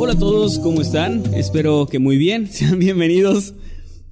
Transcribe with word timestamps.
Hola 0.00 0.12
a 0.12 0.16
todos, 0.18 0.60
¿cómo 0.60 0.80
están? 0.80 1.34
Espero 1.34 1.86
que 1.86 1.98
muy 1.98 2.16
bien. 2.18 2.46
Sean 2.52 2.78
bienvenidos 2.78 3.54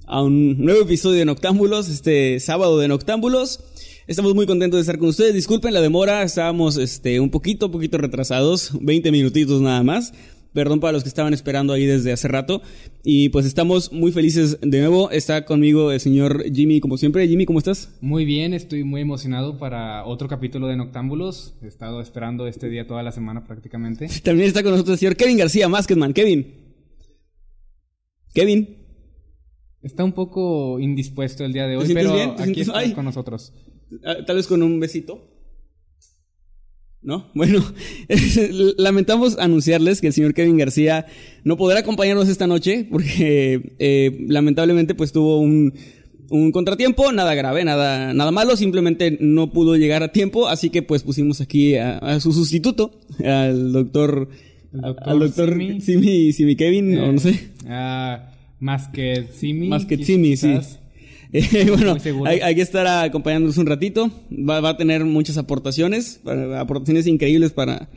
a 0.05 0.21
un 0.21 0.57
nuevo 0.65 0.81
episodio 0.81 1.19
de 1.19 1.23
Noctámbulos, 1.23 1.87
este 1.87 2.41
sábado 2.41 2.77
de 2.77 2.89
Noctámbulos. 2.89 3.61
Estamos 4.05 4.35
muy 4.35 4.45
contentos 4.45 4.79
de 4.79 4.81
estar 4.81 4.99
con 4.99 5.07
ustedes. 5.07 5.33
Disculpen 5.33 5.73
la 5.73 5.79
demora, 5.79 6.23
estábamos 6.23 6.75
este, 6.75 7.21
un 7.21 7.29
poquito, 7.29 7.71
poquito 7.71 7.97
retrasados, 7.97 8.71
20 8.81 9.13
minutitos 9.13 9.61
nada 9.61 9.81
más. 9.81 10.11
Perdón 10.53 10.79
para 10.79 10.93
los 10.93 11.03
que 11.03 11.09
estaban 11.09 11.33
esperando 11.33 11.73
ahí 11.73 11.85
desde 11.85 12.11
hace 12.11 12.27
rato. 12.27 12.61
Y 13.03 13.29
pues 13.29 13.45
estamos 13.45 13.91
muy 13.91 14.11
felices 14.11 14.59
de 14.61 14.79
nuevo. 14.79 15.11
Está 15.11 15.45
conmigo 15.45 15.91
el 15.91 15.99
señor 15.99 16.43
Jimmy, 16.51 16.79
como 16.79 16.97
siempre. 16.97 17.27
Jimmy, 17.27 17.45
¿cómo 17.45 17.59
estás? 17.59 17.95
Muy 18.01 18.25
bien, 18.25 18.53
estoy 18.53 18.83
muy 18.83 19.01
emocionado 19.01 19.59
para 19.59 20.05
otro 20.05 20.27
capítulo 20.27 20.67
de 20.67 20.75
Noctámbulos. 20.77 21.55
He 21.61 21.67
estado 21.67 22.01
esperando 22.01 22.47
este 22.47 22.69
día 22.69 22.87
toda 22.87 23.03
la 23.03 23.11
semana 23.11 23.45
prácticamente. 23.45 24.07
También 24.23 24.47
está 24.47 24.63
con 24.63 24.71
nosotros 24.71 24.93
el 24.95 24.99
señor 24.99 25.15
Kevin 25.15 25.37
García, 25.37 25.69
Masketman. 25.69 26.13
Kevin. 26.13 26.53
Kevin. 28.33 28.77
Está 29.81 30.03
un 30.03 30.13
poco 30.13 30.79
indispuesto 30.79 31.45
el 31.45 31.53
día 31.53 31.67
de 31.67 31.77
¿Te 31.77 31.83
hoy, 31.83 31.93
pero 31.93 32.13
bien? 32.13 32.35
¿Te 32.35 32.43
aquí 32.43 32.61
está 32.61 32.77
Ay. 32.79 32.93
con 32.93 33.05
nosotros. 33.05 33.53
Ah, 34.03 34.17
Tal 34.25 34.35
vez 34.35 34.47
con 34.47 34.63
un 34.63 34.79
besito. 34.79 35.36
¿No? 37.07 37.25
Bueno, 37.33 37.63
lamentamos 38.77 39.37
anunciarles 39.39 40.01
que 40.01 40.07
el 40.07 40.13
señor 40.13 40.33
Kevin 40.33 40.57
García 40.57 41.05
no 41.45 41.55
podrá 41.55 41.79
acompañarnos 41.79 42.27
esta 42.27 42.47
noche 42.47 42.85
porque 42.91 43.75
eh, 43.79 44.25
lamentablemente 44.27 44.93
pues 44.93 45.13
tuvo 45.13 45.39
un, 45.39 45.73
un 46.29 46.51
contratiempo, 46.51 47.13
nada 47.13 47.33
grave, 47.33 47.63
nada, 47.63 48.13
nada 48.13 48.31
malo, 48.31 48.57
simplemente 48.57 49.17
no 49.21 49.53
pudo 49.53 49.77
llegar 49.77 50.03
a 50.03 50.11
tiempo, 50.11 50.49
así 50.49 50.69
que 50.69 50.81
pues 50.81 51.03
pusimos 51.03 51.39
aquí 51.39 51.75
a, 51.75 51.97
a 51.97 52.19
su 52.19 52.33
sustituto, 52.33 52.99
al 53.23 53.71
doctor, 53.71 54.27
al 54.73 55.19
doctor 55.19 55.53
Simi. 55.53 55.79
Simi, 55.79 56.33
Simi 56.33 56.57
Kevin, 56.57 56.97
o 56.97 57.13
no 57.13 57.19
sé. 57.21 57.51
Ah, 57.69 58.31
más 58.59 58.89
que 58.89 59.27
Simi. 59.33 59.69
Más 59.69 59.85
que 59.85 60.03
Simi, 60.03 60.35
sí. 60.35 60.57
Eh, 61.33 61.65
bueno, 61.69 61.97
hay, 62.25 62.39
hay 62.39 62.55
que 62.55 62.61
estar 62.61 62.87
acompañándonos 62.87 63.57
un 63.57 63.65
ratito. 63.65 64.09
Va, 64.31 64.59
va 64.61 64.69
a 64.69 64.77
tener 64.77 65.05
muchas 65.05 65.37
aportaciones, 65.37 66.19
para- 66.23 66.59
aportaciones 66.59 67.07
increíbles 67.07 67.51
para, 67.51 67.89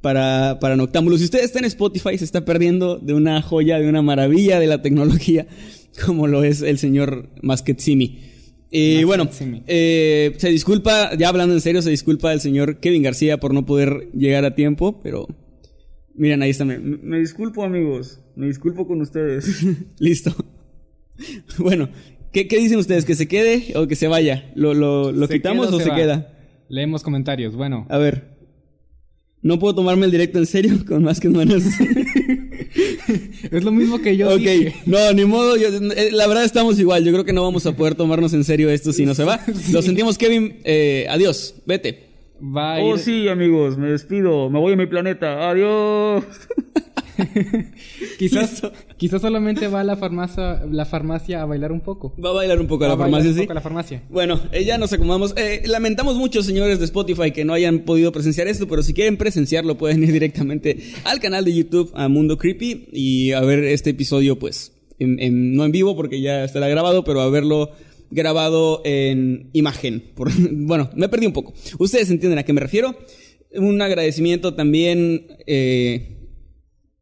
para, 0.00 0.58
para 0.60 0.76
Noctámbulos. 0.76 1.20
Si 1.20 1.24
usted 1.26 1.42
está 1.42 1.58
en 1.58 1.64
Spotify, 1.66 2.18
se 2.18 2.24
está 2.24 2.44
perdiendo 2.44 2.98
de 2.98 3.14
una 3.14 3.40
joya, 3.42 3.78
de 3.78 3.88
una 3.88 4.02
maravilla 4.02 4.60
de 4.60 4.66
la 4.66 4.82
tecnología, 4.82 5.46
como 6.04 6.26
lo 6.26 6.44
es 6.44 6.62
el 6.62 6.78
señor 6.78 7.30
Masketsimi. 7.42 8.32
Y 8.68 9.04
Masket 9.04 9.06
bueno, 9.06 9.28
eh, 9.68 10.34
se 10.38 10.48
disculpa, 10.50 11.16
ya 11.16 11.28
hablando 11.28 11.54
en 11.54 11.60
serio, 11.60 11.82
se 11.82 11.90
disculpa 11.90 12.32
el 12.32 12.40
señor 12.40 12.80
Kevin 12.80 13.02
García 13.04 13.38
por 13.38 13.54
no 13.54 13.64
poder 13.64 14.10
llegar 14.12 14.44
a 14.44 14.54
tiempo, 14.56 15.00
pero 15.02 15.28
miren, 16.16 16.42
ahí 16.42 16.50
está. 16.50 16.64
Me, 16.64 16.78
me 16.78 17.20
disculpo, 17.20 17.62
amigos. 17.62 18.20
Me 18.34 18.48
disculpo 18.48 18.86
con 18.86 19.00
ustedes. 19.00 19.64
Listo. 20.00 20.34
Bueno, 21.58 21.88
¿qué, 22.36 22.46
qué 22.48 22.58
dicen 22.58 22.78
ustedes? 22.78 23.06
¿Que 23.06 23.14
se 23.14 23.26
quede 23.28 23.72
o 23.76 23.86
que 23.86 23.96
se 23.96 24.08
vaya? 24.08 24.52
¿Lo, 24.54 24.74
lo, 24.74 25.10
lo 25.10 25.26
¿Se 25.26 25.32
quitamos 25.36 25.68
queda 25.68 25.76
o 25.76 25.80
se 25.80 25.90
queda? 25.90 26.32
Leemos 26.68 27.02
comentarios. 27.02 27.56
Bueno, 27.56 27.86
A 27.88 27.96
ver. 27.96 28.36
No 29.40 29.58
puedo 29.58 29.76
tomarme 29.76 30.04
el 30.04 30.10
directo 30.10 30.38
en 30.38 30.44
serio 30.46 30.74
con 30.86 31.02
más 31.02 31.18
que 31.18 31.30
manos. 31.30 31.62
es 33.50 33.64
lo 33.64 33.72
mismo 33.72 34.02
que 34.02 34.16
yo 34.18 34.28
ok, 34.34 34.38
dije. 34.40 34.74
no, 34.84 35.12
ni 35.14 35.24
modo. 35.24 35.56
yo- 35.56 35.68
eh, 35.68 36.10
la 36.12 36.26
verdad 36.26 36.44
estamos 36.44 36.78
igual. 36.78 37.04
Yo 37.04 37.12
creo 37.12 37.24
que 37.24 37.32
no 37.32 37.42
vamos 37.42 37.64
a 37.64 37.74
poder 37.74 37.94
tomarnos 37.94 38.34
en 38.34 38.44
serio 38.44 38.68
esto 38.68 38.92
si 38.92 39.06
no 39.06 39.14
se 39.14 39.24
va. 39.24 39.40
Lo 39.72 39.80
sentimos, 39.80 40.18
Kevin. 40.18 40.56
Eh, 40.64 41.06
adiós. 41.08 41.54
Vete. 41.64 41.88
Ir... 41.88 41.96
Oh, 42.82 42.98
sí, 42.98 43.28
amigos. 43.28 43.78
Me 43.78 43.88
despido. 43.88 44.50
Me 44.50 44.58
voy 44.58 44.74
a 44.74 44.76
mi 44.76 44.86
planeta. 44.86 45.48
Adiós. 45.48 46.24
Quizás, 48.18 48.62
quizás 48.96 49.20
solamente 49.22 49.68
va 49.68 49.80
a 49.80 49.84
la 49.84 49.96
farmacia, 49.96 50.64
la 50.70 50.84
farmacia 50.86 51.42
a 51.42 51.44
bailar 51.44 51.72
un 51.72 51.80
poco. 51.80 52.14
Va 52.22 52.30
a 52.30 52.32
bailar 52.32 52.60
un 52.60 52.66
poco 52.66 52.84
a 52.84 52.88
la 52.88 52.96
farmacia, 52.96 53.28
un 53.30 53.34
sí. 53.36 53.40
poco 53.42 53.52
a 53.52 53.54
la 53.54 53.60
farmacia. 53.60 54.02
Bueno, 54.08 54.40
eh, 54.52 54.64
ya 54.64 54.78
nos 54.78 54.92
acomodamos. 54.92 55.34
Eh, 55.36 55.62
lamentamos 55.66 56.16
mucho, 56.16 56.42
señores 56.42 56.78
de 56.78 56.84
Spotify, 56.86 57.30
que 57.32 57.44
no 57.44 57.52
hayan 57.52 57.80
podido 57.80 58.12
presenciar 58.12 58.48
esto, 58.48 58.66
pero 58.68 58.82
si 58.82 58.94
quieren 58.94 59.16
presenciarlo, 59.16 59.76
pueden 59.76 60.02
ir 60.02 60.12
directamente 60.12 60.78
al 61.04 61.20
canal 61.20 61.44
de 61.44 61.54
YouTube, 61.54 61.90
a 61.94 62.08
Mundo 62.08 62.38
Creepy, 62.38 62.88
y 62.92 63.32
a 63.32 63.40
ver 63.40 63.64
este 63.64 63.90
episodio, 63.90 64.38
pues, 64.38 64.72
en- 64.98 65.20
en- 65.20 65.54
no 65.54 65.64
en 65.64 65.72
vivo, 65.72 65.94
porque 65.96 66.20
ya 66.20 66.44
estará 66.44 66.68
grabado, 66.68 67.04
pero 67.04 67.20
a 67.20 67.30
verlo 67.30 67.70
grabado 68.10 68.82
en 68.84 69.50
imagen. 69.52 70.02
Por- 70.14 70.30
bueno, 70.52 70.90
me 70.94 71.08
perdí 71.08 71.26
un 71.26 71.32
poco. 71.32 71.54
Ustedes 71.78 72.10
entienden 72.10 72.38
a 72.38 72.44
qué 72.44 72.52
me 72.52 72.60
refiero. 72.60 72.96
Un 73.54 73.80
agradecimiento 73.80 74.54
también, 74.54 75.26
eh, 75.46 76.15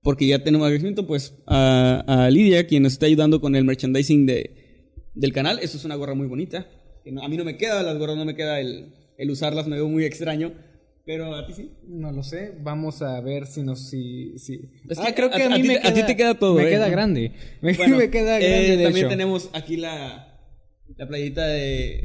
porque 0.04 0.26
ya 0.28 0.44
tenemos 0.44 0.66
agradecimiento, 0.66 1.06
pues, 1.06 1.34
a, 1.46 2.04
a 2.26 2.30
Lidia, 2.30 2.66
quien 2.68 2.84
nos 2.84 2.92
está 2.92 3.06
ayudando 3.06 3.40
con 3.40 3.56
el 3.56 3.64
merchandising 3.64 4.26
de, 4.26 4.92
del 5.14 5.32
canal. 5.32 5.58
Esto 5.60 5.78
es 5.78 5.84
una 5.84 5.96
gorra 5.96 6.14
muy 6.14 6.28
bonita. 6.28 6.68
a 7.22 7.28
mí 7.28 7.36
no 7.36 7.44
me 7.44 7.56
queda, 7.56 7.82
las 7.82 7.98
gorras 7.98 8.16
no 8.16 8.24
me 8.24 8.36
queda 8.36 8.60
el, 8.60 8.92
el 9.18 9.30
usarlas, 9.30 9.66
me 9.66 9.74
veo 9.76 9.88
muy 9.88 10.04
extraño. 10.04 10.52
Pero 11.06 11.34
a 11.34 11.46
ti 11.46 11.52
sí. 11.52 11.70
No 11.86 12.12
lo 12.12 12.22
sé, 12.22 12.52
vamos 12.62 13.02
a 13.02 13.20
ver 13.20 13.46
si 13.46 13.62
nos 13.62 13.88
si, 13.90 14.38
si... 14.38 14.60
Es 14.88 14.98
Ah, 14.98 15.12
creo 15.14 15.30
que 15.30 15.42
a- 15.42 15.48
a, 15.50 15.54
a 15.54 15.56
mí 15.56 15.62
ti 15.62 15.68
me 15.68 15.74
te- 15.74 15.80
queda, 15.82 15.90
a 15.90 15.94
ti 15.94 16.02
te 16.02 16.16
queda 16.16 16.34
todo, 16.38 16.54
Me 16.54 16.64
¿eh? 16.66 16.70
queda 16.70 16.88
grande. 16.88 17.32
Me, 17.60 17.72
Bueno, 17.76 17.96
me 17.98 18.08
queda 18.08 18.40
eh, 18.40 18.48
grande 18.48 18.76
de 18.78 18.84
También 18.84 19.06
hecho. 19.06 19.10
tenemos 19.10 19.50
aquí 19.52 19.76
la, 19.76 20.38
la 20.96 21.06
playita 21.06 21.46
de. 21.46 22.00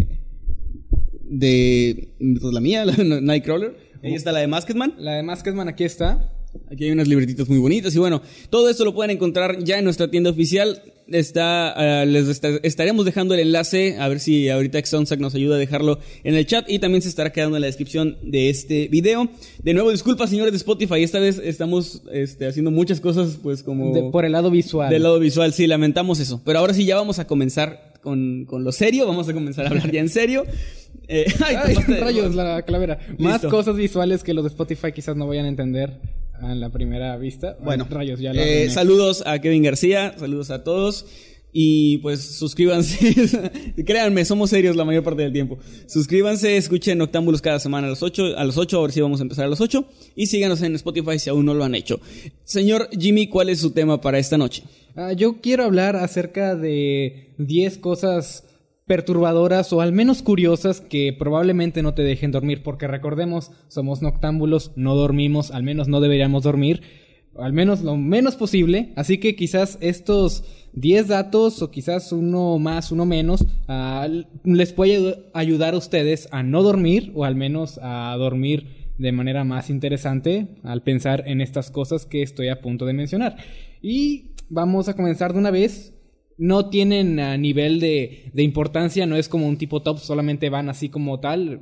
de. 1.24 2.10
pues 2.42 2.54
la 2.54 2.60
mía, 2.62 2.86
la 2.86 2.94
Nightcrawler. 3.22 3.76
Ahí 4.04 4.14
está 4.16 4.32
la 4.32 4.40
de 4.40 4.48
Masketman. 4.48 4.96
La 4.98 5.14
de 5.16 5.24
Masketman 5.24 5.68
aquí 5.70 5.84
está. 5.86 6.34
Aquí 6.72 6.86
hay 6.86 6.92
unas 6.92 7.08
libretitas 7.08 7.48
muy 7.50 7.58
bonitas 7.60 7.96
y 7.96 8.00
bueno, 8.00 8.22
todo 8.50 8.70
esto 8.70 8.86
lo 8.86 8.94
pueden 8.94 9.12
encontrar 9.12 9.64
ya 9.64 9.78
en 9.78 9.84
nuestra 9.84 10.10
tienda 10.10 10.30
oficial. 10.30 10.82
Está, 11.08 12.02
ah, 12.02 12.06
les 12.06 12.28
esta- 12.28 12.58
estaremos 12.62 13.04
dejando 13.04 13.34
el 13.34 13.40
enlace, 13.40 13.98
a 13.98 14.08
ver 14.08 14.20
si 14.20 14.48
ahorita 14.50 14.78
Exonsac 14.78 15.20
nos 15.20 15.34
ayuda 15.34 15.56
a 15.56 15.60
dejarlo 15.60 15.98
en 16.24 16.36
el 16.36 16.46
chat 16.46 16.70
y 16.70 16.78
también 16.78 17.02
se 17.02 17.10
estará 17.10 17.32
quedando 17.32 17.58
en 17.58 17.62
la 17.62 17.68
descripción 17.68 18.18
de 18.22 18.50
este 18.52 18.88
video. 18.90 19.28
De 19.64 19.74
nuevo, 19.74 19.90
disculpas 19.92 20.30
señores 20.30 20.52
de 20.52 20.58
Spotify, 20.58 21.02
esta 21.02 21.20
vez 21.20 21.42
estamos 21.44 22.04
este, 22.12 22.46
haciendo 22.46 22.70
muchas 22.70 23.00
cosas 23.02 23.40
pues 23.42 23.64
como... 23.64 23.92
De- 23.94 24.12
por 24.12 24.24
el 24.26 24.34
lado 24.34 24.52
visual. 24.52 24.92
Del 24.92 25.02
lado 25.02 25.18
visual, 25.20 25.52
sí, 25.54 25.66
lamentamos 25.66 26.20
eso. 26.20 26.42
Pero 26.46 26.60
ahora 26.60 26.76
sí, 26.76 26.86
ya 26.86 26.96
vamos 26.96 27.18
a 27.18 27.26
comenzar 27.26 27.94
con, 28.02 28.46
con 28.46 28.64
lo 28.64 28.72
serio. 28.72 29.08
Vamos 29.08 29.28
a 29.30 29.34
comenzar 29.34 29.66
a 29.66 29.70
hablar 29.70 29.92
ya 29.92 30.02
en 30.02 30.10
serio. 30.10 30.46
Eh, 31.08 31.26
ay, 31.44 31.56
Ay, 31.66 31.76
rayos, 32.00 32.36
la 32.36 32.62
calavera. 32.62 33.00
Más 33.18 33.42
cosas 33.48 33.76
visuales 33.76 34.22
que 34.24 34.36
los 34.36 34.44
de 34.44 34.50
Spotify 34.50 34.92
quizás 34.94 35.16
no 35.18 35.26
vayan 35.28 35.46
a 35.46 35.50
entender 35.50 35.98
a 36.42 36.56
la 36.56 36.70
primera 36.70 37.16
vista. 37.18 37.58
Bueno, 37.64 37.88
rayos, 37.90 38.20
ya 38.20 38.34
lo 38.34 38.42
eh, 38.42 38.70
saludos 38.70 39.24
a 39.26 39.40
Kevin 39.40 39.64
García, 39.64 40.16
saludos 40.18 40.52
a 40.52 40.64
todos. 40.64 41.06
Y 41.52 41.98
pues 42.00 42.22
suscríbanse. 42.22 43.16
Créanme, 43.86 44.24
somos 44.24 44.52
serios 44.52 44.76
la 44.76 44.86
mayor 44.86 45.04
parte 45.04 45.24
del 45.24 45.34
tiempo. 45.34 45.58
Suscríbanse, 45.88 46.58
escuchen 46.58 47.02
Octámbulos 47.02 47.42
cada 47.42 47.60
semana 47.60 47.88
a 47.88 47.90
las 47.90 48.04
8. 48.04 48.38
A 48.38 48.44
las 48.44 48.58
8, 48.58 48.78
ahora 48.78 48.94
sí 48.94 49.02
vamos 49.02 49.20
a 49.20 49.24
empezar 49.24 49.46
a 49.46 49.48
las 49.48 49.60
8. 49.60 49.84
Y 50.16 50.28
síganos 50.28 50.62
en 50.62 50.76
Spotify 50.76 51.18
si 51.18 51.30
aún 51.30 51.46
no 51.46 51.56
lo 51.56 51.64
han 51.64 51.74
hecho. 51.74 52.00
Señor 52.44 52.90
Jimmy, 52.92 53.28
¿cuál 53.28 53.50
es 53.50 53.60
su 53.60 53.72
tema 53.72 54.00
para 54.00 54.20
esta 54.20 54.38
noche? 54.38 54.64
Ah, 54.96 55.14
yo 55.14 55.42
quiero 55.42 55.64
hablar 55.64 55.96
acerca 55.96 56.56
de 56.56 57.32
10 57.40 57.80
cosas 57.80 58.44
perturbadoras 58.90 59.72
o 59.72 59.82
al 59.82 59.92
menos 59.92 60.24
curiosas 60.24 60.82
que 60.82 61.14
probablemente 61.14 61.84
no 61.84 61.94
te 61.94 62.02
dejen 62.02 62.32
dormir, 62.32 62.64
porque 62.64 62.88
recordemos, 62.88 63.52
somos 63.68 64.02
noctámbulos, 64.02 64.72
no 64.76 64.96
dormimos, 64.96 65.52
al 65.52 65.62
menos 65.62 65.88
no 65.88 66.02
deberíamos 66.02 66.42
dormir. 66.42 66.82
al 67.38 67.54
menos 67.54 67.82
lo 67.82 67.96
menos 67.96 68.36
posible. 68.36 68.92
Así 68.96 69.20
que 69.20 69.36
quizás 69.36 69.78
estos 69.80 70.44
10 70.74 71.08
datos 71.08 71.62
o 71.62 71.70
quizás 71.70 72.12
uno 72.12 72.58
más, 72.58 72.92
uno 72.92 73.06
menos, 73.06 73.46
ah, 73.68 74.08
les 74.44 74.74
puede 74.74 75.24
ayudar 75.36 75.76
a 75.76 75.78
ustedes 75.78 76.28
a 76.32 76.42
no 76.42 76.64
dormir 76.64 77.12
o 77.14 77.26
al 77.26 77.36
menos 77.36 77.80
a 77.84 78.16
dormir 78.18 78.90
de 78.98 79.12
manera 79.12 79.44
más 79.44 79.70
interesante 79.70 80.48
al 80.64 80.82
pensar 80.82 81.24
en 81.28 81.42
estas 81.42 81.70
cosas 81.70 82.08
que 82.08 82.24
estoy 82.24 82.48
a 82.48 82.60
punto 82.60 82.88
de 82.88 82.94
mencionar. 82.94 83.38
Y 83.84 84.32
vamos 84.50 84.90
a 84.90 84.96
comenzar 84.96 85.34
de 85.34 85.40
una 85.40 85.52
vez. 85.52 85.94
No 86.40 86.70
tienen 86.70 87.20
a 87.20 87.38
nivel 87.38 87.80
de, 87.80 88.32
de 88.34 88.44
importancia, 88.44 89.06
no 89.06 89.18
es 89.18 89.30
como 89.30 89.48
un 89.48 89.58
tipo 89.58 89.82
top, 89.84 90.00
solamente 90.00 90.50
van 90.50 90.70
así 90.70 90.90
como 90.90 91.20
tal. 91.20 91.62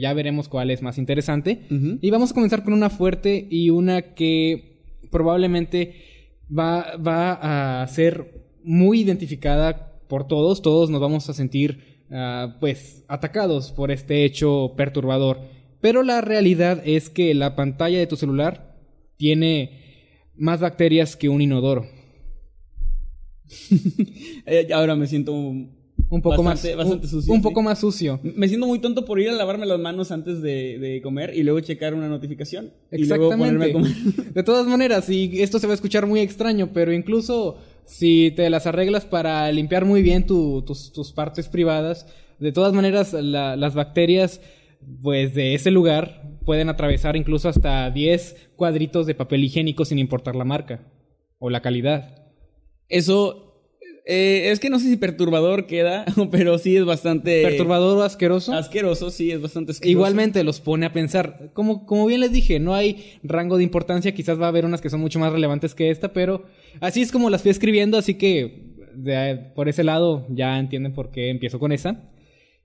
Ya 0.00 0.14
veremos 0.14 0.48
cuál 0.48 0.70
es 0.70 0.80
más 0.80 0.96
interesante. 0.96 1.66
Y 2.00 2.10
vamos 2.10 2.30
a 2.30 2.34
comenzar 2.34 2.64
con 2.64 2.72
una 2.72 2.88
fuerte 2.88 3.46
y 3.50 3.68
una 3.68 4.14
que 4.14 4.80
probablemente 5.10 5.94
va, 6.50 6.96
va 6.96 7.82
a 7.82 7.86
ser 7.86 8.42
muy 8.64 9.00
identificada 9.00 9.92
por 10.08 10.26
todos. 10.26 10.62
Todos 10.62 10.88
nos 10.88 11.02
vamos 11.02 11.28
a 11.28 11.34
sentir, 11.34 12.02
ah, 12.10 12.56
pues, 12.60 13.04
atacados 13.08 13.72
por 13.72 13.90
este 13.90 14.24
hecho 14.24 14.72
perturbador. 14.74 15.40
Pero 15.80 16.02
la 16.02 16.22
realidad 16.22 16.82
es 16.86 17.10
que 17.10 17.34
la 17.34 17.56
pantalla 17.56 17.98
de 17.98 18.06
tu 18.06 18.16
celular 18.16 18.74
tiene 19.18 19.82
más 20.34 20.60
bacterias 20.60 21.14
que 21.14 21.28
un 21.28 21.42
inodoro. 21.42 21.86
Eh, 24.46 24.68
ahora 24.72 24.94
me 24.94 25.06
siento 25.06 25.32
un, 25.32 25.70
poco 26.22 26.42
bastante, 26.42 26.76
más 26.76 26.84
bastante 26.84 27.08
sucio. 27.08 27.32
Un 27.32 27.38
¿sí? 27.40 27.42
poco 27.42 27.62
más 27.62 27.78
sucio. 27.78 28.20
Me 28.22 28.46
siento 28.48 28.66
muy 28.66 28.78
tonto 28.78 29.04
por 29.04 29.20
ir 29.20 29.28
a 29.30 29.32
lavarme 29.32 29.64
las 29.66 29.78
manos 29.78 30.10
antes 30.12 30.42
de, 30.42 30.78
de 30.78 31.00
comer 31.02 31.32
y 31.34 31.42
luego 31.42 31.60
checar 31.60 31.94
una 31.94 32.08
notificación. 32.08 32.72
Y 32.92 33.04
luego 33.06 33.30
ponerme 33.30 33.64
a 33.64 33.68
Exactamente. 33.68 34.12
comer. 34.12 34.32
De 34.34 34.42
todas 34.42 34.66
maneras, 34.66 35.08
y 35.08 35.40
esto 35.42 35.58
se 35.58 35.66
va 35.66 35.72
a 35.72 35.74
escuchar 35.76 36.06
muy 36.06 36.20
extraño, 36.20 36.70
pero 36.74 36.92
incluso 36.92 37.56
si 37.86 38.32
te 38.36 38.48
las 38.50 38.66
arreglas 38.66 39.04
para 39.06 39.50
limpiar 39.52 39.84
muy 39.84 40.02
bien 40.02 40.26
tu- 40.26 40.62
tus, 40.62 40.92
tus 40.92 41.12
partes 41.12 41.48
privadas, 41.48 42.06
de 42.38 42.52
todas 42.52 42.72
maneras 42.74 43.12
la- 43.14 43.56
las 43.56 43.74
bacterias 43.74 44.40
pues 45.02 45.34
de 45.34 45.54
ese 45.54 45.70
lugar 45.70 46.22
pueden 46.44 46.68
atravesar 46.68 47.16
incluso 47.16 47.48
hasta 47.48 47.90
10 47.90 48.50
cuadritos 48.56 49.06
de 49.06 49.14
papel 49.14 49.42
higiénico 49.44 49.86
sin 49.86 49.98
importar 49.98 50.36
la 50.36 50.44
marca 50.44 50.86
o 51.38 51.48
la 51.48 51.62
calidad. 51.62 52.23
Eso 52.88 53.40
eh, 54.06 54.50
es 54.50 54.60
que 54.60 54.68
no 54.68 54.78
sé 54.78 54.88
si 54.88 54.96
perturbador 54.96 55.66
queda, 55.66 56.04
pero 56.30 56.58
sí 56.58 56.76
es 56.76 56.84
bastante 56.84 57.42
Perturbador 57.42 57.98
o 57.98 58.02
asqueroso. 58.02 58.52
asqueroso, 58.52 59.10
sí, 59.10 59.30
es 59.30 59.40
bastante 59.40 59.72
asqueroso. 59.72 59.90
Igualmente 59.90 60.44
los 60.44 60.60
pone 60.60 60.84
a 60.86 60.92
pensar. 60.92 61.50
Como, 61.54 61.86
como 61.86 62.06
bien 62.06 62.20
les 62.20 62.32
dije, 62.32 62.60
no 62.60 62.74
hay 62.74 63.18
rango 63.22 63.56
de 63.56 63.64
importancia. 63.64 64.12
Quizás 64.14 64.38
va 64.40 64.44
a 64.46 64.48
haber 64.48 64.64
unas 64.66 64.80
que 64.80 64.90
son 64.90 65.00
mucho 65.00 65.18
más 65.18 65.32
relevantes 65.32 65.74
que 65.74 65.90
esta, 65.90 66.12
pero 66.12 66.44
así 66.80 67.00
es 67.00 67.10
como 67.12 67.30
las 67.30 67.42
fui 67.42 67.50
escribiendo. 67.50 67.96
Así 67.96 68.14
que 68.14 68.74
de- 68.94 69.36
por 69.54 69.68
ese 69.68 69.84
lado 69.84 70.26
ya 70.28 70.58
entienden 70.58 70.92
por 70.92 71.10
qué 71.10 71.30
empiezo 71.30 71.58
con 71.58 71.72
esa. 71.72 72.10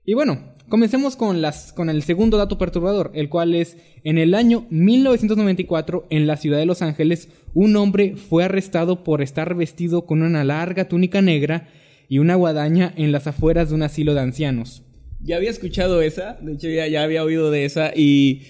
Y 0.04 0.14
bueno, 0.14 0.54
comencemos 0.68 1.16
con, 1.16 1.42
las, 1.42 1.72
con 1.72 1.90
el 1.90 2.02
segundo 2.02 2.38
dato 2.38 2.58
perturbador, 2.58 3.10
el 3.14 3.28
cual 3.28 3.54
es 3.54 3.76
en 4.02 4.18
el 4.18 4.34
año 4.34 4.66
1994 4.70 6.06
en 6.10 6.26
la 6.26 6.36
ciudad 6.36 6.58
de 6.58 6.66
Los 6.66 6.82
Ángeles, 6.82 7.28
un 7.54 7.76
hombre 7.76 8.16
fue 8.16 8.44
arrestado 8.44 9.04
por 9.04 9.22
estar 9.22 9.54
vestido 9.54 10.06
con 10.06 10.22
una 10.22 10.44
larga 10.44 10.88
túnica 10.88 11.20
negra 11.20 11.68
y 12.08 12.18
una 12.18 12.34
guadaña 12.34 12.92
en 12.96 13.12
las 13.12 13.26
afueras 13.26 13.68
de 13.68 13.74
un 13.74 13.82
asilo 13.82 14.14
de 14.14 14.20
ancianos. 14.20 14.82
Ya 15.22 15.36
había 15.36 15.50
escuchado 15.50 16.00
esa, 16.00 16.38
de 16.40 16.54
hecho 16.54 16.68
ya, 16.68 16.86
ya 16.88 17.02
había 17.02 17.22
oído 17.22 17.50
de 17.50 17.66
esa 17.66 17.92
y 17.94 18.42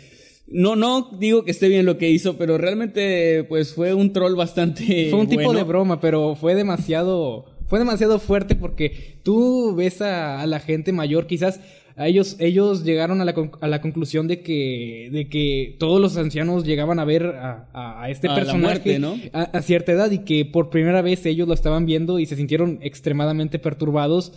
no, 0.46 0.76
no 0.76 1.10
digo 1.18 1.44
que 1.44 1.50
esté 1.50 1.68
bien 1.68 1.86
lo 1.86 1.98
que 1.98 2.10
hizo, 2.10 2.36
pero 2.36 2.58
realmente 2.58 3.44
pues 3.44 3.74
fue 3.74 3.92
un 3.94 4.12
troll 4.12 4.34
bastante 4.34 5.08
Fue 5.10 5.18
un 5.18 5.28
tipo 5.28 5.42
bueno. 5.42 5.58
de 5.58 5.64
broma, 5.64 6.00
pero 6.00 6.36
fue 6.36 6.54
demasiado, 6.54 7.46
fue 7.70 7.78
demasiado 7.78 8.18
fuerte 8.18 8.54
porque 8.56 9.18
tú 9.22 9.74
ves 9.74 10.02
a, 10.02 10.40
a 10.42 10.46
la 10.46 10.60
gente 10.60 10.92
mayor, 10.92 11.26
quizás 11.26 11.60
a 11.96 12.06
ellos, 12.08 12.36
ellos 12.38 12.84
llegaron 12.84 13.20
a 13.20 13.24
la, 13.24 13.34
a 13.60 13.68
la 13.68 13.80
conclusión 13.80 14.26
de 14.28 14.40
que, 14.42 15.08
de 15.12 15.28
que 15.28 15.76
todos 15.78 16.00
los 16.00 16.16
ancianos 16.16 16.64
llegaban 16.64 16.98
a 16.98 17.04
ver 17.04 17.24
a, 17.26 17.68
a- 17.72 18.02
a 18.04 18.10
este 18.10 18.28
personaje 18.36 18.62
muerte, 18.64 18.98
¿no? 18.98 19.16
a, 19.32 19.42
a 19.42 19.62
cierta 19.62 19.92
edad 19.92 20.10
y 20.10 20.18
que 20.20 20.44
por 20.44 20.70
primera 20.70 21.02
vez 21.02 21.24
ellos 21.26 21.46
lo 21.48 21.54
estaban 21.54 21.86
viendo 21.86 22.18
y 22.18 22.26
se 22.26 22.36
sintieron 22.36 22.78
extremadamente 22.82 23.58
perturbados, 23.58 24.32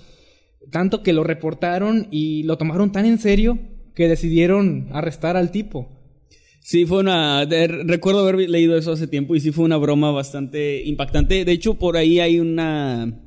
tanto 0.71 1.03
que 1.03 1.13
lo 1.13 1.23
reportaron 1.23 2.07
y 2.11 2.43
lo 2.43 2.57
tomaron 2.57 2.91
tan 2.91 3.05
en 3.05 3.17
serio 3.17 3.59
que 3.95 4.07
decidieron 4.07 4.87
arrestar 4.91 5.37
al 5.37 5.51
tipo. 5.51 5.89
Sí, 6.65 6.85
fue 6.85 6.99
una. 6.99 7.45
de- 7.45 7.67
recuerdo 7.67 8.21
haber 8.27 8.49
leído 8.49 8.77
eso 8.77 8.93
hace 8.93 9.05
tiempo 9.07 9.35
y 9.35 9.41
sí 9.41 9.51
fue 9.51 9.65
una 9.65 9.77
broma 9.77 10.11
bastante 10.11 10.81
impactante. 10.85 11.43
De 11.45 11.51
hecho, 11.51 11.75
por 11.75 11.97
ahí 11.97 12.19
hay 12.21 12.39
una. 12.39 13.19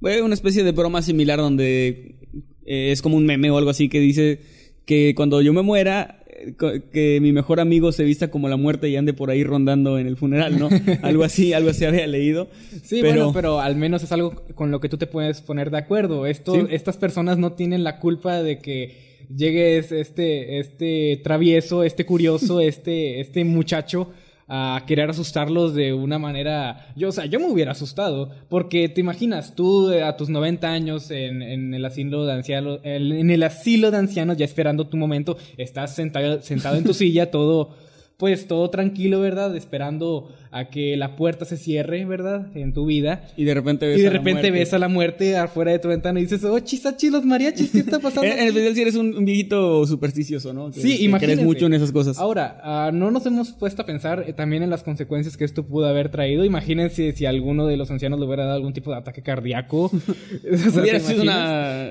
bueno, 0.00 0.24
una 0.24 0.34
especie 0.34 0.64
de 0.64 0.72
broma 0.72 1.02
similar 1.02 1.38
donde 1.38 2.16
eh, 2.64 2.90
es 2.92 3.02
como 3.02 3.16
un 3.16 3.26
meme 3.26 3.50
o 3.50 3.58
algo 3.58 3.70
así 3.70 3.88
que 3.88 4.00
dice 4.00 4.40
que 4.86 5.12
cuando 5.14 5.42
yo 5.42 5.52
me 5.52 5.60
muera, 5.62 6.24
eh, 6.34 6.54
que 6.92 7.18
mi 7.20 7.30
mejor 7.30 7.60
amigo 7.60 7.92
se 7.92 8.04
vista 8.04 8.30
como 8.30 8.48
la 8.48 8.56
muerte 8.56 8.88
y 8.88 8.96
ande 8.96 9.12
por 9.12 9.30
ahí 9.30 9.44
rondando 9.44 9.98
en 9.98 10.06
el 10.06 10.16
funeral, 10.16 10.58
¿no? 10.58 10.68
algo 11.02 11.24
así, 11.24 11.52
algo 11.52 11.70
así 11.70 11.84
había 11.84 12.06
leído. 12.06 12.48
Sí, 12.82 13.00
bueno, 13.02 13.32
pero 13.34 13.60
al 13.60 13.76
menos 13.76 14.02
es 14.02 14.12
algo 14.12 14.44
con 14.54 14.70
lo 14.70 14.80
que 14.80 14.88
tú 14.88 14.96
te 14.96 15.06
puedes 15.06 15.42
poner 15.42 15.70
de 15.70 15.76
acuerdo. 15.78 16.24
Esto, 16.26 16.54
Sí. 16.54 16.60
Estas 16.70 16.96
personas 16.96 17.36
no 17.36 17.52
tienen 17.52 17.84
la 17.84 17.98
culpa 18.00 18.42
de 18.42 18.58
que 18.60 19.11
llegue 19.36 19.78
es- 19.78 19.92
este, 19.92 20.58
este 20.58 21.20
travieso, 21.24 21.82
este 21.84 22.04
curioso, 22.06 22.60
este, 22.72 23.20
este 23.20 23.44
muchacho 23.44 24.10
a 24.54 24.84
querer 24.86 25.08
asustarlos 25.08 25.74
de 25.74 25.94
una 25.94 26.18
manera... 26.18 26.92
Yo, 26.94 27.08
o 27.08 27.12
sea, 27.12 27.24
yo 27.24 27.40
me 27.40 27.46
hubiera 27.48 27.72
asustado, 27.72 28.30
porque 28.50 28.88
te 28.90 29.00
imaginas, 29.00 29.54
tú 29.54 29.90
eh, 29.90 30.02
a 30.02 30.16
tus 30.16 30.28
90 30.28 30.68
años 30.70 31.10
en, 31.10 31.40
en 31.40 31.72
el 31.72 31.84
asilo 31.84 32.26
de 32.26 32.32
ancianos, 32.34 32.80
en 32.82 33.30
el 33.30 33.42
asilo 33.44 33.90
de 33.90 33.96
ancianos, 33.96 34.36
ya 34.36 34.44
esperando 34.44 34.86
tu 34.88 34.98
momento, 34.98 35.38
estás 35.56 35.94
sentado, 35.94 36.42
sentado 36.42 36.76
en 36.76 36.84
tu 36.84 36.92
silla, 37.02 37.30
todo 37.30 37.70
pues 38.16 38.46
todo 38.46 38.70
tranquilo, 38.70 39.20
¿verdad? 39.20 39.56
Esperando 39.56 40.28
a 40.52 40.68
que 40.68 40.96
la 40.96 41.16
puerta 41.16 41.44
se 41.44 41.56
cierre, 41.56 42.04
¿verdad? 42.04 42.46
En 42.56 42.72
tu 42.72 42.86
vida. 42.86 43.24
Y 43.36 43.44
de 43.44 43.54
repente 43.54 43.86
ves 43.88 43.98
Y 43.98 44.02
de 44.02 44.08
a 44.08 44.10
la 44.12 44.18
repente 44.18 44.42
muerte. 44.42 44.58
ves 44.58 44.74
a 44.74 44.78
la 44.78 44.88
muerte 44.88 45.36
afuera 45.36 45.72
de 45.72 45.78
tu 45.80 45.88
ventana 45.88 46.20
y 46.20 46.24
dices, 46.24 46.44
oh, 46.44 46.58
chisachi, 46.60 47.10
los 47.10 47.24
mariachis, 47.24 47.70
¿qué 47.72 47.78
está 47.80 47.98
pasando? 47.98 48.22
En, 48.32 48.46
especial 48.48 48.74
si 48.74 48.82
eres 48.82 48.94
un, 48.94 49.24
viejito 49.24 49.84
supersticioso, 49.86 50.52
¿no? 50.52 50.70
Que, 50.70 50.80
Sí, 50.80 50.98
que 50.98 51.04
imagínate. 51.04 51.34
crees 51.34 51.44
mucho 51.46 51.66
en 51.66 51.74
esas 51.74 51.90
cosas. 51.90 52.18
Ahora, 52.18 52.60
ah, 52.62 52.90
no 52.92 53.10
nos 53.10 53.26
hemos 53.26 53.52
puesto 53.52 53.82
a 53.82 53.86
pensar 53.86 54.24
eh, 54.28 54.32
también 54.34 54.62
en 54.62 54.70
las 54.70 54.82
consecuencias 54.84 55.36
que 55.36 55.44
esto 55.44 55.64
pudo 55.66 55.86
haber 55.86 56.10
traído. 56.10 56.44
Imagínense 56.44 57.12
si 57.12 57.26
alguno 57.26 57.66
de 57.66 57.76
los 57.76 57.90
ancianos 57.90 58.20
le 58.20 58.26
hubiera 58.26 58.44
dado 58.44 58.56
algún 58.56 58.72
tipo 58.72 58.90
de 58.92 58.98
ataque 58.98 59.22
cardíaco. 59.22 59.90
Hubiera 60.44 60.98
¿te 60.98 61.04
sido 61.04 61.22
una, 61.22 61.88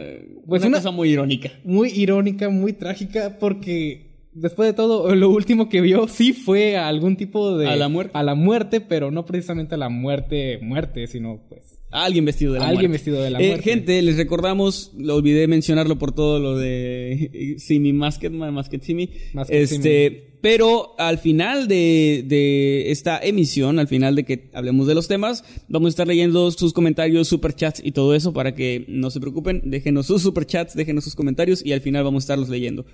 Pues 0.47 0.61
una 0.61 0.67
una- 0.69 0.77
cosa 0.77 0.91
muy 0.91 1.09
irónica. 1.09 1.49
muy 1.63 1.89
irónica, 1.89 2.49
muy 2.49 2.73
trágica, 2.73 3.37
porque 3.39 4.10
después 4.33 4.67
de 4.69 4.73
todo, 4.73 5.13
lo 5.15 5.29
último 5.29 5.69
que 5.69 5.81
vio 5.81 6.07
sí 6.07 6.33
fue 6.33 6.75
a 6.77 6.87
algún 6.87 7.15
tipo 7.17 7.57
de... 7.57 7.67
A 7.67 7.75
la 7.75 7.87
muerte. 7.89 8.11
A 8.17 8.23
la 8.23 8.35
muerte, 8.35 8.81
pero 8.81 9.11
no 9.11 9.25
precisamente 9.25 9.75
a 9.75 9.77
la 9.77 9.89
muerte, 9.89 10.59
muerte, 10.61 11.07
sino 11.07 11.41
pues... 11.49 11.77
Alguien 11.93 12.23
vestido 12.23 12.53
de 12.53 12.59
la 12.59 12.69
Alguien 12.69 12.89
muerte. 12.91 13.03
vestido 13.03 13.21
de 13.21 13.29
la 13.31 13.41
Eh, 13.41 13.47
muerte. 13.49 13.63
gente, 13.69 14.01
les 14.01 14.15
recordamos, 14.15 14.93
lo 14.97 15.13
olvidé 15.15 15.47
mencionarlo 15.47 15.97
por 15.99 16.13
todo 16.13 16.39
lo 16.39 16.57
de 16.57 17.55
Simi 17.59 17.91
Masket, 17.91 18.31
Masket 18.31 18.81
Simi. 18.81 19.09
Masket 19.33 19.57
este, 19.61 20.37
pero 20.39 20.95
al 20.97 21.17
final 21.17 21.67
de, 21.67 22.23
de 22.25 22.91
esta 22.91 23.19
emisión, 23.21 23.77
al 23.77 23.89
final 23.89 24.15
de 24.15 24.23
que 24.23 24.49
hablemos 24.53 24.87
de 24.87 24.95
los 24.95 25.09
temas, 25.09 25.43
vamos 25.67 25.87
a 25.87 25.89
estar 25.89 26.07
leyendo 26.07 26.49
sus 26.51 26.71
comentarios, 26.71 27.27
superchats 27.27 27.81
y 27.83 27.91
todo 27.91 28.15
eso 28.15 28.31
para 28.31 28.55
que 28.55 28.85
no 28.87 29.11
se 29.11 29.19
preocupen. 29.19 29.61
Déjenos 29.65 30.05
sus 30.07 30.21
superchats, 30.21 30.73
déjenos 30.75 31.03
sus 31.03 31.15
comentarios 31.15 31.61
y 31.65 31.73
al 31.73 31.81
final 31.81 32.05
vamos 32.05 32.23
a 32.23 32.25
estarlos 32.25 32.47
leyendo. 32.47 32.85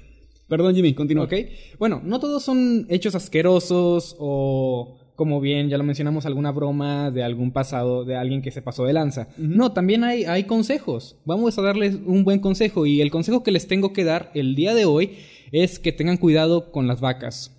Perdón, 0.48 0.76
Jimmy, 0.76 0.94
continúa. 0.94 1.26
Ok. 1.26 1.34
Bueno, 1.78 2.02
no 2.04 2.20
todos 2.20 2.44
son 2.44 2.86
hechos 2.90 3.16
asquerosos 3.16 4.16
o, 4.18 4.98
como 5.16 5.42
bien 5.42 5.68
ya 5.68 5.78
lo 5.78 5.84
mencionamos, 5.84 6.26
alguna 6.26 6.52
broma 6.52 7.12
de 7.12 7.24
algún 7.24 7.52
pasado 7.52 8.06
de 8.06 8.16
alguien 8.16 8.42
que 8.42 8.52
se 8.52 8.62
pasó 8.62 8.86
de 8.86 8.94
lanza. 8.94 9.28
No, 9.38 9.74
también 9.74 10.04
hay, 10.04 10.24
hay 10.24 10.44
consejos. 10.44 11.18
Vamos 11.26 11.58
a 11.58 11.62
darles 11.62 11.98
un 12.06 12.24
buen 12.24 12.40
consejo 12.40 12.86
y 12.86 13.02
el 13.02 13.12
consejo 13.12 13.44
que 13.44 13.52
les 13.52 13.68
tengo 13.68 13.94
que 13.94 14.04
dar 14.04 14.32
el 14.36 14.56
día 14.56 14.74
de 14.74 14.86
hoy 14.86 15.18
es 15.52 15.80
que 15.80 15.92
tengan 15.92 16.18
cuidado 16.18 16.72
con 16.72 16.88
las 16.88 17.02
vacas. 17.02 17.54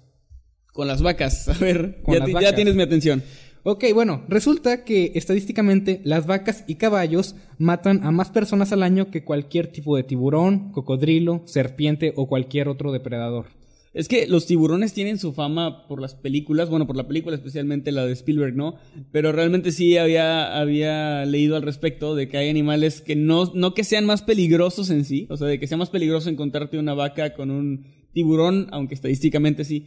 Con 0.73 0.87
las 0.87 1.03
vacas, 1.03 1.49
a 1.49 1.59
ver, 1.59 2.03
ya, 2.41 2.55
tienes 2.55 2.77
mi 2.77 2.83
atención. 2.83 3.23
Ok, 3.65 3.85
bueno, 3.93 4.25
resulta 4.29 4.85
que 4.85 5.13
estadísticamente 5.15 6.01
las 6.05 6.27
vacas 6.27 6.65
y 6.67 6.77
caballos 6.77 7.35
matan 7.59 8.05
a 8.05 8.11
más 8.11 8.31
personas 8.31 8.73
al 8.73 8.83
año 8.83 9.11
que 9.11 9.25
cualquier 9.25 9.67
tipo 9.67 9.97
de 9.97 10.05
tiburón, 10.05 10.71
cocodrilo, 10.73 11.43
serpiente 11.45 12.13
o 12.17 12.29
cualquier 12.29 12.69
otro 12.69 12.93
depredador. 12.93 13.47
Es 13.95 14.07
que 14.07 14.27
los 14.27 14.47
tiburones 14.47 14.93
tienen 14.93 15.19
su 15.19 15.33
fama 15.33 15.89
por 15.89 16.01
las 16.01 16.15
películas, 16.15 16.69
bueno, 16.69 16.87
por 16.87 16.97
la 16.97 17.09
película 17.09 17.35
especialmente 17.35 17.91
la 17.91 18.07
de 18.07 18.13
Spielberg, 18.13 18.55
¿no? 18.55 18.77
Pero 19.11 19.33
realmente 19.33 19.73
sí 19.73 19.97
había, 19.97 20.57
había 20.57 21.25
leído 21.25 21.57
al 21.57 21.63
respecto 21.63 22.15
de 22.15 22.29
que 22.29 22.37
hay 22.37 22.51
animales 22.51 23.01
que 23.01 23.17
no, 23.17 23.51
no 23.55 23.75
que 23.75 23.85
sean 23.85 24.07
más 24.07 24.23
peligrosos 24.23 24.91
en 24.91 25.05
sí, 25.05 25.27
o 25.31 25.37
sea, 25.37 25.49
de 25.49 25.59
que 25.59 25.67
sea 25.67 25.79
más 25.79 25.91
peligroso 25.91 26.29
encontrarte 26.29 26.79
una 26.79 26.95
vaca 26.95 27.35
con 27.35 27.51
un 27.51 27.87
tiburón, 28.13 28.69
aunque 28.71 28.95
estadísticamente 28.95 29.65
sí, 29.65 29.87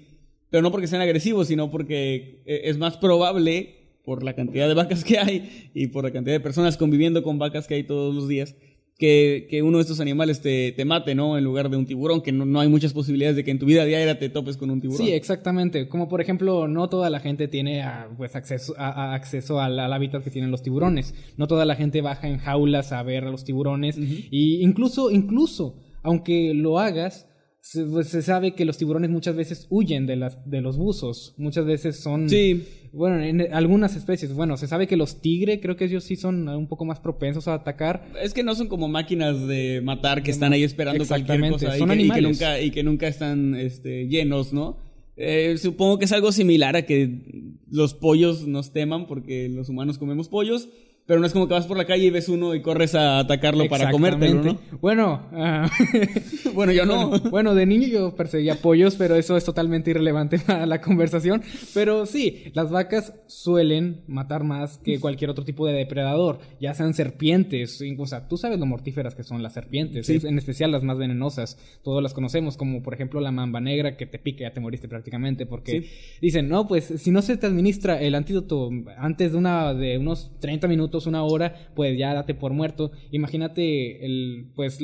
Pero 0.52 0.62
no 0.62 0.72
porque 0.72 0.86
sean 0.86 1.02
agresivos, 1.02 1.48
sino 1.48 1.72
porque 1.72 2.44
eh, 2.46 2.62
es 2.66 2.78
más 2.78 2.98
probable, 2.98 3.82
por 4.04 4.24
la 4.24 4.34
cantidad 4.34 4.68
de 4.68 4.74
vacas 4.74 5.04
que 5.04 5.20
hay 5.20 5.70
y 5.74 5.88
por 5.88 6.04
la 6.04 6.12
cantidad 6.12 6.36
de 6.36 6.40
personas 6.40 6.78
conviviendo 6.78 7.24
con 7.24 7.40
vacas 7.40 7.68
que 7.68 7.76
hay 7.76 7.84
todos 7.84 8.14
los 8.14 8.28
días, 8.28 8.56
que, 8.98 9.48
que 9.50 9.64
uno 9.64 9.80
de 9.80 9.82
estos 9.82 10.00
animales 10.00 10.42
te, 10.42 10.74
te, 10.74 10.86
mate, 10.86 11.16
¿no? 11.16 11.36
En 11.36 11.44
lugar 11.44 11.70
de 11.70 11.78
un 11.78 11.88
tiburón, 11.88 12.22
que 12.22 12.32
no, 12.32 12.46
no, 12.46 12.60
hay 12.60 12.68
muchas 12.68 12.94
posibilidades 12.94 13.36
de 13.36 13.44
que 13.44 13.50
en 13.50 13.58
tu 13.58 13.66
vida 13.66 13.84
diaria 13.84 14.20
te 14.20 14.30
topes 14.30 14.58
con 14.58 14.70
un 14.70 14.80
tiburón. 14.80 15.04
Sí, 15.04 15.12
exactamente. 15.12 15.88
Como 15.88 16.08
por 16.08 16.22
ejemplo, 16.22 16.68
no 16.68 16.88
toda 16.88 17.10
la 17.10 17.20
gente 17.20 17.48
tiene 17.48 17.82
ah, 17.82 18.10
pues 18.16 18.36
acceso, 18.36 18.76
a, 18.78 18.90
a 18.90 19.16
acceso 19.16 19.60
al, 19.60 19.80
al, 19.80 19.92
hábitat 19.92 20.24
que 20.24 20.30
tienen 20.30 20.52
los 20.52 20.62
tiburones. 20.62 21.16
No 21.36 21.48
toda 21.48 21.66
la 21.66 21.76
gente 21.76 22.02
baja 22.02 22.28
en 22.28 22.38
jaulas 22.38 22.92
a 22.92 23.02
ver 23.02 23.24
a 23.24 23.32
los 23.32 23.44
tiburones. 23.44 23.98
Uh 23.98 24.02
-huh. 24.02 24.28
Y 24.30 24.62
incluso, 24.62 25.10
incluso, 25.10 25.78
aunque 26.04 26.54
lo 26.54 26.78
hagas, 26.78 27.28
se, 27.62 27.84
pues, 27.86 28.08
se, 28.08 28.24
sabe 28.24 28.54
que 28.56 28.66
los 28.66 28.78
tiburones 28.78 29.12
muchas 29.12 29.36
veces 29.36 29.68
huyen 29.70 30.08
de, 30.08 30.16
las, 30.16 30.50
de 30.50 30.62
los 30.62 30.78
buzos. 30.78 31.36
Muchas 31.38 31.66
veces 31.66 31.98
son... 32.00 32.28
Sí. 32.28 32.66
Bueno, 32.92 33.22
en 33.22 33.54
algunas 33.54 33.96
especies. 33.96 34.34
Bueno, 34.34 34.58
se 34.58 34.68
sabe 34.68 34.88
que 34.88 34.98
los 34.98 35.22
tigre, 35.22 35.62
creo 35.62 35.78
que 35.78 35.86
ellos 35.86 36.04
sí 36.04 36.16
son 36.16 36.50
un 36.50 36.68
poco 36.68 36.86
más 36.86 37.00
propensos 37.00 37.48
a 37.48 37.54
atacar. 37.54 38.12
Es 38.22 38.34
que 38.34 38.44
no 38.44 38.56
son 38.56 38.68
como 38.68 38.88
máquinas 38.88 39.48
de 39.48 39.80
matar 39.82 40.24
que 40.24 40.32
están 40.32 40.54
ahí 40.54 40.64
esperando 40.64 41.06
cualquier 41.06 41.50
cosa. 41.52 41.78
Son 41.78 41.92
y, 41.92 41.96
que, 41.96 42.00
animales. 42.02 42.18
y 42.18 42.40
que 42.40 42.46
nunca, 42.46 42.62
y 42.62 42.72
que 42.72 42.84
nunca 42.84 43.08
están 43.08 43.56
este, 43.56 44.08
llenos, 44.08 44.52
¿no? 44.52 44.78
Eh, 45.16 45.56
supongo 45.58 46.00
que 46.00 46.06
es 46.06 46.12
algo 46.12 46.32
similar 46.32 46.76
a 46.76 46.86
que 46.86 47.54
los 47.70 47.94
pollos 47.94 48.48
nos 48.48 48.74
teman 48.74 49.06
porque 49.06 49.48
los 49.50 49.70
humanos 49.70 49.98
comemos 49.98 50.28
pollos. 50.28 50.68
Pero 51.08 51.20
no 51.20 51.26
es 51.26 51.34
como 51.34 51.48
que 51.48 51.54
vas 51.56 51.66
por 51.68 51.78
la 51.78 51.86
calle 51.86 52.06
y 52.06 52.10
ves 52.10 52.30
uno 52.30 52.54
y 52.56 52.62
corres 52.62 52.96
a 52.96 53.20
atacarlo 53.20 53.68
para 53.68 53.92
comértelo, 53.92 54.44
¿no? 54.44 54.60
Bueno, 54.80 55.28
uh, 55.34 55.68
bueno, 56.54 56.72
yo 56.72 56.86
no. 56.86 57.10
Bueno, 57.10 57.30
bueno, 57.32 57.56
de 57.56 57.66
niño 57.66 57.88
yo 57.88 58.16
perseguía 58.16 58.56
pollos, 58.62 58.96
pero 58.96 59.16
eso 59.16 59.36
es 59.36 59.44
totalmente 59.44 59.90
irrelevante 59.92 60.40
para 60.46 60.66
la 60.66 60.80
conversación. 60.80 61.42
Pero 61.74 62.06
sí, 62.06 62.52
las 62.54 62.70
vacas 62.70 63.14
suelen 63.28 64.02
matar 64.08 64.44
más 64.44 64.78
que 64.78 65.00
cualquier 65.00 65.30
otro 65.32 65.44
tipo 65.44 65.66
de 65.68 65.74
depredador, 65.74 66.40
ya 66.60 66.74
sean 66.74 66.94
serpientes, 66.94 67.82
o 67.98 68.06
sea, 68.06 68.28
tú 68.28 68.38
sabes 68.38 68.60
lo 68.60 68.66
mortíferas 68.66 69.16
que 69.16 69.24
son 69.24 69.42
las 69.44 69.54
serpientes, 69.54 70.06
Sí. 70.06 70.20
en 70.24 70.38
especial 70.38 70.72
las 70.72 70.84
más 70.84 70.98
venenosas. 70.98 71.58
Todos 71.84 72.02
las 72.04 72.14
conocemos, 72.14 72.58
como 72.58 72.84
por 72.84 72.94
ejemplo 72.94 73.20
la 73.22 73.32
mamba 73.32 73.60
negra 73.60 73.98
que 73.98 74.06
te 74.06 74.20
pica, 74.20 74.42
ya 74.44 74.54
te 74.54 74.60
moriste 74.60 74.88
prácticamente, 74.88 75.46
porque 75.46 75.82
Sí. 75.82 75.90
dicen, 76.22 76.48
no, 76.48 76.68
pues 76.68 76.86
si 76.86 77.12
no 77.12 77.22
se 77.22 77.38
te 77.38 77.48
administra 77.48 78.00
el 78.00 78.16
antídoto 78.16 78.70
antes 78.98 79.32
de 79.32 79.38
una 79.38 79.74
de 79.74 79.98
unos 79.98 80.32
30 80.40 80.68
minutos, 80.68 80.91
una 81.08 81.24
hora, 81.24 81.72
pues 81.76 81.98
ya 81.98 82.14
date 82.14 82.34
por 82.36 82.54
muerto. 82.54 82.92
Imagínate 83.12 84.06
el, 84.06 84.52
pues 84.56 84.80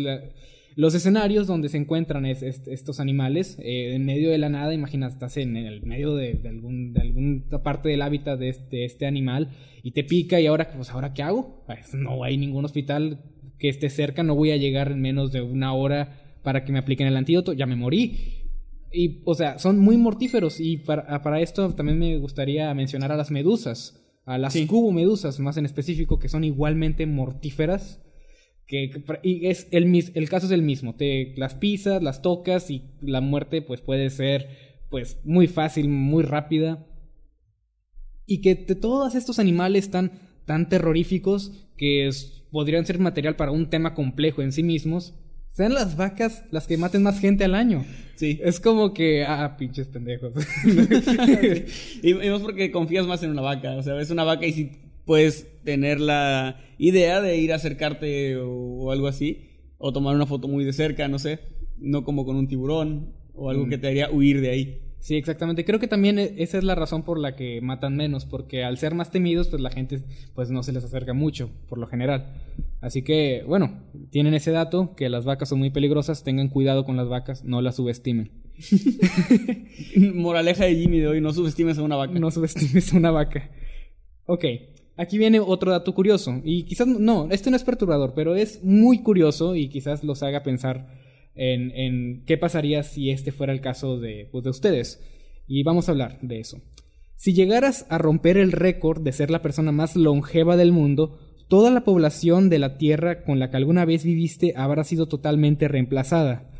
los 0.76 0.94
escenarios 0.94 1.48
donde 1.48 1.70
se 1.70 1.78
encuentran 1.78 2.26
es- 2.26 2.44
es- 2.44 2.68
estos 2.68 3.00
animales 3.00 3.58
eh, 3.62 3.96
en 3.96 4.06
medio 4.06 4.30
de 4.30 4.38
la 4.38 4.50
nada. 4.50 4.74
Imagina, 4.74 5.08
estás 5.08 5.38
en 5.38 5.58
el 5.58 5.82
medio 5.84 6.16
de, 6.16 6.40
algún, 6.48 6.94
alguna 7.00 7.64
parte 7.64 7.90
del 7.90 8.02
hábitat 8.04 8.40
de 8.40 8.50
este, 8.50 8.86
este 8.86 9.06
animal 9.08 9.50
y 9.84 9.92
te 9.92 10.04
pica 10.04 10.40
y 10.40 10.46
ahora, 10.46 10.70
pues 10.76 10.92
ahora 10.92 11.14
qué 11.14 11.24
hago? 11.24 11.64
Pues, 11.66 11.94
no 11.96 12.24
hay 12.24 12.38
ningún 12.38 12.64
hospital 12.66 13.22
que 13.58 13.70
esté 13.70 13.90
cerca, 13.90 14.22
no 14.22 14.36
voy 14.36 14.52
a 14.52 14.58
llegar 14.58 14.92
en 14.92 15.02
menos 15.02 15.32
de 15.32 15.42
una 15.42 15.74
hora 15.74 16.22
para 16.44 16.64
que 16.64 16.72
me 16.72 16.78
apliquen 16.80 17.08
el 17.08 17.18
antídoto, 17.18 17.54
ya 17.54 17.66
me 17.66 17.76
morí. 17.76 18.44
Y, 18.94 19.22
o 19.26 19.34
sea, 19.34 19.58
son 19.60 19.80
muy 19.80 19.98
mortíferos. 19.98 20.60
Y 20.60 20.78
para 20.78 21.42
esto 21.42 21.74
también 21.74 21.98
me 22.00 22.18
gustaría 22.20 22.74
mencionar 22.74 23.12
a 23.12 23.18
las 23.18 23.32
medusas. 23.32 24.00
A 24.28 24.38
las 24.38 24.54
Sí. 24.54 24.68
cubomedusas, 24.68 25.40
más 25.40 25.58
en 25.58 25.66
específico, 25.66 26.20
que 26.20 26.30
son 26.30 26.44
igualmente 26.44 27.06
mortíferas. 27.08 28.04
Que, 28.68 28.92
y 29.24 29.48
es 29.48 29.68
el, 29.72 29.86
el 30.14 30.30
caso 30.30 30.46
es 30.46 30.52
el 30.52 30.62
mismo. 30.62 30.94
Te 30.96 31.34
las 31.38 31.56
pisas, 31.56 32.04
las 32.04 32.22
tocas 32.22 32.70
y 32.70 32.84
la 33.02 33.22
muerte 33.22 33.62
pues 33.62 33.80
puede 33.82 34.10
ser 34.10 34.50
pues 34.90 35.18
muy 35.24 35.48
fácil, 35.48 35.88
muy 35.90 36.24
rápida. 36.24 36.86
Y 38.26 38.42
que 38.42 38.56
de 38.56 38.76
todos 38.76 39.16
estos 39.16 39.40
animales 39.40 39.90
tan, 39.90 40.12
tan 40.46 40.68
terroríficos 40.68 41.54
que 41.78 42.08
es- 42.08 42.44
podrían 42.52 42.86
ser 42.86 43.00
material 43.00 43.36
para 43.38 43.52
un 43.52 43.70
tema 43.70 43.94
complejo 43.94 44.42
en 44.42 44.52
sí 44.52 44.64
mismos, 44.64 45.14
sean 45.58 45.74
las 45.74 45.98
vacas 45.98 46.44
las 46.52 46.68
que 46.68 46.78
maten 46.78 47.02
más 47.02 47.20
gente 47.20 47.44
al 47.44 47.56
año. 47.56 47.84
Sí. 48.16 48.40
Es 48.44 48.60
como 48.60 48.94
que, 48.94 49.26
ah, 49.26 49.56
pinches 49.58 49.88
pendejos. 49.88 50.34
Y, 52.04 52.12
y 52.12 52.30
más 52.30 52.42
porque 52.42 52.72
confías 52.72 53.06
más 53.08 53.24
en 53.24 53.32
una 53.32 53.42
vaca. 53.42 53.76
O 53.76 53.84
sea, 53.84 53.94
ves 53.96 54.10
una 54.12 54.24
vaca 54.24 54.46
y 54.46 54.54
si 54.54 54.72
puedes 55.06 55.48
tener 55.64 56.00
la 56.00 56.60
idea 56.78 57.22
de 57.22 57.38
ir 57.38 57.52
a 57.54 57.56
acercarte 57.56 58.36
o, 58.38 58.50
o 58.50 58.92
algo 58.92 59.08
así. 59.08 59.50
O 59.80 59.92
tomar 59.94 60.16
una 60.16 60.26
foto 60.26 60.48
muy 60.48 60.64
de 60.64 60.74
cerca, 60.74 61.08
no 61.08 61.20
sé. 61.20 61.40
No 61.78 62.04
como 62.04 62.26
con 62.26 62.36
un 62.36 62.48
tiburón 62.48 63.14
o 63.34 63.50
algo 63.50 63.66
Mm. 63.66 63.70
que 63.70 63.78
te 63.78 63.88
haría 63.88 64.12
huir 64.12 64.42
de 64.42 64.50
ahí. 64.50 64.82
Sí, 65.00 65.16
exactamente. 65.16 65.64
Creo 65.64 65.80
que 65.80 65.88
también 65.88 66.20
e- 66.20 66.34
esa 66.38 66.58
es 66.58 66.64
la 66.64 66.76
razón 66.76 67.04
por 67.04 67.20
la 67.20 67.36
que 67.36 67.62
matan 67.62 67.96
menos, 67.96 68.26
porque 68.26 68.64
al 68.64 68.78
ser 68.78 68.94
más 68.94 69.12
temidos, 69.12 69.48
pues 69.48 69.62
la 69.62 69.70
gente 69.70 70.02
pues 70.34 70.50
no 70.50 70.64
se 70.64 70.74
les 70.74 70.84
acerca 70.84 71.14
mucho, 71.14 71.50
por 71.70 71.78
lo 71.78 71.88
general. 71.88 72.34
Así 72.82 73.04
que, 73.04 73.44
bueno, 73.48 73.80
tienen 74.10 74.34
ese 74.34 74.52
dato, 74.52 74.96
que 74.96 75.10
las 75.10 75.24
vacas 75.26 75.50
son 75.50 75.60
muy 75.60 75.70
peligrosas, 75.70 76.24
tengan 76.24 76.50
cuidado 76.50 76.84
con 76.84 76.98
las 76.98 77.10
vacas, 77.10 77.44
no 77.44 77.62
las 77.62 77.76
subestimen. 77.76 78.32
Moraleja 80.16 80.66
de 80.66 80.76
Jimmy 80.76 81.00
de 81.00 81.08
hoy, 81.08 81.22
no 81.22 81.32
subestimes 81.34 81.78
a 81.78 81.84
una 81.84 81.96
vaca. 81.96 82.20
No 82.20 82.32
subestimes 82.32 82.94
a 82.94 82.98
una 82.98 83.12
vaca. 83.12 83.50
Ok, 84.26 84.46
aquí 84.98 85.18
viene 85.18 85.40
otro 85.40 85.72
dato 85.72 85.94
curioso, 85.94 86.42
y 86.44 86.64
quizás 86.64 86.88
no, 86.88 87.30
este 87.32 87.50
no 87.50 87.56
es 87.56 87.64
perturbador, 87.64 88.14
pero 88.16 88.36
es 88.36 88.64
muy 88.64 89.00
curioso 89.04 89.56
y 89.56 89.70
quizás 89.70 90.04
los 90.04 90.22
haga 90.24 90.44
pensar 90.44 90.88
en, 91.38 92.24
qué 92.26 92.38
pasaría 92.38 92.84
si 92.84 93.12
este 93.12 93.32
fuera 93.32 93.54
el 93.54 93.62
caso 93.62 94.00
de, 94.00 94.28
pues, 94.32 94.44
de 94.44 94.50
ustedes. 94.50 95.02
Y 95.48 95.64
vamos 95.64 95.88
a 95.88 95.92
hablar 95.92 96.20
de 96.22 96.40
eso. 96.40 96.62
Si 97.16 97.34
llegaras 97.34 97.86
a 97.90 97.98
romper 97.98 98.38
el 98.38 98.52
récord 98.52 99.02
de 99.02 99.12
ser 99.12 99.32
la 99.32 99.42
persona 99.42 99.72
más 99.72 99.96
longeva 99.96 100.58
del 100.58 100.72
mundo, 100.72 101.20
toda 101.48 101.72
la 101.72 101.84
población 101.84 102.50
de 102.50 102.60
la 102.60 102.78
Tierra 102.78 103.24
con 103.24 103.40
la 103.40 103.50
que 103.50 103.58
alguna 103.58 103.86
vez 103.86 104.04
viviste 104.04 104.54
habrá 104.56 104.84
sido 104.84 105.08
totalmente 105.08 105.68
reemplazada. 105.68 106.52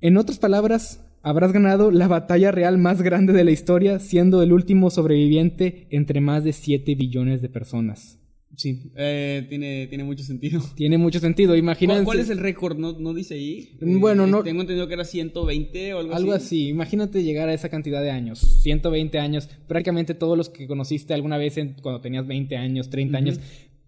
En 0.00 0.16
otras 0.16 0.38
palabras, 0.38 1.04
habrás 1.22 1.52
ganado 1.52 1.90
la 1.90 2.08
batalla 2.08 2.50
real 2.50 2.76
más 2.78 3.02
grande 3.02 3.32
de 3.32 3.44
la 3.44 3.52
historia, 3.52 3.98
siendo 4.00 4.42
el 4.42 4.52
último 4.52 4.90
sobreviviente 4.90 5.86
entre 5.90 6.20
más 6.20 6.44
de 6.44 6.52
7 6.52 6.94
billones 6.94 7.40
de 7.40 7.48
personas. 7.48 8.21
Sí, 8.56 8.92
eh, 8.96 9.46
tiene, 9.48 9.86
tiene 9.86 10.04
mucho 10.04 10.22
sentido. 10.24 10.60
Tiene 10.76 10.98
mucho 10.98 11.18
sentido, 11.20 11.56
imagínense. 11.56 12.04
¿Cuál, 12.04 12.16
cuál 12.16 12.20
es 12.20 12.30
el 12.30 12.38
récord? 12.38 12.76
¿No, 12.76 12.92
no 12.98 13.14
dice 13.14 13.34
ahí? 13.34 13.76
Bueno, 13.80 14.24
Eh, 14.24 14.30
no- 14.30 14.42
Tengo 14.42 14.60
entendido 14.60 14.86
que 14.88 14.94
era 14.94 15.04
120 15.04 15.94
o 15.94 15.98
algo, 16.00 16.14
Algo 16.14 16.32
así, 16.32 16.68
imagínate 16.68 17.22
llegar 17.22 17.48
a 17.48 17.54
esa 17.54 17.70
cantidad 17.70 18.02
de 18.02 18.10
años, 18.10 18.40
120 18.62 19.18
años, 19.18 19.48
prácticamente 19.66 20.14
todos 20.14 20.36
los 20.36 20.50
que 20.50 20.66
conociste 20.66 21.14
alguna 21.14 21.38
vez 21.38 21.56
en- 21.56 21.74
cuando 21.80 22.00
tenías 22.02 22.26
20 22.26 22.56
años, 22.58 22.90
30 22.90 23.16
años, 23.18 23.40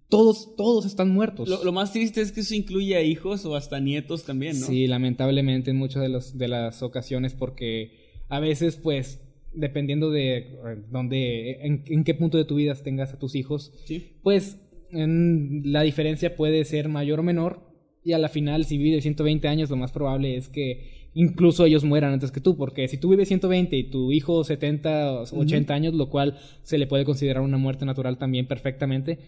todos, 0.09 0.55
todos 0.57 0.87
están 0.87 1.11
muertos. 1.11 1.49
Lo, 1.49 1.63
lo 1.65 1.73
más 1.73 1.93
triste 1.93 2.21
es 2.23 2.33
que 2.33 2.41
eso 2.41 2.55
incluye 2.55 2.97
a 2.97 3.03
hijos 3.03 3.45
o 3.45 3.57
hasta 3.57 3.81
nietos 3.81 4.25
también, 4.25 4.59
¿no? 4.61 4.67
Sí, 4.67 4.87
lamentablemente 4.87 5.73
en 5.73 5.77
muchas 5.77 6.03
de, 6.03 6.09
los, 6.09 6.39
de 6.39 6.49
las 6.49 6.83
ocasiones 6.83 7.35
porque 7.35 7.91
a 8.29 8.41
veces 8.41 8.77
pues 8.77 9.21
dependiendo 9.55 10.11
de 10.11 10.37
eh, 10.39 10.53
dónde, 10.91 11.59
en, 11.67 11.85
en 11.87 12.05
qué 12.05 12.15
punto 12.15 12.37
de 12.39 12.45
tu 12.45 12.57
vida 12.57 12.75
tengas 12.75 13.13
a 13.13 13.19
tus 13.19 13.35
hijos, 13.35 13.73
Sí. 13.87 14.13
pues 14.23 14.59
en- 14.91 15.63
la 15.65 15.83
diferencia 15.83 16.37
puede 16.37 16.65
ser 16.65 16.89
mayor 16.89 17.21
o 17.21 17.23
menor 17.23 17.61
y 18.05 18.13
a 18.13 18.19
la 18.19 18.29
final 18.29 18.65
si 18.65 18.77
vives 18.79 19.03
120 19.03 19.49
años 19.49 19.71
lo 19.71 19.77
más 19.77 19.91
probable 19.93 20.37
es 20.37 20.49
que 20.49 21.09
incluso 21.15 21.65
ellos 21.65 21.85
mueran 21.85 22.13
antes 22.13 22.31
que 22.31 22.41
tú 22.41 22.57
porque 22.57 22.87
si 22.89 22.99
tú 22.99 23.09
vives 23.09 23.29
120 23.29 23.77
y 23.77 23.85
tu 23.91 24.13
hijo 24.13 24.45
70 24.45 25.13
o 25.13 25.23
80 25.23 25.73
años 25.75 25.95
lo 25.95 26.11
cual 26.11 26.37
se 26.63 26.77
le 26.79 26.87
puede 26.87 27.05
considerar 27.05 27.43
una 27.43 27.57
muerte 27.57 27.87
natural 27.87 28.19
también 28.19 28.47
perfectamente 28.47 29.19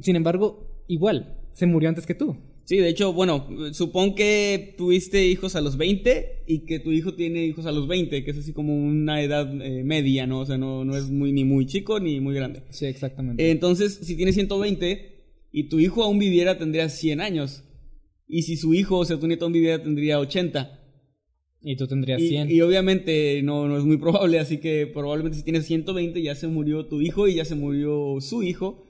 sin 0.00 0.16
embargo 0.16 0.84
igual 0.86 1.34
se 1.52 1.66
murió 1.66 1.88
antes 1.88 2.06
que 2.06 2.14
tú 2.14 2.36
Sí, 2.70 2.76
de 2.76 2.88
hecho, 2.88 3.12
bueno, 3.12 3.48
supón 3.72 4.14
que 4.14 4.76
tuviste 4.78 5.26
hijos 5.26 5.56
a 5.56 5.60
los 5.60 5.76
20 5.76 6.44
y 6.46 6.66
que 6.66 6.78
tu 6.78 6.92
hijo 6.92 7.14
tiene 7.14 7.44
hijos 7.44 7.66
a 7.66 7.72
los 7.72 7.88
20, 7.88 8.22
que 8.22 8.30
es 8.30 8.38
así 8.38 8.52
como 8.52 8.76
una 8.76 9.20
edad 9.22 9.52
eh, 9.60 9.82
media, 9.82 10.28
¿no? 10.28 10.38
O 10.38 10.46
sea, 10.46 10.56
no, 10.56 10.84
no 10.84 10.96
es 10.96 11.10
muy, 11.10 11.32
ni 11.32 11.42
muy 11.42 11.66
chico 11.66 11.98
ni 11.98 12.20
muy 12.20 12.32
grande. 12.32 12.62
sí 12.70 12.86
exactamente 12.86 13.50
Entonces, 13.50 13.98
si 14.04 14.16
tienes 14.16 14.36
120 14.36 15.50
y 15.50 15.68
tu 15.68 15.80
hijo 15.80 16.04
aún 16.04 16.20
viviera, 16.20 16.58
tendría 16.58 16.88
100 16.88 17.20
años. 17.20 17.64
Y 18.28 18.42
si 18.42 18.56
su 18.56 18.72
hijo, 18.72 18.98
o 18.98 19.04
sea, 19.04 19.18
tu 19.18 19.26
nieto 19.26 19.46
aún 19.46 19.52
viviera, 19.52 19.82
tendría 19.82 20.20
80. 20.20 20.70
y 21.62 21.74
tú 21.74 21.88
tendrías 21.88 22.22
Y, 22.22 22.28
100 22.28 22.52
y 22.52 22.60
obviamente 22.60 23.42
no, 23.42 23.66
no 23.66 23.78
es 23.78 23.84
muy 23.84 23.96
probable, 23.96 24.38
así 24.38 24.58
que 24.58 24.86
probablemente 24.86 25.38
si 25.38 25.42
tienes 25.42 25.66
120 25.66 26.22
ya 26.22 26.36
se 26.36 26.46
murió 26.46 26.86
tu 26.86 27.00
hijo 27.00 27.26
y 27.26 27.34
ya 27.34 27.44
se 27.44 27.56
murió 27.56 28.20
su 28.20 28.44
hijo. 28.44 28.86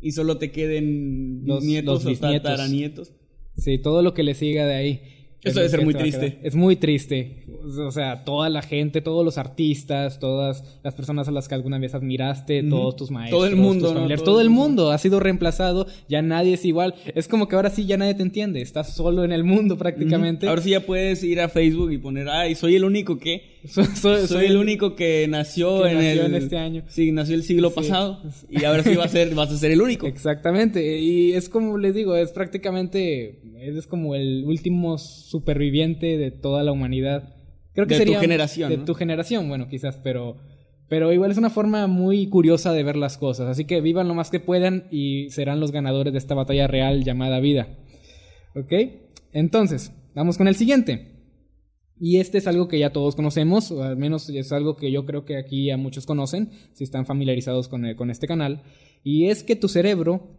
Y 0.00 0.12
solo 0.12 0.38
te 0.38 0.50
queden 0.52 1.42
Los- 1.44 1.64
nietos 1.64 2.04
los 2.04 2.18
o 2.18 2.20
tataranietos. 2.20 3.12
Sí, 3.56 3.78
todo 3.78 4.02
lo 4.02 4.14
que 4.14 4.22
le 4.22 4.34
siga 4.34 4.66
de 4.66 4.74
ahí. 4.74 5.00
Eso 5.44 5.60
debe 5.60 5.70
ser 5.70 5.84
muy 5.84 5.94
triste. 5.94 6.38
Es 6.42 6.54
muy 6.56 6.74
triste. 6.76 7.44
O 7.86 7.90
sea, 7.92 8.24
toda 8.24 8.48
la 8.48 8.60
gente, 8.62 9.00
todos 9.00 9.24
los 9.24 9.38
artistas, 9.38 10.18
todas 10.18 10.64
las 10.82 10.94
personas 10.94 11.28
a 11.28 11.30
las 11.30 11.46
que 11.48 11.54
alguna 11.54 11.78
vez 11.78 11.94
admiraste, 11.94 12.62
todos 12.64 12.96
tus 12.96 13.10
maestros, 13.10 13.38
Todo 13.40 13.46
el 13.48 13.54
mundo, 13.56 13.84
tus 13.86 13.90
¿no? 13.90 13.94
familiares, 14.00 14.24
Todo 14.24 14.34
todo, 14.34 14.40
el 14.42 14.50
mundo. 14.50 14.90
ha 14.90 14.98
sido 14.98 15.20
reemplazado. 15.20 15.86
Ya 16.08 16.22
nadie 16.22 16.54
es 16.54 16.64
igual. 16.64 16.94
Es 17.14 17.28
como 17.28 17.46
que 17.46 17.54
ahora 17.56 17.70
sí 17.70 17.86
ya 17.86 17.96
nadie 17.96 18.14
te 18.14 18.22
entiende. 18.22 18.60
Estás 18.62 18.94
solo 18.94 19.22
en 19.24 19.30
el 19.32 19.44
mundo 19.44 19.78
prácticamente. 19.78 20.48
Ahora 20.48 20.60
sí 20.62 20.70
ya 20.70 20.80
puedes 20.84 21.22
ir 21.22 21.40
a 21.40 21.48
Facebook 21.48 21.92
y 21.92 21.98
poner, 21.98 22.28
ay, 22.28 22.54
soy 22.54 22.74
el 22.74 22.84
único 22.84 23.18
que... 23.18 23.58
soy, 23.68 23.86
soy- 23.94 24.26
Soy 24.26 24.46
el 24.46 24.56
único 24.56 24.94
que 24.96 25.26
nació 25.28 25.82
que 25.82 25.90
en 25.90 25.94
nació 25.98 26.10
el... 26.26 26.34
en 26.34 26.34
este 26.42 26.56
año. 26.58 26.82
Sí, 26.88 27.12
nació 27.12 27.34
el 27.36 27.42
siglo 27.44 27.68
Sí. 27.70 27.74
pasado. 27.76 28.22
Y 28.50 28.64
ahora 28.64 28.82
sí 28.82 28.94
va 28.96 29.04
a 29.04 29.08
ser, 29.08 29.34
vas 29.34 29.50
a 29.52 29.56
ser 29.58 29.70
el 29.72 29.82
único. 29.82 30.06
Exactamente, 30.06 30.98
y 31.00 31.32
es 31.32 31.48
como 31.48 31.76
les 31.78 31.94
digo, 31.94 32.16
es 32.16 32.30
prácticamente, 32.32 33.40
es 33.60 33.86
como 33.86 34.14
el 34.14 34.44
último 34.46 34.96
superviviente 35.28 36.16
de 36.16 36.30
toda 36.30 36.62
la 36.62 36.72
humanidad. 36.72 37.34
Creo 37.74 37.86
que 37.86 37.94
De 37.94 38.00
tu 38.00 38.04
sería 38.06 38.20
generación, 38.20 38.70
De 38.70 38.78
¿no? 38.78 38.84
tu 38.84 38.94
generación, 38.94 39.48
bueno, 39.48 39.68
quizás, 39.68 40.00
pero, 40.02 40.38
pero 40.88 41.12
igual 41.12 41.30
es 41.30 41.38
una 41.38 41.50
forma 41.50 41.86
muy 41.86 42.28
curiosa 42.28 42.72
de 42.72 42.82
ver 42.82 42.96
las 42.96 43.18
cosas. 43.18 43.48
Así 43.48 43.66
que 43.66 43.80
vivan 43.80 44.08
lo 44.08 44.14
más 44.14 44.30
que 44.30 44.40
puedan 44.40 44.88
y 44.90 45.28
serán 45.30 45.60
los 45.60 45.70
ganadores 45.70 46.12
de 46.12 46.18
esta 46.18 46.34
batalla 46.34 46.66
real 46.66 47.04
llamada 47.04 47.40
vida. 47.40 47.68
¿Ok? 48.56 48.72
Entonces, 49.32 49.92
vamos 50.14 50.38
con 50.38 50.48
el 50.48 50.56
siguiente. 50.56 51.14
Y 52.00 52.18
este 52.18 52.38
es 52.38 52.46
algo 52.46 52.68
que 52.68 52.78
ya 52.78 52.92
todos 52.92 53.14
conocemos, 53.14 53.70
o 53.70 53.82
al 53.82 53.96
menos 53.96 54.30
es 54.30 54.52
algo 54.52 54.76
que 54.76 54.90
yo 54.90 55.04
creo 55.04 55.24
que 55.24 55.36
aquí 55.36 55.66
ya 55.66 55.76
muchos 55.76 56.06
conocen, 56.06 56.50
si 56.72 56.84
están 56.84 57.06
familiarizados 57.06 57.68
con, 57.68 57.84
eh, 57.84 57.96
con 57.96 58.10
este 58.10 58.26
canal. 58.26 58.62
Y 59.02 59.26
es 59.26 59.42
que 59.42 59.56
tu 59.56 59.68
cerebro 59.68 60.38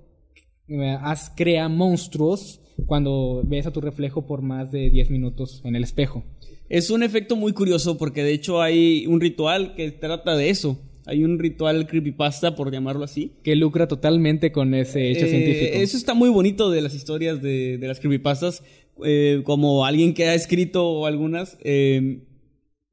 eh, 0.67 0.97
crea 1.35 1.67
monstruos 1.67 2.61
cuando 2.85 3.41
ves 3.45 3.65
a 3.65 3.71
tu 3.71 3.81
reflejo 3.81 4.25
por 4.25 4.41
más 4.41 4.71
de 4.71 4.89
10 4.89 5.09
minutos 5.09 5.61
en 5.63 5.75
el 5.75 5.83
espejo. 5.83 6.23
Es 6.69 6.89
un 6.89 7.03
efecto 7.03 7.35
muy 7.35 7.53
curioso 7.53 7.97
porque 7.97 8.23
de 8.23 8.33
hecho 8.33 8.61
hay 8.61 9.05
un 9.07 9.19
ritual 9.19 9.75
que 9.75 9.91
trata 9.91 10.35
de 10.35 10.49
eso. 10.49 10.79
Hay 11.05 11.23
un 11.23 11.39
ritual 11.39 11.87
creepypasta, 11.87 12.55
por 12.55 12.71
llamarlo 12.71 13.03
así. 13.03 13.31
Que 13.43 13.55
lucra 13.55 13.87
totalmente 13.87 14.51
con 14.51 14.75
ese 14.75 15.09
hecho 15.09 15.25
Eh, 15.25 15.29
científico. 15.29 15.71
Eso 15.73 15.97
está 15.97 16.13
muy 16.13 16.29
bonito 16.29 16.69
de 16.69 16.81
las 16.81 16.93
historias 16.93 17.41
de, 17.41 17.79
de 17.79 17.87
las 17.87 17.99
creepypastas. 17.99 18.63
Eh, 19.03 19.41
como 19.43 19.85
alguien 19.85 20.13
que 20.13 20.25
ha 20.25 20.35
escrito 20.35 21.07
algunas, 21.07 21.57
eh, 21.63 22.27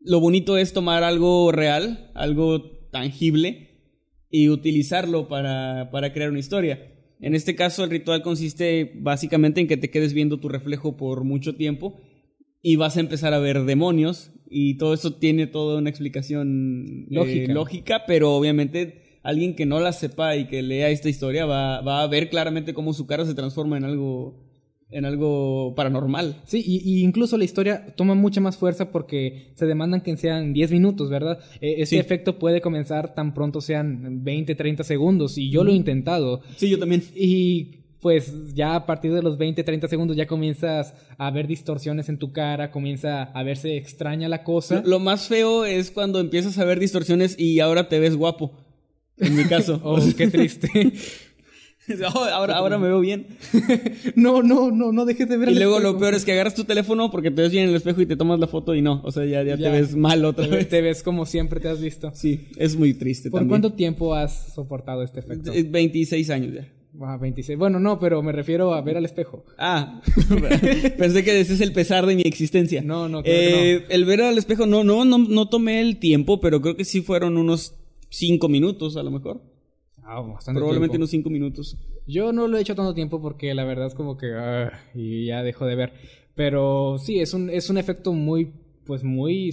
lo 0.00 0.20
bonito 0.20 0.56
es 0.56 0.72
tomar 0.72 1.02
algo 1.02 1.52
real, 1.52 2.10
algo 2.14 2.62
tangible, 2.90 3.66
y 4.30 4.48
utilizarlo 4.48 5.28
para, 5.28 5.90
para 5.90 6.12
crear 6.12 6.30
una 6.30 6.38
historia. 6.38 6.92
En 7.20 7.34
este 7.34 7.54
caso, 7.54 7.84
el 7.84 7.90
ritual 7.90 8.22
consiste 8.22 8.92
básicamente 8.96 9.60
en 9.60 9.66
que 9.66 9.76
te 9.76 9.90
quedes 9.90 10.12
viendo 10.12 10.38
tu 10.38 10.48
reflejo 10.48 10.96
por 10.96 11.24
mucho 11.24 11.54
tiempo 11.54 12.00
y 12.62 12.76
vas 12.76 12.96
a 12.96 13.00
empezar 13.00 13.32
a 13.32 13.38
ver 13.38 13.64
demonios 13.64 14.32
y 14.48 14.76
todo 14.76 14.94
eso 14.94 15.14
tiene 15.14 15.46
toda 15.46 15.78
una 15.78 15.90
explicación 15.90 17.06
eh, 17.10 17.14
Lógica. 17.14 17.52
lógica, 17.52 18.02
pero 18.06 18.34
obviamente 18.34 19.18
alguien 19.22 19.56
que 19.56 19.66
no 19.66 19.80
la 19.80 19.92
sepa 19.92 20.36
y 20.36 20.46
que 20.46 20.62
lea 20.62 20.90
esta 20.90 21.08
historia 21.08 21.46
va, 21.46 21.80
va 21.80 22.02
a 22.02 22.06
ver 22.06 22.28
claramente 22.28 22.74
cómo 22.74 22.92
su 22.92 23.06
cara 23.06 23.24
se 23.24 23.34
transforma 23.34 23.76
en 23.76 23.84
algo 23.84 24.45
en 24.90 25.04
algo 25.04 25.74
paranormal. 25.74 26.42
Sí, 26.46 26.62
y, 26.64 26.76
y 26.88 27.02
incluso 27.02 27.36
la 27.36 27.44
historia 27.44 27.94
toma 27.96 28.14
mucha 28.14 28.40
más 28.40 28.56
fuerza 28.56 28.92
porque 28.92 29.50
se 29.54 29.66
demandan 29.66 30.00
que 30.00 30.16
sean 30.16 30.52
10 30.52 30.70
minutos, 30.72 31.10
¿verdad? 31.10 31.38
Este 31.60 31.86
Sí. 31.86 31.98
efecto 31.98 32.38
puede 32.38 32.60
comenzar 32.60 33.14
tan 33.14 33.34
pronto 33.34 33.60
sean 33.60 34.22
20, 34.24 34.54
30 34.54 34.84
segundos 34.84 35.38
y 35.38 35.50
yo 35.50 35.64
lo 35.64 35.72
he 35.72 35.74
intentado. 35.74 36.40
Sí, 36.56 36.68
yo 36.70 36.78
también. 36.78 37.02
Y 37.16 37.80
pues 38.00 38.54
ya 38.54 38.76
a 38.76 38.86
partir 38.86 39.12
de 39.12 39.22
los 39.22 39.36
20, 39.38 39.64
30 39.64 39.88
segundos 39.88 40.16
ya 40.16 40.28
comienzas 40.28 40.94
a 41.18 41.30
ver 41.32 41.48
distorsiones 41.48 42.08
en 42.08 42.18
tu 42.18 42.30
cara, 42.32 42.70
comienza 42.70 43.24
a 43.24 43.42
verse 43.42 43.76
extraña 43.76 44.28
la 44.28 44.44
cosa. 44.44 44.82
Lo, 44.82 44.88
lo 44.90 44.98
más 45.00 45.26
feo 45.26 45.64
es 45.64 45.90
cuando 45.90 46.20
empiezas 46.20 46.56
a 46.58 46.64
ver 46.64 46.78
distorsiones 46.78 47.36
y 47.36 47.58
ahora 47.58 47.88
te 47.88 47.98
ves 47.98 48.14
guapo. 48.14 48.52
En 49.18 49.34
mi 49.34 49.44
caso. 49.44 49.80
Oh, 49.84 49.98
qué 50.16 50.28
triste. 50.28 50.68
Ahora, 52.32 52.56
ahora 52.56 52.78
me 52.78 52.88
veo 52.88 53.00
bien. 53.00 53.26
no, 54.16 54.42
no, 54.42 54.70
no, 54.70 54.92
no 54.92 55.04
dejes 55.04 55.28
de 55.28 55.36
ver 55.36 55.48
Y 55.50 55.52
el 55.52 55.58
luego 55.58 55.78
lo 55.78 55.98
peor 55.98 56.14
es 56.14 56.24
que 56.24 56.32
agarras 56.32 56.54
tu 56.54 56.64
teléfono 56.64 57.10
porque 57.10 57.30
te 57.30 57.42
ves 57.42 57.52
bien 57.52 57.64
en 57.64 57.70
el 57.70 57.76
espejo 57.76 58.00
y 58.00 58.06
te 58.06 58.16
tomas 58.16 58.40
la 58.40 58.46
foto 58.48 58.74
y 58.74 58.82
no. 58.82 59.00
O 59.04 59.12
sea, 59.12 59.24
ya, 59.24 59.42
ya, 59.42 59.56
Ya. 59.56 59.70
te 59.70 59.80
ves 59.80 59.94
mal 59.96 60.24
otra 60.24 60.44
Te 60.44 60.50
ves- 60.50 60.58
vez. 60.58 60.68
Te 60.68 60.80
ves 60.82 61.02
como 61.02 61.26
siempre 61.26 61.60
te 61.60 61.68
has 61.68 61.80
visto. 61.80 62.10
Sí, 62.14 62.48
es 62.56 62.76
muy 62.76 62.94
triste 62.94 63.30
¿Por 63.30 63.40
también. 63.40 63.60
cuánto 63.60 63.76
tiempo 63.76 64.14
has 64.14 64.52
soportado 64.54 65.02
este 65.02 65.20
efecto? 65.20 65.52
Eh, 65.52 65.62
26 65.68 66.30
años 66.30 66.54
ya. 66.54 66.68
Ah, 67.02 67.18
26. 67.20 67.58
Bueno, 67.58 67.78
no, 67.78 67.98
pero 68.00 68.22
me 68.22 68.32
refiero 68.32 68.72
a 68.72 68.80
ver 68.80 68.96
al 68.96 69.04
espejo. 69.04 69.44
Ah, 69.58 70.00
pensé 70.98 71.22
que 71.24 71.38
ese 71.40 71.54
es 71.54 71.60
el 71.60 71.72
pesar 71.72 72.06
de 72.06 72.16
mi 72.16 72.22
existencia. 72.22 72.80
No, 72.82 73.08
no, 73.08 73.22
creo 73.22 73.34
que 73.34 73.72
Eh, 73.74 73.84
El 73.90 74.04
ver 74.06 74.22
al 74.22 74.38
espejo, 74.38 74.66
no, 74.66 74.82
no, 74.82 75.04
no, 75.04 75.18
no 75.18 75.48
tomé 75.48 75.80
el 75.82 75.98
tiempo, 75.98 76.40
pero 76.40 76.60
creo 76.62 76.74
que 76.76 76.84
sí 76.84 77.02
fueron 77.02 77.36
unos 77.36 77.74
5 78.08 78.48
minutos 78.48 78.96
a 78.96 79.02
lo 79.02 79.10
mejor. 79.10 79.42
Ah, 80.08 80.20
bastante 80.20 80.58
Probablemente 80.58 80.92
tiempo. 80.92 81.02
unos 81.02 81.10
5 81.10 81.30
minutos. 81.30 81.76
Yo 82.06 82.32
no 82.32 82.46
lo 82.46 82.56
he 82.56 82.60
hecho 82.60 82.76
tanto 82.76 82.94
tiempo 82.94 83.20
porque 83.20 83.52
la 83.54 83.64
verdad 83.64 83.88
es 83.88 83.94
como 83.94 84.16
que 84.16 84.32
ah, 84.34 84.70
y 84.94 85.26
ya 85.26 85.42
dejo 85.42 85.66
de 85.66 85.74
ver. 85.74 85.92
Pero 86.34 86.98
sí, 86.98 87.18
es 87.18 87.34
un, 87.34 87.50
es 87.50 87.70
un 87.70 87.78
efecto 87.78 88.12
muy, 88.12 88.52
pues 88.84 89.02
muy, 89.02 89.50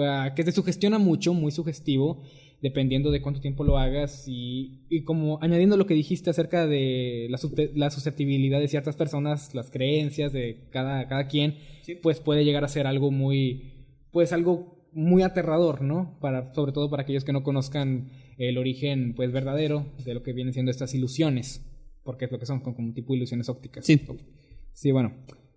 ah, 0.00 0.32
que 0.34 0.42
te 0.42 0.50
sugestiona 0.50 0.98
mucho, 0.98 1.34
muy 1.34 1.52
sugestivo, 1.52 2.22
dependiendo 2.62 3.10
de 3.10 3.20
cuánto 3.22 3.40
tiempo 3.40 3.62
lo 3.62 3.78
hagas 3.78 4.24
y, 4.26 4.80
y 4.88 5.02
como 5.04 5.38
añadiendo 5.42 5.76
lo 5.76 5.86
que 5.86 5.94
dijiste 5.94 6.30
acerca 6.30 6.66
de 6.66 7.28
la, 7.30 7.38
la 7.74 7.90
susceptibilidad 7.90 8.58
de 8.58 8.68
ciertas 8.68 8.96
personas, 8.96 9.54
las 9.54 9.70
creencias 9.70 10.32
de 10.32 10.66
cada, 10.70 11.06
cada 11.06 11.28
quien, 11.28 11.56
pues 12.02 12.18
puede 12.18 12.44
llegar 12.44 12.64
a 12.64 12.68
ser 12.68 12.86
algo 12.86 13.10
muy, 13.12 13.74
pues 14.10 14.32
algo 14.32 14.75
muy 14.96 15.22
aterrador, 15.22 15.82
¿no? 15.82 16.16
Para, 16.20 16.54
sobre 16.54 16.72
todo 16.72 16.88
para 16.88 17.02
aquellos 17.02 17.22
que 17.22 17.32
no 17.32 17.42
conozcan 17.42 18.08
el 18.38 18.56
origen, 18.56 19.12
pues 19.14 19.30
verdadero 19.30 19.92
de 20.04 20.14
lo 20.14 20.22
que 20.22 20.32
vienen 20.32 20.54
siendo 20.54 20.70
estas 20.70 20.94
ilusiones, 20.94 21.62
porque 22.02 22.24
es 22.24 22.32
lo 22.32 22.38
que 22.38 22.46
son, 22.46 22.60
como, 22.60 22.74
como 22.74 22.94
tipo 22.94 23.14
ilusiones 23.14 23.50
ópticas. 23.50 23.84
Sí. 23.84 24.00
Sí, 24.72 24.92
bueno. 24.92 25.12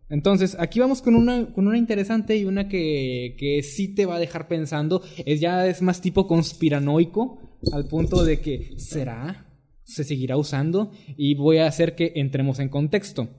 Entonces, 0.09 0.57
aquí 0.59 0.81
vamos 0.81 1.01
con 1.01 1.15
una, 1.15 1.53
con 1.53 1.67
una 1.67 1.77
interesante 1.77 2.35
y 2.35 2.43
una 2.43 2.67
que, 2.67 3.37
que 3.37 3.63
sí 3.63 3.95
te 3.95 4.05
va 4.05 4.17
a 4.17 4.19
dejar 4.19 4.49
pensando. 4.49 5.01
Es 5.25 5.39
ya 5.39 5.65
es 5.67 5.81
más 5.81 6.01
tipo 6.01 6.27
conspiranoico, 6.27 7.39
al 7.71 7.87
punto 7.87 8.25
de 8.25 8.41
que, 8.41 8.73
¿será? 8.77 9.45
¿Se 9.83 10.03
seguirá 10.03 10.35
usando? 10.35 10.91
Y 11.15 11.35
voy 11.35 11.59
a 11.59 11.67
hacer 11.67 11.95
que 11.95 12.11
entremos 12.15 12.59
en 12.59 12.67
contexto. 12.69 13.29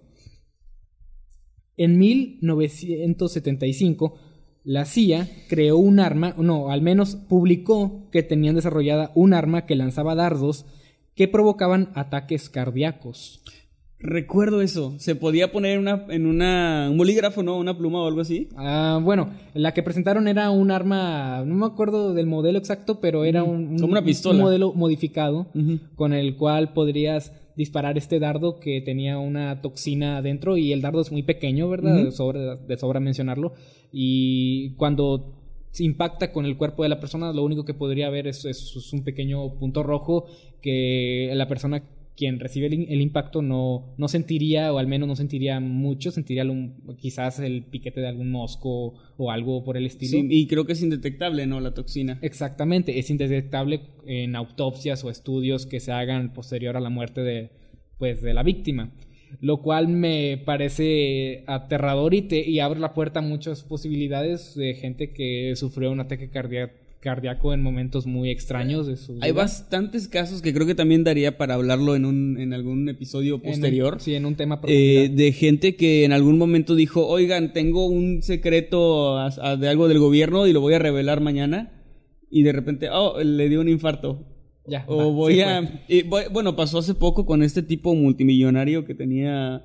En 1.76 1.98
1975, 1.98 4.29
la 4.64 4.84
CIA 4.84 5.28
creó 5.48 5.78
un 5.78 6.00
arma, 6.00 6.34
no, 6.38 6.70
al 6.70 6.82
menos 6.82 7.16
publicó 7.16 8.08
que 8.12 8.22
tenían 8.22 8.54
desarrollada 8.56 9.10
un 9.14 9.32
arma 9.34 9.66
que 9.66 9.74
lanzaba 9.76 10.14
dardos 10.14 10.66
que 11.14 11.28
provocaban 11.28 11.90
ataques 11.94 12.48
cardíacos. 12.50 13.42
Recuerdo 14.02 14.62
eso. 14.62 14.94
Se 14.98 15.14
podía 15.14 15.52
poner 15.52 15.72
en 15.72 15.80
una, 15.80 16.06
en 16.08 16.24
una, 16.26 16.88
un 16.90 16.96
bolígrafo, 16.96 17.42
¿no? 17.42 17.58
Una 17.58 17.76
pluma 17.76 18.02
o 18.02 18.06
algo 18.08 18.22
así. 18.22 18.48
Ah, 18.56 18.98
bueno, 19.02 19.28
la 19.52 19.74
que 19.74 19.82
presentaron 19.82 20.26
era 20.26 20.50
un 20.50 20.70
arma, 20.70 21.42
no 21.44 21.54
me 21.54 21.66
acuerdo 21.66 22.14
del 22.14 22.26
modelo 22.26 22.58
exacto, 22.58 22.98
pero 23.00 23.24
era 23.26 23.42
un, 23.44 23.68
un- 23.72 23.78
Como 23.78 23.92
una 23.92 24.02
pistola. 24.02 24.36
un 24.38 24.42
modelo 24.44 24.72
modificado 24.72 25.48
con 25.96 26.14
el 26.14 26.36
cual 26.36 26.72
podrías 26.72 27.32
disparar 27.56 27.98
este 27.98 28.18
dardo 28.18 28.58
que 28.60 28.80
tenía 28.80 29.18
una 29.18 29.60
toxina 29.60 30.18
adentro 30.18 30.56
y 30.56 30.72
el 30.72 30.80
dardo 30.82 31.00
es 31.00 31.10
muy 31.12 31.22
pequeño, 31.22 31.68
¿verdad? 31.68 31.96
De, 32.04 32.10
sobra, 32.12 32.56
de 32.56 32.76
sobra 32.76 33.00
mencionarlo. 33.00 33.52
Y 33.92 34.74
cuando 34.76 35.36
impacta 35.78 36.32
con 36.32 36.46
el 36.46 36.56
cuerpo 36.56 36.82
de 36.82 36.88
la 36.88 36.98
persona, 37.00 37.32
lo 37.32 37.42
único 37.44 37.64
que 37.64 37.74
podría 37.74 38.08
haber 38.08 38.26
es, 38.26 38.44
es- 38.44 38.74
es 38.76 38.92
un 38.92 39.04
pequeño 39.04 39.54
punto 39.58 39.82
rojo 39.82 40.26
que 40.60 41.30
la 41.34 41.46
persona 41.48 41.82
quien 42.20 42.38
recibe 42.38 42.66
el, 42.66 42.86
el 42.90 43.00
impacto 43.00 43.40
no, 43.40 43.94
no 43.96 44.06
sentiría, 44.08 44.72
o 44.74 44.78
al 44.78 44.86
menos 44.86 45.08
no 45.08 45.16
sentiría 45.16 45.58
mucho, 45.58 46.10
sentiría 46.10 46.42
algún- 46.42 46.74
quizás 46.98 47.40
el 47.40 47.64
piquete 47.64 48.02
de 48.02 48.08
algún 48.08 48.30
mosco 48.30 48.92
o 49.16 49.30
algo 49.30 49.64
por 49.64 49.78
el 49.78 49.86
estilo. 49.86 50.10
Sí, 50.10 50.26
y 50.30 50.46
creo 50.46 50.66
que 50.66 50.74
es 50.74 50.82
indetectable, 50.82 51.46
¿no? 51.46 51.60
La 51.60 51.72
toxina. 51.72 52.18
Exactamente, 52.20 52.98
es 52.98 53.08
indetectable 53.08 53.80
en 54.06 54.36
autopsias 54.36 55.02
o 55.02 55.08
estudios 55.10 55.64
que 55.64 55.80
se 55.80 55.92
hagan 55.92 56.34
posterior 56.34 56.76
a 56.76 56.80
la 56.80 56.90
muerte 56.90 57.22
de, 57.22 57.50
pues, 57.98 58.20
de 58.20 58.34
la 58.34 58.42
víctima. 58.42 58.92
Lo 59.40 59.62
cual 59.62 59.86
me 59.88 60.42
parece 60.44 61.44
aterrador 61.46 62.14
y, 62.14 62.22
te, 62.22 62.48
y 62.50 62.58
abre 62.58 62.80
la 62.80 62.94
puerta 62.94 63.20
a 63.20 63.22
muchas 63.22 63.62
posibilidades 63.62 64.54
de 64.56 64.74
gente 64.74 65.12
que 65.12 65.54
sufrió 65.56 65.90
un 65.92 66.00
ataque 66.00 66.30
cardia- 66.30 66.72
cardíaco 67.00 67.54
en 67.54 67.62
momentos 67.62 68.06
muy 68.06 68.28
extraños 68.30 68.86
de 68.86 68.96
su 68.96 69.14
vida. 69.14 69.24
Hay 69.24 69.32
bastantes 69.32 70.06
casos 70.06 70.42
que 70.42 70.52
creo 70.52 70.66
que 70.66 70.74
también 70.74 71.02
daría 71.02 71.38
para 71.38 71.54
hablarlo 71.54 71.96
en, 71.96 72.04
un, 72.04 72.38
en 72.38 72.52
algún 72.52 72.88
episodio 72.88 73.36
En 73.36 73.40
un- 73.40 73.46
posterior. 73.46 73.96
sí, 74.00 74.14
en 74.14 74.26
un 74.26 74.34
tema 74.36 74.60
Eh, 74.66 75.10
de 75.12 75.32
gente 75.32 75.76
que 75.76 76.04
en 76.04 76.12
algún 76.12 76.36
momento 76.38 76.74
dijo, 76.74 77.06
oigan, 77.06 77.52
tengo 77.54 77.86
un 77.86 78.22
secreto 78.22 79.16
a- 79.18 79.30
a- 79.40 79.56
de 79.56 79.68
algo 79.68 79.88
del 79.88 79.98
gobierno 79.98 80.46
y 80.46 80.52
lo 80.52 80.60
voy 80.60 80.74
a 80.74 80.78
revelar 80.78 81.20
mañana. 81.20 81.72
Y 82.30 82.42
de 82.42 82.52
repente, 82.52 82.88
oh, 82.92 83.20
le 83.22 83.48
dio 83.48 83.60
un 83.60 83.68
infarto. 83.68 84.26
Ya, 84.66 84.84
O 84.86 84.96
va, 84.98 85.04
voy 85.06 85.40
a... 85.40 85.62
voy- 86.06 86.24
bueno, 86.30 86.54
pasó 86.54 86.78
hace 86.78 86.94
poco 86.94 87.24
con 87.26 87.42
este 87.42 87.62
tipo 87.62 87.94
multimillonario 87.94 88.84
que 88.84 88.94
tenía 88.94 89.64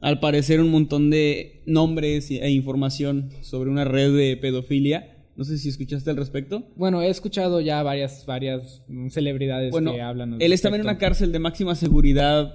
al 0.00 0.18
parecer 0.18 0.60
un 0.60 0.70
montón 0.70 1.10
de 1.10 1.62
nombres 1.64 2.28
e 2.30 2.50
información 2.50 3.30
sobre 3.40 3.70
una 3.70 3.84
red 3.84 4.14
de 4.14 4.36
pedofilia. 4.36 5.21
No 5.36 5.44
sé 5.44 5.56
si 5.58 5.68
escuchaste 5.70 6.10
al 6.10 6.16
respecto. 6.16 6.64
Bueno, 6.76 7.00
he 7.02 7.08
escuchado 7.08 7.60
ya 7.60 7.82
varias, 7.82 8.26
varias 8.26 8.82
celebridades 9.10 9.70
Bueno, 9.70 9.92
que 9.94 10.02
hablan. 10.02 10.34
al 10.34 10.42
él 10.42 10.52
estaba 10.52 10.76
en 10.76 10.82
una 10.82 10.98
cárcel 10.98 11.32
de 11.32 11.38
máxima 11.38 11.74
seguridad, 11.74 12.54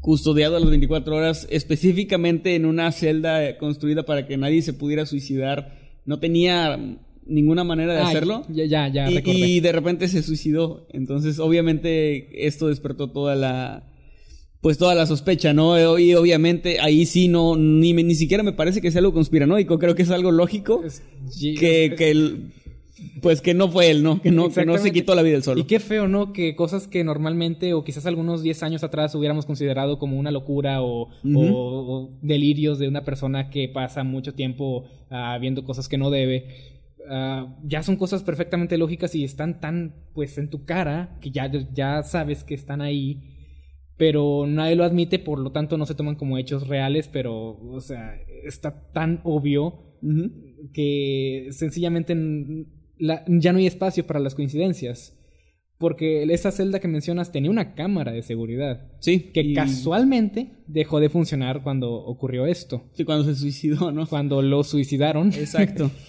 custodiado 0.00 0.56
a 0.56 0.60
las 0.60 0.68
24 0.68 1.16
horas, 1.16 1.46
específicamente 1.50 2.54
en 2.54 2.66
una 2.66 2.92
celda 2.92 3.56
construida 3.58 4.04
para 4.04 4.26
que 4.26 4.36
nadie 4.36 4.62
se 4.62 4.72
pudiera 4.74 5.06
suicidar. 5.06 5.72
No 6.04 6.18
tenía 6.20 6.78
ninguna 7.26 7.64
manera 7.64 7.94
de 7.94 8.00
Ay, 8.00 8.06
hacerlo. 8.08 8.44
Ya, 8.48 8.66
ya, 8.66 8.88
ya 8.88 9.10
y, 9.10 9.14
recordé. 9.16 9.38
y 9.38 9.60
de 9.60 9.72
repente 9.72 10.06
se 10.08 10.22
suicidó. 10.22 10.86
Entonces, 10.92 11.38
obviamente, 11.38 12.46
esto 12.46 12.68
despertó 12.68 13.10
toda 13.10 13.34
la. 13.34 13.84
Pues 14.66 14.78
toda 14.78 14.96
la 14.96 15.06
sospecha, 15.06 15.52
¿no? 15.52 15.96
Y 15.96 16.12
obviamente 16.14 16.80
ahí 16.80 17.06
sí 17.06 17.28
no, 17.28 17.54
ni, 17.54 17.94
me- 17.94 18.02
ni 18.02 18.16
siquiera 18.16 18.42
me 18.42 18.52
parece 18.52 18.80
que 18.80 18.90
sea 18.90 18.98
algo 18.98 19.12
conspiranoico, 19.12 19.78
creo 19.78 19.94
que 19.94 20.02
es 20.02 20.10
algo 20.10 20.32
lógico. 20.32 20.82
Es- 20.84 21.04
que, 21.56 21.94
que 21.96 22.10
el- 22.10 22.50
pues 23.22 23.40
que 23.40 23.54
no 23.54 23.68
fue 23.70 23.90
él, 23.92 24.02
¿no? 24.02 24.20
Que 24.20 24.32
no, 24.32 24.50
que 24.50 24.64
no 24.66 24.72
se 24.78 24.90
quitó 24.92 25.14
la 25.14 25.22
vida 25.22 25.36
él 25.36 25.44
solo. 25.44 25.60
Y 25.60 25.64
qué 25.64 25.78
feo, 25.78 26.08
¿no? 26.08 26.32
Que 26.32 26.56
cosas 26.56 26.88
que 26.88 27.04
normalmente 27.04 27.74
o 27.74 27.84
quizás 27.84 28.06
algunos 28.06 28.42
10 28.42 28.60
años 28.64 28.82
atrás 28.82 29.14
hubiéramos 29.14 29.46
considerado 29.46 30.00
como 30.00 30.18
una 30.18 30.32
locura 30.32 30.82
o, 30.82 31.10
o- 31.10 31.10
o 31.22 32.10
delirios 32.22 32.80
de 32.80 32.88
una 32.88 33.04
persona 33.04 33.50
que 33.50 33.68
pasa 33.68 34.02
mucho 34.02 34.34
tiempo 34.34 34.84
ah, 35.10 35.38
viendo 35.40 35.62
cosas 35.64 35.88
que 35.88 35.96
no 35.96 36.10
debe. 36.10 36.46
ah, 37.08 37.54
ya 37.62 37.84
son 37.84 37.94
cosas 37.94 38.24
perfectamente 38.24 38.76
lógicas 38.78 39.14
y 39.14 39.22
están 39.22 39.60
tan 39.60 39.94
pues 40.12 40.38
en 40.38 40.50
tu 40.50 40.64
cara 40.64 41.16
que 41.20 41.30
ya, 41.30 41.48
ya 41.72 42.02
sabes 42.02 42.42
que 42.42 42.54
están 42.54 42.80
ahí. 42.80 43.20
Pero 43.96 44.46
nadie 44.46 44.76
lo 44.76 44.84
admite, 44.84 45.18
por 45.18 45.38
lo 45.38 45.52
tanto 45.52 45.78
no 45.78 45.86
se 45.86 45.94
toman 45.94 46.16
como 46.16 46.36
hechos 46.38 46.68
reales, 46.68 47.08
pero, 47.08 47.56
o 47.58 47.80
sea, 47.80 48.14
está 48.44 48.90
tan 48.92 49.20
obvio 49.24 49.82
que 50.72 51.48
sencillamente 51.52 52.14
la- 52.98 53.24
ya 53.26 53.52
no 53.52 53.58
hay 53.58 53.66
espacio 53.66 54.06
para 54.06 54.20
las 54.20 54.34
coincidencias. 54.34 55.12
Porque 55.78 56.22
esa 56.22 56.52
celda 56.52 56.80
que 56.80 56.88
mencionas 56.88 57.32
tenía 57.32 57.50
una 57.50 57.74
cámara 57.74 58.10
de 58.12 58.22
seguridad 58.22 58.92
Sí. 59.00 59.30
que 59.34 59.42
y- 59.42 59.52
casualmente 59.54 60.52
dejó 60.66 61.00
de 61.00 61.10
funcionar 61.10 61.62
cuando 61.62 61.92
ocurrió 61.92 62.46
esto, 62.46 62.84
Sí, 62.94 63.04
cuando 63.04 63.24
se 63.24 63.34
suicidó, 63.34 63.92
¿no? 63.92 64.06
cuando 64.06 64.40
lo 64.40 64.64
suicidaron. 64.64 65.28
Exacto. 65.34 65.90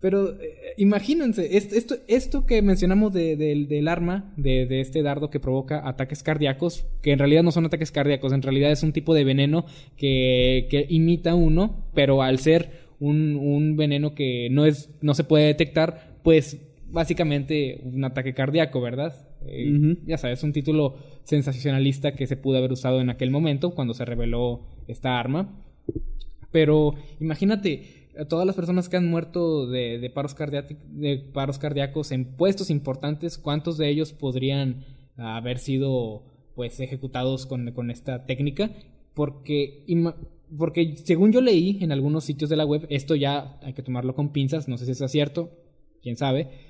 Pero 0.00 0.30
eh, 0.40 0.54
imagínense, 0.76 1.56
est- 1.56 1.72
esto, 1.72 1.96
esto 2.06 2.46
que 2.46 2.62
mencionamos 2.62 3.12
de- 3.12 3.36
del- 3.36 3.66
del 3.66 3.88
arma, 3.88 4.32
de, 4.36 4.66
de 4.66 4.80
este 4.80 5.02
dardo 5.02 5.28
que 5.30 5.40
provoca 5.40 5.88
ataques 5.88 6.22
cardíacos, 6.22 6.86
que 7.02 7.10
en 7.12 7.18
realidad 7.18 7.42
no 7.42 7.50
son 7.50 7.66
ataques 7.66 7.90
cardíacos, 7.90 8.32
en 8.32 8.42
realidad 8.42 8.70
es 8.70 8.82
un 8.84 8.92
tipo 8.92 9.12
de 9.14 9.24
veneno 9.24 9.66
que, 9.96 10.68
que 10.70 10.86
imita 10.88 11.34
uno, 11.34 11.84
pero 11.94 12.22
al 12.22 12.38
ser 12.38 12.86
un, 13.00 13.34
un 13.36 13.76
veneno 13.76 14.14
que 14.14 14.48
no, 14.50 14.66
es, 14.66 14.90
no 15.00 15.14
se 15.14 15.24
puede 15.24 15.46
detectar, 15.46 16.16
pues 16.22 16.58
básicamente 16.90 17.80
un 17.84 18.04
ataque 18.04 18.34
cardíaco, 18.34 18.80
¿verdad? 18.80 19.14
Eh. 19.46 19.96
Ya 20.06 20.16
sabes, 20.18 20.42
un 20.44 20.52
título 20.52 20.96
sensacionalista 21.24 22.12
que 22.14 22.26
se 22.26 22.36
pudo 22.36 22.58
haber 22.58 22.72
usado 22.72 23.00
en 23.00 23.10
aquel 23.10 23.30
momento 23.30 23.74
cuando 23.74 23.94
se 23.94 24.04
reveló 24.04 24.62
esta 24.86 25.18
arma. 25.18 25.60
Pero 26.50 26.94
imagínate, 27.20 28.07
todas 28.26 28.46
las 28.46 28.56
personas 28.56 28.88
que 28.88 28.96
han 28.96 29.08
muerto 29.08 29.66
de, 29.66 30.10
paros, 30.14 30.34
de 30.36 31.18
paros 31.32 31.58
cardíacos 31.58 32.10
en 32.12 32.24
puestos 32.24 32.70
importantes, 32.70 33.38
¿cuántos 33.38 33.78
de 33.78 33.88
ellos 33.88 34.12
podrían 34.12 34.84
haber 35.16 35.58
sido 35.58 36.24
pues 36.54 36.80
ejecutados 36.80 37.46
con, 37.46 37.70
con 37.72 37.90
esta 37.90 38.26
técnica? 38.26 38.70
Porque, 39.14 39.84
porque 40.56 40.96
según 40.96 41.32
yo 41.32 41.40
leí 41.40 41.78
en 41.80 41.92
algunos 41.92 42.24
sitios 42.24 42.50
de 42.50 42.56
la 42.56 42.64
web, 42.64 42.86
esto 42.90 43.14
ya 43.14 43.58
hay 43.62 43.72
que 43.72 43.82
tomarlo 43.82 44.14
con 44.14 44.32
pinzas, 44.32 44.68
no 44.68 44.78
sé 44.78 44.92
si 44.92 45.04
es 45.04 45.10
cierto, 45.10 45.50
quién 46.02 46.16
sabe. 46.16 46.67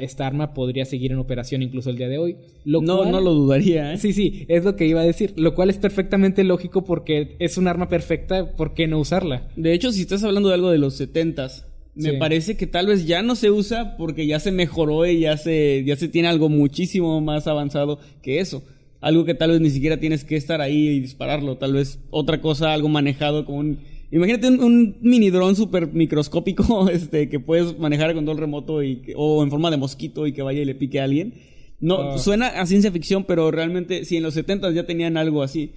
Esta 0.00 0.26
arma 0.26 0.54
podría 0.54 0.84
seguir 0.84 1.12
en 1.12 1.18
operación 1.18 1.62
incluso 1.62 1.90
el 1.90 1.96
día 1.98 2.08
de 2.08 2.18
hoy. 2.18 2.36
Lo 2.64 2.80
No, 2.80 2.98
cual- 2.98 3.10
no 3.12 3.20
lo 3.20 3.34
dudaría, 3.34 3.92
¿eh? 3.92 3.98
Sí, 3.98 4.12
sí, 4.12 4.44
es 4.48 4.64
lo 4.64 4.74
que 4.76 4.86
iba 4.86 5.00
a 5.00 5.04
decir. 5.04 5.34
Lo 5.36 5.54
cual 5.54 5.70
es 5.70 5.78
perfectamente 5.78 6.44
lógico 6.44 6.84
porque 6.84 7.36
es 7.38 7.58
un 7.58 7.68
arma 7.68 7.88
perfecta, 7.88 8.52
¿por 8.56 8.74
qué 8.74 8.86
no 8.86 8.98
usarla? 8.98 9.48
De 9.56 9.72
hecho, 9.74 9.92
si 9.92 10.02
estás 10.02 10.24
hablando 10.24 10.48
de 10.48 10.54
algo 10.54 10.70
de 10.70 10.78
los 10.78 10.94
setentas, 10.94 11.66
me 11.94 12.10
Sí. 12.12 12.16
parece 12.18 12.56
que 12.56 12.66
tal 12.66 12.86
vez 12.86 13.06
ya 13.06 13.22
no 13.22 13.36
se 13.36 13.50
usa 13.50 13.96
porque 13.96 14.26
ya 14.26 14.38
se 14.40 14.52
mejoró 14.52 15.06
y 15.06 15.20
ya 15.20 15.36
se, 15.36 15.82
ya 15.86 15.96
se 15.96 16.08
tiene 16.08 16.28
algo 16.28 16.48
muchísimo 16.48 17.20
más 17.20 17.46
avanzado 17.46 17.98
que 18.22 18.40
eso. 18.40 18.62
Algo 19.00 19.24
que 19.24 19.34
tal 19.34 19.50
vez 19.50 19.60
ni 19.60 19.70
siquiera 19.70 19.98
tienes 19.98 20.24
que 20.24 20.36
estar 20.36 20.60
ahí 20.60 20.88
y 20.88 21.00
dispararlo. 21.00 21.56
Tal 21.58 21.72
vez 21.74 21.98
otra 22.10 22.40
cosa, 22.40 22.72
algo 22.72 22.88
manejado 22.88 23.44
como 23.44 23.58
un... 23.58 23.78
Imagínate 24.16 24.48
un, 24.48 24.60
un 24.60 24.96
mini 25.02 25.30
dron 25.30 25.54
súper 25.56 25.88
microscópico 25.92 26.88
este, 26.90 27.28
que 27.28 27.38
puedes 27.40 27.78
manejar 27.78 28.10
a 28.10 28.14
control 28.14 28.38
remoto 28.38 28.82
y 28.82 28.96
que- 29.02 29.12
o 29.16 29.42
en 29.42 29.50
forma 29.50 29.70
de 29.70 29.76
mosquito 29.76 30.26
y 30.26 30.32
que 30.32 30.42
vaya 30.42 30.62
y 30.62 30.64
le 30.64 30.74
pique 30.74 31.00
a 31.00 31.04
alguien. 31.04 31.34
No, 31.80 31.96
Ah. 32.12 32.18
suena 32.18 32.46
a 32.48 32.64
ciencia 32.66 32.90
ficción, 32.90 33.24
pero 33.24 33.50
realmente 33.50 34.04
si 34.04 34.16
en 34.16 34.22
los 34.22 34.34
70 34.34 34.70
ya 34.72 34.86
tenían 34.86 35.16
algo 35.16 35.42
así. 35.42 35.72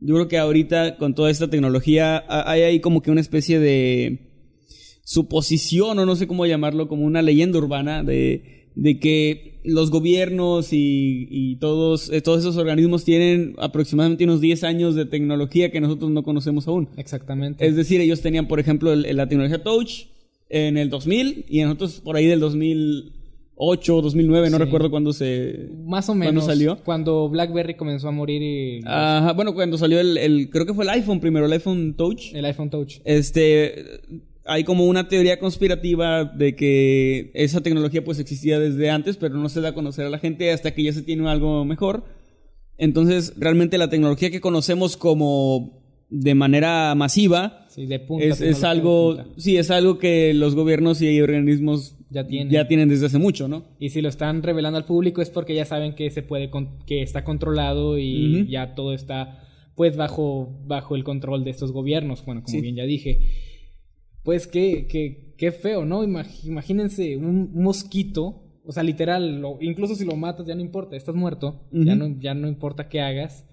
Yo 0.00 0.14
creo 0.16 0.28
que 0.28 0.38
ahorita 0.38 0.96
con 0.96 1.14
toda 1.14 1.30
esta 1.30 1.48
tecnología 1.48 2.24
hay 2.28 2.62
ahí 2.62 2.80
como 2.80 3.00
que 3.00 3.10
una 3.12 3.20
especie 3.20 3.60
de 3.60 4.18
suposición 5.04 5.98
o 5.98 6.06
no 6.06 6.16
sé 6.16 6.26
cómo 6.26 6.46
llamarlo, 6.46 6.88
como 6.88 7.04
una 7.04 7.22
leyenda 7.22 7.58
urbana 7.58 8.02
de, 8.02 8.63
de 8.74 8.98
que 8.98 9.60
los 9.64 9.90
gobiernos 9.90 10.72
y, 10.72 11.26
y 11.30 11.56
todos, 11.56 12.10
eh, 12.12 12.20
todos 12.20 12.40
esos 12.40 12.56
organismos 12.56 13.04
tienen 13.04 13.54
aproximadamente 13.58 14.24
unos 14.24 14.40
10 14.40 14.64
años 14.64 14.94
de 14.94 15.06
tecnología 15.06 15.70
que 15.70 15.80
nosotros 15.80 16.10
no 16.10 16.22
conocemos 16.22 16.66
aún. 16.68 16.88
Exactamente. 16.96 17.66
Es 17.66 17.76
decir, 17.76 18.00
ellos 18.00 18.20
tenían, 18.20 18.46
por 18.48 18.60
ejemplo, 18.60 18.92
el- 18.92 19.16
la 19.16 19.28
tecnología 19.28 19.62
Touch 19.62 20.06
en 20.50 20.76
el 20.76 20.90
2000 20.90 21.44
y 21.48 21.62
nosotros 21.62 22.00
por 22.04 22.16
ahí 22.16 22.26
del 22.26 22.40
2008 22.40 23.96
o 23.96 24.02
2009, 24.02 24.50
no 24.50 24.56
Sí. 24.58 24.62
recuerdo 24.64 24.90
cuándo 24.90 25.12
se... 25.12 25.68
Más 25.86 26.08
o 26.08 26.12
¿Cuándo 26.12 26.26
menos. 26.26 26.44
salió? 26.46 26.76
Cuando 26.84 27.28
BlackBerry 27.28 27.74
comenzó 27.74 28.08
a 28.08 28.10
morir 28.10 28.42
y 28.42 28.80
Ajá, 28.84 29.32
bueno, 29.32 29.54
cuando 29.54 29.78
salió 29.78 30.00
el, 30.00 30.18
el- 30.18 30.50
creo 30.50 30.66
que 30.66 30.74
fue 30.74 30.84
el 30.84 30.90
iPhone 30.90 31.20
primero, 31.20 31.46
el 31.46 31.52
iPhone 31.52 31.94
Touch. 31.96 32.34
el 32.34 32.44
iPhone 32.44 32.70
Touch. 32.70 32.96
Este, 33.04 33.84
hay 34.46 34.64
como 34.64 34.84
una 34.86 35.08
teoría 35.08 35.38
conspirativa 35.38 36.24
de 36.24 36.54
que 36.54 37.30
esa 37.34 37.62
tecnología 37.62 38.04
pues 38.04 38.18
existía 38.18 38.58
desde 38.58 38.90
antes, 38.90 39.16
pero 39.16 39.36
no 39.36 39.48
se 39.48 39.60
da 39.60 39.70
a 39.70 39.74
conocer 39.74 40.04
a 40.06 40.10
la 40.10 40.18
gente 40.18 40.50
hasta 40.52 40.74
que 40.74 40.82
ya 40.82 40.92
se 40.92 41.02
tiene 41.02 41.28
algo 41.28 41.64
mejor. 41.64 42.04
Entonces, 42.76 43.34
realmente 43.36 43.78
la 43.78 43.88
tecnología 43.88 44.30
que 44.30 44.40
conocemos 44.40 44.96
como 44.96 45.82
de 46.10 46.34
manera 46.34 46.94
masiva 46.94 47.66
Sí, 47.68 47.86
de 47.86 47.98
punta. 48.00 48.24
es, 48.26 48.32
es 48.32 48.38
tecnología 48.60 48.68
de 48.68 48.72
algo, 48.72 49.24
sí, 49.36 49.56
es 49.56 49.70
algo 49.70 49.98
que 49.98 50.34
los 50.34 50.54
gobiernos 50.54 51.00
y 51.02 51.20
organismos 51.20 51.96
Ya 52.10 52.26
tienen. 52.26 52.52
ya 52.52 52.68
tienen 52.68 52.88
desde 52.88 53.06
hace 53.06 53.18
mucho, 53.18 53.48
¿no? 53.48 53.64
Y 53.78 53.90
si 53.90 54.00
lo 54.02 54.08
están 54.08 54.42
revelando 54.42 54.76
al 54.76 54.84
público 54.84 55.22
es 55.22 55.30
porque 55.30 55.54
ya 55.54 55.64
saben 55.64 55.94
que 55.94 56.10
se 56.10 56.22
puede 56.22 56.50
con- 56.50 56.78
que 56.86 57.02
está 57.02 57.24
controlado 57.24 57.98
y 57.98 58.46
ya 58.48 58.74
todo 58.74 58.92
está 58.92 59.40
pues 59.76 59.96
bajo 59.96 60.52
bajo 60.66 60.94
el 60.94 61.02
control 61.02 61.42
de 61.42 61.50
estos 61.50 61.72
gobiernos, 61.72 62.24
bueno, 62.24 62.42
como 62.42 62.54
Sí. 62.56 62.60
bien 62.60 62.76
ya 62.76 62.84
dije. 62.84 63.18
Pues 64.24 64.46
qué, 64.46 64.86
qué, 64.88 65.34
qué 65.38 65.52
feo, 65.52 65.84
¿no? 65.84 66.02
Imag- 66.04 66.44
imagínense 66.44 67.16
un 67.16 67.52
mosquito, 67.54 68.42
o 68.64 68.72
sea, 68.72 68.82
literal, 68.82 69.40
lo- 69.40 69.58
incluso 69.60 69.94
si 69.94 70.04
lo 70.04 70.16
matas 70.16 70.46
ya 70.46 70.54
no 70.54 70.60
importa, 70.62 70.96
estás 70.96 71.14
muerto, 71.14 71.66
ya, 71.70 71.94
no, 71.94 72.18
ya 72.18 72.34
no 72.34 72.48
importa 72.48 72.88
qué 72.88 73.00
hagas, 73.00 73.46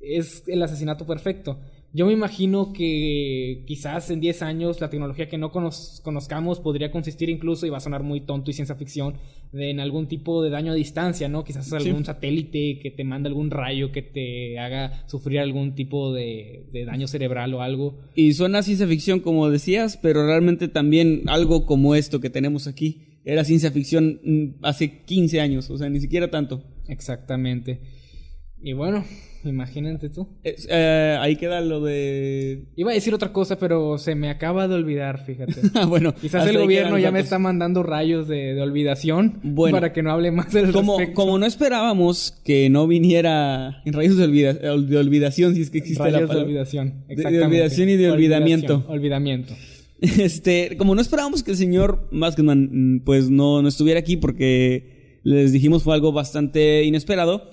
es 0.00 0.42
el 0.48 0.62
asesinato 0.62 1.06
perfecto. 1.06 1.60
Yo 1.96 2.04
me 2.04 2.12
imagino 2.12 2.74
que 2.74 3.64
quizás 3.66 4.10
en 4.10 4.20
10 4.20 4.42
años 4.42 4.82
la 4.82 4.90
tecnología 4.90 5.30
que 5.30 5.38
no 5.38 5.50
conoz- 5.50 6.02
conozcamos 6.02 6.60
podría 6.60 6.90
consistir 6.90 7.30
incluso, 7.30 7.64
y 7.66 7.70
va 7.70 7.78
a 7.78 7.80
sonar 7.80 8.02
muy 8.02 8.20
tonto 8.20 8.50
y 8.50 8.54
ciencia 8.54 8.74
ficción, 8.74 9.14
de, 9.50 9.70
en 9.70 9.80
algún 9.80 10.06
tipo 10.06 10.42
de 10.42 10.50
daño 10.50 10.72
a 10.72 10.74
distancia, 10.74 11.30
¿no? 11.30 11.42
Quizás 11.42 11.72
algún 11.72 12.04
satélite 12.04 12.80
que 12.82 12.90
te 12.90 13.02
manda 13.02 13.28
algún 13.30 13.50
rayo 13.50 13.92
que 13.92 14.02
te 14.02 14.58
haga 14.58 15.04
sufrir 15.06 15.38
algún 15.38 15.74
tipo 15.74 16.12
de, 16.12 16.66
de 16.70 16.84
daño 16.84 17.06
cerebral 17.06 17.54
o 17.54 17.62
algo. 17.62 17.98
Y 18.14 18.34
suena 18.34 18.58
a 18.58 18.62
ciencia 18.62 18.86
ficción 18.86 19.20
como 19.20 19.48
decías, 19.48 19.96
pero 19.96 20.26
realmente 20.26 20.68
también 20.68 21.22
algo 21.28 21.64
como 21.64 21.94
esto 21.94 22.20
que 22.20 22.28
tenemos 22.28 22.66
aquí 22.66 23.20
era 23.24 23.42
ciencia 23.42 23.70
ficción 23.70 24.20
mm, 24.22 24.46
hace 24.64 25.02
15 25.04 25.40
años, 25.40 25.70
o 25.70 25.78
sea, 25.78 25.88
ni 25.88 26.00
siquiera 26.00 26.30
tanto. 26.30 26.62
Exactamente. 26.88 27.80
Y 28.62 28.72
bueno, 28.72 29.02
imagínate 29.48 30.08
tú. 30.10 30.28
Eh, 30.44 31.16
ahí 31.20 31.36
queda 31.36 31.60
lo 31.60 31.80
de... 31.82 32.64
Iba 32.76 32.90
a 32.90 32.94
decir 32.94 33.12
otra 33.14 33.32
cosa, 33.32 33.58
pero 33.58 33.98
se 33.98 34.14
me 34.14 34.28
acaba 34.30 34.68
de 34.68 34.74
olvidar, 34.74 35.24
fíjate. 35.24 35.54
Ah, 35.74 35.86
bueno, 35.86 36.14
Quizás 36.14 36.46
el 36.48 36.58
gobierno 36.58 36.98
ya 36.98 37.10
me 37.10 37.20
está 37.20 37.38
mandando 37.38 37.82
rayos 37.82 38.28
de, 38.28 38.54
de 38.54 38.60
olvidación 38.62 39.40
Bueno. 39.42 39.76
para 39.76 39.92
que 39.92 40.02
no 40.02 40.10
hable 40.12 40.30
más 40.30 40.52
del 40.52 40.72
Como, 40.72 40.98
respecto. 40.98 41.20
como 41.20 41.38
no 41.38 41.46
esperábamos 41.46 42.40
que 42.44 42.70
no 42.70 42.86
viniera 42.86 43.82
en 43.84 43.92
rayos 43.92 44.16
de, 44.16 44.24
olvida- 44.24 44.54
de 44.54 44.96
olvidación, 44.98 45.54
si 45.54 45.62
es 45.62 45.70
que 45.70 45.78
existe 45.78 46.02
la 46.02 46.10
rayos 46.10 46.20
de 46.22 46.26
palabra. 46.28 46.46
olvidación. 46.46 47.04
de 47.06 47.14
Exactamente. 47.14 47.46
olvidación 47.46 47.88
y 47.88 47.96
de 47.96 48.10
olvidamiento. 48.10 48.84
Olvidamiento. 48.88 49.54
Este, 50.00 50.76
como 50.76 50.94
no 50.94 51.00
esperábamos 51.00 51.42
que 51.42 51.52
el 51.52 51.56
señor 51.56 52.08
Maskman 52.10 52.68
mm, 52.96 53.00
pues 53.04 53.30
no, 53.30 53.62
no 53.62 53.68
estuviera 53.68 53.98
aquí 54.00 54.16
porque 54.18 55.18
les 55.22 55.52
dijimos 55.52 55.82
fue 55.82 55.94
algo 55.94 56.12
bastante 56.12 56.84
inesperado, 56.84 57.50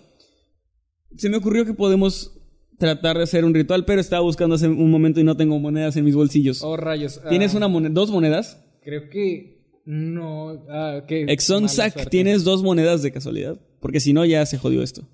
se 1.17 1.29
me 1.29 1.37
ocurrió 1.37 1.65
que 1.65 1.73
podemos 1.73 2.31
tratar 2.77 3.17
de 3.17 3.23
hacer 3.23 3.45
un 3.45 3.53
ritual, 3.53 3.85
pero 3.85 4.01
estaba 4.01 4.21
buscando 4.21 4.55
hace 4.55 4.67
un 4.67 4.91
momento 4.91 5.19
y 5.19 5.23
no 5.23 5.37
tengo 5.37 5.57
monedas 5.59 5.95
en 5.95 6.05
mis 6.05 6.15
bolsillos. 6.15 6.61
Oh, 6.63 6.75
rayos. 6.77 7.21
¿Tienes 7.29 7.53
Ah, 7.53 7.57
una 7.57 7.67
moneda, 7.67 7.93
dos 7.93 8.11
monedas? 8.11 8.61
Creo 8.83 9.09
que 9.09 9.61
no. 9.85 10.65
Ah, 10.69 11.01
Exxon 11.07 11.69
suerte. 11.69 12.05
¿tienes 12.07 12.43
dos 12.43 12.63
monedas 12.63 13.01
de 13.01 13.11
casualidad? 13.11 13.59
Porque 13.79 13.99
si 13.99 14.13
no, 14.13 14.25
ya 14.25 14.45
se 14.45 14.57
jodió 14.57 14.81
esto. 14.81 15.07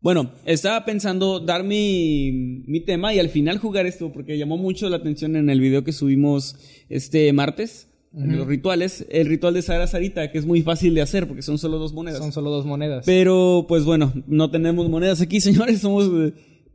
Bueno, 0.00 0.30
estaba 0.44 0.84
pensando 0.84 1.40
dar 1.40 1.64
mi, 1.64 2.62
mi 2.66 2.80
tema 2.80 3.12
y 3.14 3.18
al 3.18 3.28
final 3.28 3.58
jugar 3.58 3.86
esto 3.86 4.12
porque 4.12 4.38
llamó 4.38 4.56
mucho 4.56 4.88
la 4.88 4.98
atención 4.98 5.34
en 5.36 5.50
el 5.50 5.60
video 5.60 5.82
que 5.84 5.92
subimos 5.92 6.56
este 6.88 7.32
martes. 7.32 7.88
Los 8.12 8.46
rituales. 8.46 9.04
El 9.10 9.26
ritual 9.26 9.54
de 9.54 9.62
Sara 9.62 9.86
Sarita, 9.86 10.30
que 10.30 10.38
es 10.38 10.46
muy 10.46 10.62
fácil 10.62 10.94
de 10.94 11.02
hacer 11.02 11.26
porque 11.26 11.42
son 11.42 11.58
solo 11.58 11.78
dos 11.78 11.92
monedas. 11.92 12.18
Son 12.18 12.32
solo 12.32 12.50
dos 12.50 12.64
monedas. 12.64 13.04
Pero, 13.04 13.66
pues 13.68 13.84
bueno, 13.84 14.12
no 14.26 14.50
tenemos 14.50 14.88
monedas 14.88 15.20
aquí, 15.20 15.40
señores. 15.42 15.80
Somos, 15.80 16.10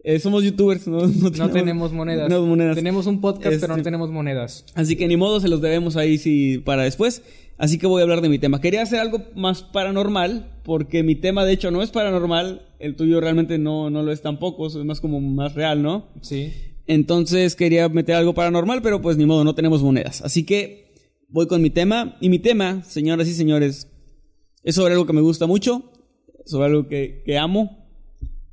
eh, 0.04 0.20
somos 0.20 0.44
youtubers. 0.44 0.88
No, 0.88 1.08
no 1.08 1.30
no 1.30 1.50
tenemos 1.50 1.94
monedas. 1.94 2.30
no 2.30 2.46
monedas. 2.46 2.76
Tenemos 2.76 3.08
un 3.08 3.22
podcast, 3.22 3.56
pero 3.60 3.70
no 3.70 3.74
Este- 3.76 3.84
tenemos 3.84 4.12
monedas. 4.12 4.66
Así 4.76 4.96
que 4.96 5.08
ni 5.08 5.18
modo, 5.18 5.40
se 5.40 5.48
los 5.48 5.62
debemos 5.62 5.98
ahí 5.98 6.18
sí, 6.20 6.60
para 6.60 6.84
después. 6.84 7.24
Así 7.58 7.78
que 7.78 7.86
voy 7.88 8.02
a 8.02 8.04
hablar 8.04 8.22
de 8.22 8.30
mi 8.30 8.40
tema. 8.40 8.60
Quería 8.62 8.82
hacer 8.82 9.00
algo 9.00 9.24
más 9.36 9.62
paranormal, 9.62 10.52
porque 10.64 11.04
mi 11.04 11.16
tema 11.16 11.46
de 11.46 11.54
hecho 11.54 11.70
no 11.72 11.82
es 11.84 11.92
paranormal. 11.92 12.68
El 12.80 12.96
tuyo 12.96 13.20
realmente 13.22 13.58
no, 13.60 13.90
no 13.92 14.02
lo 14.02 14.12
es 14.12 14.22
tampoco, 14.24 14.66
es 14.68 14.76
más 14.78 15.00
como 15.00 15.20
más 15.22 15.54
real, 15.54 15.84
¿no? 15.84 16.08
Sí. 16.22 16.52
Entonces 16.88 17.56
quería 17.56 17.88
meter 17.90 18.16
algo 18.16 18.34
paranormal, 18.34 18.82
pero 18.82 19.02
pues 19.02 19.16
ni 19.18 19.26
modo, 19.26 19.44
no 19.44 19.54
tenemos 19.56 19.84
monedas. 19.84 20.22
Así 20.24 20.44
que 20.44 20.91
voy 21.32 21.48
con 21.48 21.62
mi 21.62 21.70
tema. 21.70 22.18
Y 22.22 22.30
mi 22.30 22.40
tema, 22.40 22.84
señoras 22.84 23.28
y 23.28 23.34
señores, 23.34 23.88
es 24.64 24.76
sobre 24.76 24.94
algo 24.94 25.06
que 25.06 25.14
me 25.14 25.22
gusta 25.22 25.48
mucho, 25.48 25.92
sobre 26.46 26.66
algo 26.68 26.88
que, 26.88 27.24
que 27.26 27.38
amo. 27.38 27.78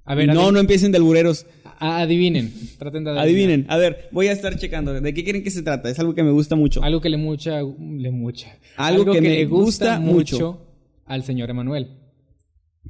A 0.05 0.15
ver, 0.15 0.29
no, 0.33 0.51
no 0.53 0.59
empiecen 0.59 0.91
de 0.93 0.99
albureros. 0.99 1.45
a- 1.79 2.01
adivinen. 2.01 2.53
Traten 2.79 3.05
de 3.05 3.11
adivinar. 3.11 3.25
Adivinen. 3.29 3.67
A 3.69 3.77
ver, 3.77 4.09
voy 4.11 4.29
a 4.29 4.33
estar 4.33 4.57
checando. 4.59 4.99
¿De 4.99 5.13
qué 5.15 5.23
creen 5.23 5.45
que 5.45 5.51
se 5.51 5.63
trata? 5.63 5.91
Es 5.91 5.99
algo 5.99 6.15
que 6.15 6.23
me 6.23 6.31
gusta 6.31 6.57
mucho. 6.57 6.83
Algo 6.83 7.01
que 7.03 7.11
le 7.11 7.19
mucha, 7.19 7.61
le 7.63 8.11
mucha. 8.11 8.49
Algo 8.77 9.13
que 9.13 9.21
me 9.21 9.29
le 9.29 9.45
gusta 9.47 9.99
gusta 9.99 10.01
mucho. 10.01 10.37
mucho 10.37 10.67
al 11.05 11.25
señor 11.25 11.51
Emanuel. 11.51 11.89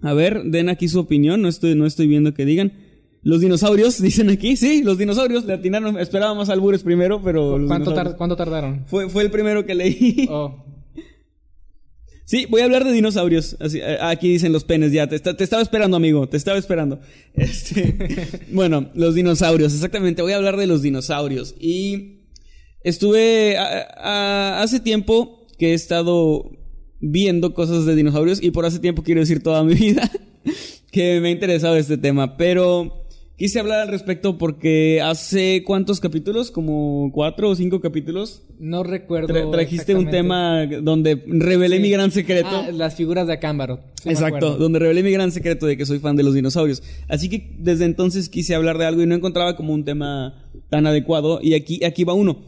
A 0.03 0.13
ver, 0.15 0.45
den 0.45 0.69
aquí 0.69 0.87
su 0.89 1.01
opinión, 1.01 1.43
no 1.43 1.49
estoy, 1.49 1.75
no 1.75 1.87
estoy 1.87 2.07
viendo 2.07 2.35
que 2.35 2.45
digan. 2.45 2.73
Los 3.29 3.41
dinosaurios, 3.43 4.01
dicen 4.09 4.31
aquí, 4.31 4.57
sí, 4.57 4.83
los 4.83 4.97
dinosaurios, 4.97 5.45
le 5.45 5.53
atinaron, 5.53 5.99
esperábamos 5.99 6.49
albures 6.49 6.83
primero, 6.83 7.21
pero... 7.23 7.59
los 7.59 7.69
¿Cuánto, 7.69 7.93
tar- 7.93 8.17
¿Cuánto 8.17 8.37
tardaron? 8.37 8.87
Fue, 8.87 9.11
fue 9.11 9.23
el 9.23 9.31
primero 9.31 9.67
que 9.67 9.75
leí. 9.75 10.27
Oh, 10.31 10.65
Sí, 12.25 12.47
voy 12.51 12.61
a 12.61 12.65
hablar 12.65 12.85
de 12.85 12.93
dinosaurios. 12.93 13.57
Así, 13.61 13.79
eh, 13.81 13.97
aquí 14.03 14.29
dicen 14.29 14.53
los 14.53 14.65
penes, 14.65 14.93
ya, 14.93 15.07
te, 15.09 15.17
está- 15.17 15.37
te 15.37 15.45
estaba 15.45 15.63
esperando, 15.63 15.97
amigo, 15.99 16.27
te 16.29 16.37
estaba 16.39 16.59
esperando. 16.59 17.01
Este, 17.35 17.97
bueno, 18.51 18.91
los 18.95 19.15
dinosaurios, 19.15 19.75
exactamente, 19.75 20.23
voy 20.23 20.33
a 20.33 20.37
hablar 20.37 20.57
de 20.57 20.67
los 20.67 20.81
dinosaurios. 20.83 21.55
Y 21.61 22.23
estuve, 22.83 23.59
a- 23.59 23.89
a- 24.59 24.63
hace 24.63 24.81
tiempo 24.81 25.47
que 25.59 25.73
he 25.73 25.75
estado 25.75 26.51
viendo 27.01 27.53
cosas 27.55 27.85
de 27.87 27.95
dinosaurios 27.95 28.43
y 28.43 28.51
por 28.53 28.65
hace 28.67 28.79
tiempo 28.79 29.03
quiero 29.03 29.21
decir 29.21 29.43
toda 29.43 29.63
mi 29.65 29.75
vida 29.75 30.11
que 30.93 31.21
me 31.21 31.29
ha 31.29 31.31
interesado 31.33 31.77
este 31.77 31.97
tema, 31.99 32.37
pero 32.39 32.98
quise 33.39 33.59
hablar 33.61 33.81
al 33.81 33.89
respecto 33.89 34.37
porque 34.37 35.01
hace 35.01 35.63
cuántos 35.65 36.01
capítulos, 36.01 36.51
como 36.51 37.11
cuatro 37.15 37.49
o 37.49 37.55
cinco 37.55 37.81
capítulos, 37.81 38.43
no 38.59 38.83
recuerdo. 38.83 39.29
tra- 39.33 39.51
trajiste 39.51 39.95
un 39.95 40.11
tema 40.11 40.67
donde 40.67 41.23
revelé 41.27 41.77
Sí. 41.77 41.83
mi 41.83 41.91
gran 41.91 42.11
secreto. 42.11 42.49
Ah, 42.51 42.71
las 42.73 42.97
figuras 42.97 43.27
de 43.27 43.33
Acámbaro. 43.35 43.81
Sí 44.03 44.11
Exacto, 44.11 44.57
donde 44.59 44.81
revelé 44.81 45.03
mi 45.03 45.13
gran 45.13 45.33
secreto 45.33 45.67
de 45.67 45.77
que 45.77 45.87
soy 45.87 46.01
fan 46.01 46.17
de 46.17 46.25
los 46.25 46.35
dinosaurios. 46.35 46.83
Así 47.09 47.29
que 47.31 47.55
desde 47.59 47.85
entonces 47.87 48.29
quise 48.29 48.55
hablar 48.55 48.77
de 48.77 48.85
algo 48.85 49.03
y 49.03 49.07
no 49.07 49.15
encontraba 49.15 49.57
como 49.57 49.73
un 49.73 49.85
tema 49.85 50.45
tan 50.69 50.87
adecuado. 50.87 51.39
Y 51.43 51.55
aquí, 51.55 51.83
aquí 51.85 52.05
va 52.05 52.13
uno. 52.15 52.45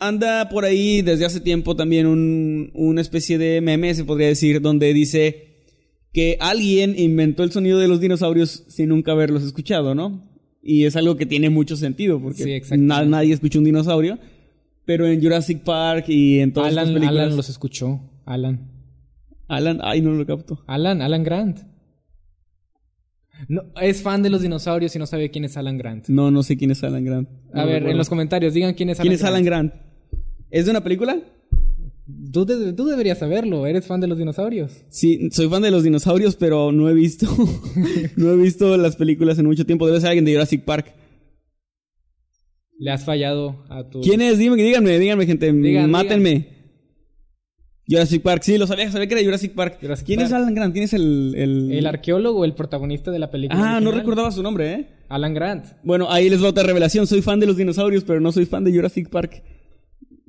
Anda 0.00 0.48
por 0.48 0.64
ahí 0.64 1.02
desde 1.02 1.24
hace 1.24 1.40
tiempo 1.40 1.74
también 1.74 2.06
un, 2.06 2.70
una 2.74 3.00
especie 3.00 3.36
de 3.38 3.60
meme, 3.60 3.94
se 3.96 4.04
podría 4.04 4.28
decir, 4.28 4.60
donde 4.60 4.92
dice 4.94 5.47
que 6.18 6.36
alguien 6.40 6.98
inventó 6.98 7.44
el 7.44 7.52
sonido 7.52 7.78
de 7.78 7.86
los 7.86 8.00
dinosaurios 8.00 8.64
sin 8.66 8.88
nunca 8.88 9.12
haberlos 9.12 9.44
escuchado, 9.44 9.94
¿no? 9.94 10.28
Y 10.60 10.84
es 10.84 10.96
algo 10.96 11.16
que 11.16 11.26
tiene 11.26 11.48
mucho 11.48 11.76
sentido, 11.76 12.20
porque 12.20 12.42
Sí, 12.42 12.50
exactamente. 12.50 12.88
na- 12.92 13.04
nadie 13.04 13.32
escucha 13.34 13.60
un 13.60 13.64
dinosaurio. 13.64 14.18
Pero 14.84 15.06
en 15.06 15.22
Jurassic 15.22 15.60
Park 15.62 16.06
y 16.08 16.40
en 16.40 16.52
todas 16.52 16.72
Alan, 16.72 16.86
películas... 16.94 17.10
Alan 17.26 17.36
los 17.36 17.48
escuchó. 17.48 18.00
Alan. 18.24 18.68
Alan, 19.46 19.78
ay, 19.82 20.00
no 20.00 20.10
lo 20.12 20.26
capto. 20.26 20.64
Alan, 20.66 21.02
Alan 21.02 21.22
Grant. 21.22 21.58
No, 23.48 23.62
es 23.80 24.02
fan 24.02 24.20
de 24.24 24.30
los 24.30 24.42
dinosaurios 24.42 24.96
y 24.96 24.98
no 24.98 25.06
sabe 25.06 25.30
quién 25.30 25.44
es 25.44 25.56
Alan 25.56 25.78
Grant. 25.78 26.08
No, 26.08 26.32
no 26.32 26.42
sé 26.42 26.56
quién 26.56 26.72
es 26.72 26.82
Alan 26.82 27.04
Grant. 27.04 27.28
A 27.54 27.58
ver, 27.64 27.74
recuerdo. 27.74 27.90
en 27.90 27.96
los 27.98 28.08
comentarios, 28.08 28.54
digan 28.54 28.74
quién 28.74 28.90
es 28.90 28.98
Alan 28.98 29.04
¿Quién 29.04 29.14
es 29.14 29.20
Grant. 29.20 29.34
Alan 29.34 29.44
Grant? 29.44 29.74
¿Es 30.50 30.64
de 30.64 30.72
una 30.72 30.82
película? 30.82 31.20
Tú, 32.32 32.44
de- 32.44 32.72
tú 32.72 32.86
deberías 32.86 33.18
saberlo, 33.18 33.66
eres 33.66 33.86
fan 33.86 34.00
de 34.00 34.06
los 34.08 34.18
dinosaurios. 34.18 34.72
Sí, 34.88 35.28
soy 35.30 35.48
fan 35.48 35.62
de 35.62 35.70
los 35.70 35.82
dinosaurios, 35.82 36.36
pero 36.36 36.72
no 36.72 36.88
he 36.88 36.94
visto 36.94 37.26
no 38.16 38.30
he 38.32 38.36
visto 38.36 38.76
las 38.76 38.96
películas 38.96 39.38
en 39.38 39.46
mucho 39.46 39.64
tiempo. 39.64 39.86
Debe 39.86 40.00
ser 40.00 40.10
alguien 40.10 40.24
de 40.24 40.32
Jurassic 40.32 40.64
Park. 40.64 40.92
Le 42.78 42.90
has 42.92 43.04
fallado 43.04 43.64
a 43.68 43.88
tu... 43.88 44.00
¿Quién 44.02 44.20
es? 44.20 44.38
Dime, 44.38 44.56
díganme, 44.56 44.98
díganme, 44.98 45.26
gente. 45.26 45.52
Digan, 45.52 45.90
Mátenme. 45.90 46.56
Jurassic 47.88 48.22
Park, 48.22 48.42
sí, 48.44 48.58
lo 48.58 48.66
sabía, 48.66 48.92
sabía 48.92 49.08
que 49.08 49.14
era 49.14 49.24
Jurassic 49.24 49.52
Park. 49.54 49.78
Jurassic 49.80 50.06
¿Quién 50.06 50.20
es. 50.20 50.30
Alan 50.32 50.54
Grant? 50.54 50.72
¿Quién 50.74 50.84
es 50.84 50.92
el, 50.92 51.34
el... 51.36 51.72
El 51.72 51.86
arqueólogo, 51.86 52.44
el 52.44 52.54
protagonista 52.54 53.10
de 53.10 53.18
la 53.18 53.30
película. 53.30 53.76
Ah, 53.76 53.80
no 53.80 53.90
recordaba 53.90 54.30
su 54.30 54.42
nombre, 54.42 54.72
¿eh? 54.74 54.86
Alan 55.08 55.32
Grant. 55.32 55.64
Bueno, 55.82 56.10
ahí 56.10 56.28
les 56.28 56.42
va 56.42 56.48
otra 56.48 56.64
revelación. 56.64 57.06
Soy 57.06 57.22
fan 57.22 57.40
de 57.40 57.46
los 57.46 57.56
dinosaurios, 57.56 58.04
pero 58.04 58.20
no 58.20 58.30
soy 58.30 58.44
fan 58.44 58.62
de 58.62 58.72
Jurassic 58.72 59.08
Park. 59.08 59.42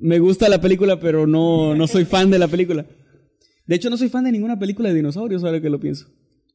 Me 0.00 0.18
gusta 0.18 0.48
la 0.48 0.60
película, 0.60 0.98
pero 0.98 1.26
no, 1.26 1.74
no 1.74 1.86
soy 1.86 2.04
fan 2.04 2.30
de 2.30 2.38
la 2.38 2.48
película. 2.48 2.86
De 3.66 3.76
hecho, 3.76 3.90
no 3.90 3.96
soy 3.96 4.08
fan 4.08 4.24
de 4.24 4.32
ninguna 4.32 4.58
película 4.58 4.88
de 4.88 4.94
dinosaurios, 4.96 5.44
ahora 5.44 5.60
que 5.60 5.70
lo 5.70 5.78
pienso. 5.78 6.06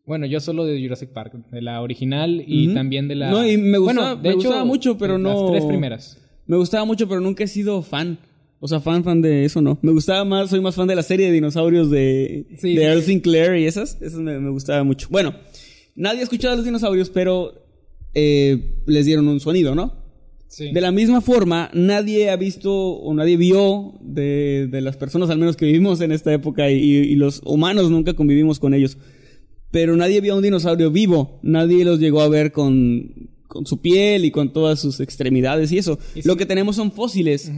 Bueno, 0.05 0.25
yo 0.25 0.39
solo 0.39 0.65
de 0.65 0.81
Jurassic 0.81 1.09
Park, 1.09 1.33
de 1.51 1.61
la 1.61 1.81
original 1.81 2.43
y 2.45 2.73
también 2.73 3.07
de 3.07 3.15
la... 3.15 3.31
No, 3.31 3.47
y 3.47 3.57
me 3.57 3.77
gustaba- 3.77 4.15
bueno, 4.15 4.21
me 4.29 4.33
gustaba 4.35 4.65
mucho, 4.65 4.97
pero 4.97 5.13
de 5.13 5.19
no- 5.19 5.43
Las 5.43 5.51
tres 5.51 5.65
primeras. 5.65 6.21
Me 6.45 6.57
gustaba 6.57 6.85
mucho, 6.85 7.07
pero 7.07 7.21
nunca 7.21 7.43
he 7.43 7.47
sido 7.47 7.81
fan. 7.81 8.19
O 8.59 8.67
sea, 8.67 8.79
fan, 8.79 9.03
fan 9.03 9.21
de 9.21 9.45
eso, 9.45 9.61
no. 9.61 9.79
Me 9.81 9.91
gustaba 9.91 10.23
más, 10.25 10.49
soy 10.49 10.61
más 10.61 10.75
fan 10.75 10.87
de 10.87 10.95
la 10.95 11.03
serie 11.03 11.27
de 11.27 11.31
dinosaurios 11.33 11.89
de, 11.89 12.47
Sí, 12.59 12.75
de 12.75 12.83
Earl 12.83 13.01
sí. 13.01 13.07
Sinclair 13.13 13.57
y 13.57 13.65
esas. 13.65 13.99
Esas 14.01 14.19
me, 14.19 14.39
me 14.39 14.49
gustaba 14.49 14.83
mucho. 14.83 15.07
Bueno, 15.09 15.33
nadie 15.95 16.19
ha 16.19 16.23
escuchado 16.23 16.53
a 16.53 16.55
los 16.57 16.65
dinosaurios, 16.65 17.09
pero 17.09 17.53
eh, 18.13 18.81
les 18.85 19.05
dieron 19.05 19.27
un 19.27 19.39
sonido, 19.39 19.73
¿no? 19.75 20.04
Sí. 20.47 20.71
De 20.71 20.79
la 20.79 20.91
misma 20.91 21.19
forma, 21.21 21.69
nadie 21.73 22.29
ha 22.29 22.35
visto 22.37 22.71
o 22.73 23.13
nadie 23.13 23.35
vio 23.35 23.95
de, 24.01 24.67
de 24.71 24.81
las 24.81 24.95
personas, 24.95 25.29
al 25.29 25.37
menos 25.37 25.57
que 25.57 25.65
vivimos 25.65 25.99
en 26.01 26.11
esta 26.11 26.31
época, 26.33 26.71
y, 26.71 26.77
y 26.77 27.15
los 27.15 27.41
humanos 27.45 27.89
nunca 27.91 28.13
convivimos 28.13 28.59
con 28.59 28.73
ellos. 28.73 28.97
Pero 29.71 29.97
nadie 29.97 30.21
vio 30.21 30.33
a 30.33 30.37
un 30.37 30.43
dinosaurio 30.43 30.91
vivo. 30.91 31.39
Nadie 31.43 31.83
los 31.83 31.99
llegó 31.99 32.21
a 32.21 32.29
ver 32.29 32.53
con, 32.53 33.29
con 33.47 33.65
su 33.65 33.81
piel 33.81 34.23
y 34.23 34.31
con 34.31 34.53
todas 34.53 34.79
sus 34.79 35.01
extremidades 35.01 35.71
y 35.73 35.77
eso. 35.77 35.99
Y 36.15 36.25
Lo 36.25 36.37
que 36.37 36.45
tenemos 36.45 36.77
son 36.77 36.91
fósiles. 36.93 37.51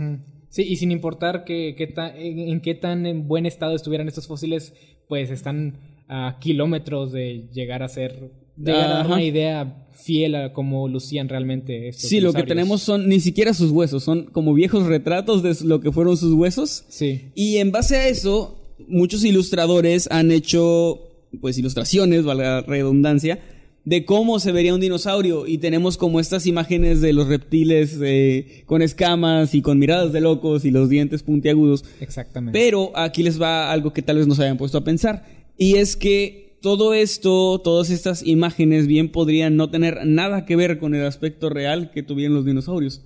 Sí, 0.50 0.64
y 0.64 0.78
sin 0.78 0.92
importar 0.92 1.44
que, 1.44 1.76
que 1.78 1.86
ta- 1.88 2.18
en, 2.18 2.40
en 2.40 2.62
qué 2.62 2.74
tan 2.74 3.06
en 3.06 3.28
buen 3.28 3.46
estado 3.46 3.76
estuvieran 3.76 4.08
estos 4.08 4.26
fósiles, 4.26 4.74
pues 5.08 5.30
están 5.30 5.78
a 6.08 6.38
kilómetros 6.40 7.12
de 7.12 7.50
llegar 7.54 7.84
a 7.84 7.90
ser... 7.90 8.32
De 8.58 8.72
dar 8.72 9.06
una 9.06 9.24
idea 9.24 9.88
fiel 10.08 10.36
a 10.36 10.54
cómo 10.54 10.88
lucían 10.88 11.28
realmente 11.28 11.90
estos 11.90 12.10
Sí, 12.10 12.22
lo 12.22 12.34
que 12.34 12.44
tenemos 12.44 12.82
son 12.82 13.10
ni 13.10 13.20
siquiera 13.20 13.54
sus 13.54 13.72
huesos, 13.72 14.04
son 14.04 14.26
como 14.26 14.54
viejos 14.54 14.86
retratos 14.86 15.44
de 15.44 15.56
lo 15.66 15.82
que 15.82 15.92
fueron 15.92 16.18
sus 16.18 16.34
huesos. 16.34 16.86
Sí. 16.88 17.32
Y 17.36 17.58
en 17.58 17.72
base 17.72 17.98
a 17.98 18.08
eso, 18.08 18.58
muchos 18.88 19.24
ilustradores 19.24 20.08
han 20.12 20.32
hecho, 20.32 21.12
pues, 21.42 21.58
ilustraciones, 21.58 22.24
valga 22.24 22.44
la 22.44 22.62
redundancia, 22.62 23.40
de 23.84 24.06
cómo 24.06 24.40
se 24.40 24.52
vería 24.52 24.74
un 24.74 24.82
dinosaurio. 24.82 25.48
Y 25.48 25.58
tenemos 25.58 25.98
como 25.98 26.20
estas 26.20 26.46
imágenes 26.46 27.02
de 27.02 27.14
los 27.14 27.28
reptiles 27.28 27.98
eh, 28.02 28.64
con 28.66 28.82
escamas 28.82 29.56
y 29.56 29.62
con 29.62 29.80
miradas 29.80 30.14
de 30.14 30.22
locos 30.22 30.66
y 30.66 30.72
los 30.72 30.90
dientes 30.90 31.24
puntiagudos. 31.24 31.84
Exactamente. 32.00 32.58
Pero 32.58 32.92
aquí 32.96 33.24
les 33.24 33.42
va 33.42 33.72
algo 33.72 33.94
que 33.94 34.02
tal 34.02 34.18
vez 34.18 34.28
no 34.28 34.36
se 34.36 34.44
hayan 34.44 34.58
puesto 34.58 34.78
a 34.78 34.84
pensar. 34.84 35.26
Y 35.58 35.76
es 35.76 35.96
que 35.96 36.47
todo 36.62 36.94
esto, 36.94 37.60
todas 37.64 37.90
estas 37.90 38.26
imágenes 38.26 38.88
bien 38.88 39.12
podrían 39.12 39.56
no 39.56 39.70
tener 39.70 40.06
nada 40.06 40.46
que 40.46 40.56
ver 40.56 40.80
con 40.80 40.96
el 40.96 41.06
aspecto 41.06 41.50
real 41.50 41.92
que 41.92 42.04
tuvieron 42.04 42.36
los 42.36 42.46
dinosaurios. 42.46 43.02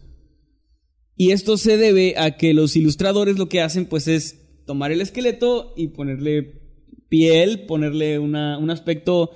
Y 1.16 1.32
esto 1.32 1.58
se 1.58 1.78
debe 1.78 2.16
a 2.18 2.38
que 2.38 2.54
los 2.54 2.76
ilustradores 2.76 3.38
lo 3.38 3.50
que 3.50 3.62
hacen 3.62 3.86
pues 3.86 4.08
es 4.08 4.64
tomar 4.66 4.92
el 4.92 5.02
esqueleto 5.02 5.74
y 5.76 5.90
ponerle 5.90 6.62
piel, 7.10 7.66
ponerle 7.66 8.20
una- 8.20 8.58
un 8.58 8.70
aspecto 8.70 9.32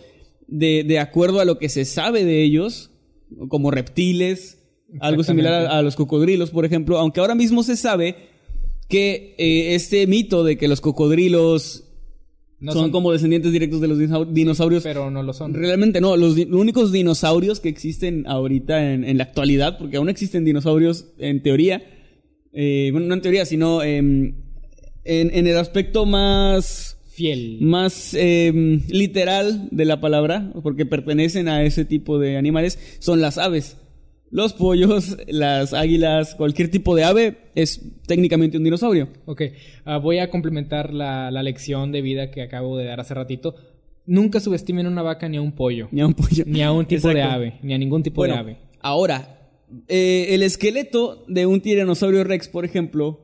de, 0.48 0.84
de 0.84 1.00
acuerdo 1.00 1.40
a 1.40 1.46
lo 1.46 1.58
que 1.60 1.70
se 1.70 1.84
sabe 1.86 2.24
de 2.24 2.42
ellos, 2.44 2.92
como 3.50 3.70
reptiles, 3.72 4.60
algo 5.02 5.24
similar 5.24 5.66
a 5.68 5.82
los 5.82 5.96
cocodrilos, 5.96 6.52
por 6.52 6.64
ejemplo, 6.64 6.98
aunque 7.00 7.20
ahora 7.20 7.36
mismo 7.36 7.64
se 7.64 7.76
sabe 7.76 8.16
que 8.88 9.36
eh, 9.38 9.76
este 9.76 10.06
mito 10.08 10.44
de 10.44 10.58
que 10.58 10.68
los 10.68 10.80
cocodrilos 10.80 11.85
No 12.66 12.72
son, 12.74 12.82
son- 12.84 12.92
como 12.92 13.12
descendientes 13.12 13.52
directos 13.52 13.80
de 13.82 13.88
los 13.88 13.98
dinosau- 14.00 14.28
dinosaurios. 14.32 14.84
Pero 14.84 15.10
no 15.12 15.24
lo 15.24 15.34
son. 15.34 15.54
Realmente 15.54 16.02
no, 16.02 16.18
los, 16.18 16.38
los 16.38 16.60
únicos 16.60 16.92
dinosaurios 16.92 17.60
que 17.60 17.70
existen 17.70 18.26
ahorita 18.28 18.92
en, 18.94 19.04
en 19.04 19.18
la 19.18 19.24
actualidad, 19.24 19.78
porque 19.78 19.98
aún 19.98 20.10
existen 20.10 20.44
dinosaurios 20.46 21.06
en 21.18 21.42
teoría, 21.44 21.84
eh, 22.54 22.90
bueno, 22.92 23.08
no 23.08 23.14
en 23.14 23.22
teoría, 23.22 23.46
sino 23.46 23.84
em, 23.84 24.36
en, 25.04 25.32
en 25.34 25.48
el 25.48 25.58
aspecto 25.58 26.06
más, 26.06 26.98
Fiel. 27.10 27.60
más 27.62 28.14
em, 28.14 28.82
literal 28.90 29.68
de 29.72 29.86
la 29.86 30.02
palabra, 30.02 30.52
porque 30.64 30.86
pertenecen 30.86 31.48
a 31.48 31.64
ese 31.64 31.86
tipo 31.86 32.18
de 32.20 32.38
animales, 32.38 32.80
son 33.00 33.22
las 33.22 33.38
aves. 33.38 33.78
Los 34.32 34.54
pollos, 34.54 35.18
las 35.28 35.74
águilas, 35.74 36.36
cualquier 36.36 36.70
tipo 36.70 36.96
de 36.96 37.04
ave 37.04 37.38
es 37.56 37.82
técnicamente 38.08 38.58
un 38.58 38.64
dinosaurio. 38.64 39.10
Ok, 39.26 39.44
ah, 39.86 39.98
voy 39.98 40.18
a 40.18 40.30
complementar 40.30 40.94
la, 40.94 41.32
la 41.32 41.44
lección 41.44 41.92
de 41.92 42.02
vida 42.02 42.32
que 42.32 42.42
acabo 42.42 42.78
de 42.78 42.86
dar 42.86 43.00
hace 43.00 43.14
ratito. 43.14 43.56
Nunca 44.06 44.40
subestimen 44.40 44.86
a 44.88 44.90
una 44.90 45.02
vaca 45.04 45.30
ni 45.30 45.38
a 45.38 45.42
un 45.42 45.54
pollo. 45.54 45.88
Ni 45.92 46.02
a 46.02 46.08
un 46.08 46.14
pollo. 46.14 46.44
Ni 46.46 46.62
a 46.62 46.72
un 46.72 46.86
tipo 46.86 47.08
de 47.10 47.22
ave. 47.24 47.60
Ni 47.64 47.74
a 47.74 47.78
ningún 47.78 48.04
tipo 48.04 48.22
Bueno, 48.22 48.34
de 48.36 48.40
ave. 48.40 48.58
ahora, 48.82 49.50
eh, 49.88 50.28
el 50.32 50.44
esqueleto 50.44 51.24
de 51.28 51.46
un 51.46 51.62
tiranosaurio 51.62 52.24
rex, 52.24 52.48
por 52.48 52.66
ejemplo, 52.66 53.22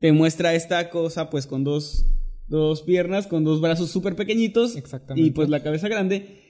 te 0.00 0.12
muestra 0.12 0.54
esta 0.54 0.90
cosa, 0.90 1.30
pues 1.30 1.46
con 1.46 1.64
dos, 1.64 2.06
dos 2.48 2.82
piernas, 2.82 3.26
con 3.26 3.44
dos 3.44 3.60
brazos 3.60 3.90
súper 3.90 4.16
pequeñitos 4.16 4.76
Exactamente. 4.76 5.26
y 5.26 5.30
pues 5.30 5.48
la 5.48 5.62
cabeza 5.62 5.88
grande. 5.88 6.42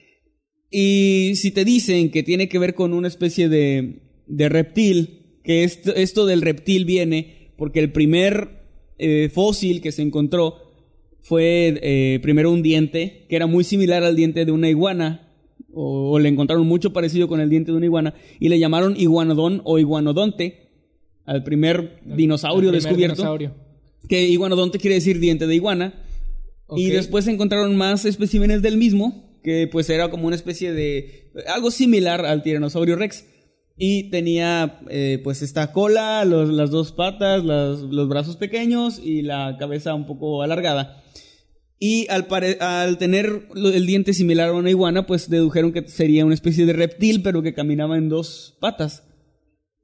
Y 0.77 1.37
si 1.37 1.51
te 1.51 1.63
dicen 1.63 2.11
que 2.11 2.21
tiene 2.21 2.49
que 2.49 2.59
ver 2.59 2.75
con 2.75 2.93
una 2.93 3.07
especie 3.07 3.47
de, 3.47 4.01
de 4.27 4.49
reptil, 4.49 5.21
que 5.41 5.63
esto, 5.63 5.95
esto 5.95 6.25
del 6.25 6.41
reptil 6.41 6.83
viene 6.83 7.53
porque 7.55 7.79
el 7.79 7.93
primer 7.93 8.65
eh, 8.97 9.29
fósil 9.33 9.79
que 9.79 9.93
se 9.93 10.01
encontró 10.01 10.57
fue 11.21 11.79
eh, 11.81 12.19
primero 12.21 12.51
un 12.51 12.61
diente 12.61 13.25
que 13.29 13.37
era 13.37 13.47
muy 13.47 13.63
similar 13.63 14.03
al 14.03 14.17
diente 14.17 14.43
de 14.43 14.51
una 14.51 14.67
iguana, 14.67 15.31
o, 15.73 16.11
o 16.11 16.19
le 16.19 16.27
encontraron 16.27 16.67
mucho 16.67 16.91
parecido 16.91 17.29
con 17.29 17.39
el 17.39 17.49
diente 17.49 17.71
de 17.71 17.77
una 17.77 17.85
iguana, 17.85 18.13
y 18.41 18.49
le 18.49 18.59
llamaron 18.59 18.99
iguanodón 18.99 19.61
o 19.63 19.79
iguanodonte 19.79 20.71
al 21.23 21.45
primer 21.45 22.01
dinosaurio 22.03 22.71
El 22.71 22.79
primer 22.79 22.83
descubierto. 22.83 23.15
dinosaurio. 23.15 23.55
Que 24.09 24.27
iguanodonte 24.27 24.77
quiere 24.79 24.95
decir 24.95 25.21
diente 25.21 25.47
de 25.47 25.55
iguana. 25.55 25.93
Y 26.75 26.89
después 26.89 27.27
encontraron 27.27 27.77
más 27.77 28.03
especímenes 28.03 28.61
del 28.61 28.75
mismo, 28.75 29.34
que 29.45 29.69
pues 29.71 29.89
era 29.89 30.09
como 30.09 30.27
una 30.27 30.35
especie 30.35 30.73
de... 30.73 31.31
algo 31.53 31.71
similar 31.71 32.25
al 32.25 32.43
tiranosaurio 32.43 32.97
rex. 32.97 33.25
Y 33.77 34.09
tenía 34.09 34.79
eh, 34.89 35.19
pues 35.23 35.41
esta 35.41 35.71
cola, 35.71 36.25
los- 36.25 36.49
las 36.49 36.71
dos 36.71 36.91
patas, 36.91 37.43
las- 37.45 37.79
los 37.81 38.09
brazos 38.09 38.35
pequeños 38.37 38.99
y 39.01 39.21
la 39.21 39.55
cabeza 39.59 39.93
un 39.93 40.05
poco 40.07 40.41
alargada. 40.43 41.01
Y 41.77 42.07
al, 42.09 42.97
tener 42.97 43.47
el 43.55 43.85
diente 43.85 44.13
similar 44.13 44.49
a 44.49 44.53
una 44.53 44.69
iguana, 44.69 45.05
pues 45.05 45.29
dedujeron 45.29 45.73
que 45.73 45.85
sería 45.87 46.23
una 46.25 46.33
especie 46.33 46.65
de 46.65 46.71
reptil, 46.73 47.21
pero 47.21 47.41
que 47.43 47.53
caminaba 47.53 47.97
en 47.97 48.07
dos 48.09 48.57
patas. 48.61 49.03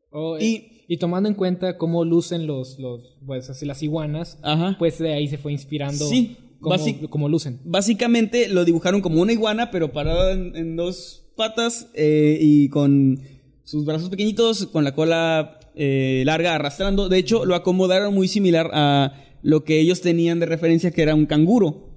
Oh, 0.09 0.37
Y- 0.39 0.45
y, 0.45 0.95
y 0.95 0.97
tomando 0.97 1.27
en 1.29 1.35
cuenta 1.35 1.77
cómo 1.77 2.03
lucen 2.05 2.47
los, 2.47 2.79
los 2.79 3.17
pues 3.25 3.49
así 3.49 3.65
las 3.65 3.83
iguanas, 3.83 4.39
Ajá. 4.41 4.75
pues 4.79 4.99
de 4.99 5.13
ahí 5.13 5.27
se 5.27 5.37
fue 5.37 5.51
inspirando 5.51 6.05
Sí, 6.07 6.37
basi- 6.69 7.09
cómo 7.09 7.27
lucen. 7.29 7.59
Básicamente 7.63 8.47
lo 8.47 8.65
dibujaron 8.65 9.01
como 9.01 9.21
una 9.21 9.33
iguana, 9.33 9.71
pero 9.71 9.91
parada 9.91 10.31
en, 10.33 10.55
en 10.55 10.75
dos 10.75 11.27
patas 11.35 11.87
eh, 11.95 12.37
y 12.41 12.69
con 12.69 13.19
sus 13.63 13.85
brazos 13.85 14.09
pequeñitos, 14.09 14.67
con 14.67 14.83
la 14.83 14.93
cola 14.93 15.59
eh, 15.75 16.23
larga 16.25 16.55
arrastrando. 16.55 17.09
De 17.09 17.17
hecho, 17.17 17.45
lo 17.45 17.55
acomodaron 17.55 18.13
muy 18.13 18.27
similar 18.27 18.69
a 18.73 19.13
lo 19.41 19.63
que 19.63 19.79
ellos 19.79 20.01
tenían 20.01 20.39
de 20.39 20.45
referencia, 20.45 20.91
que 20.91 21.01
era 21.01 21.15
un 21.15 21.25
canguro. 21.25 21.89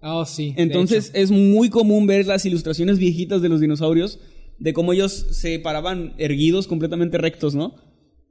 Oh, 0.00 0.24
sí. 0.24 0.54
Entonces 0.56 1.10
es 1.14 1.30
muy 1.30 1.70
común 1.70 2.06
ver 2.06 2.26
las 2.26 2.44
ilustraciones 2.46 2.98
viejitas 2.98 3.42
de 3.42 3.48
los 3.48 3.60
dinosaurios, 3.60 4.20
de 4.58 4.72
cómo 4.72 4.92
ellos 4.92 5.26
se 5.30 5.58
paraban 5.58 6.14
erguidos, 6.18 6.66
completamente 6.66 7.18
rectos, 7.18 7.54
¿no? 7.54 7.74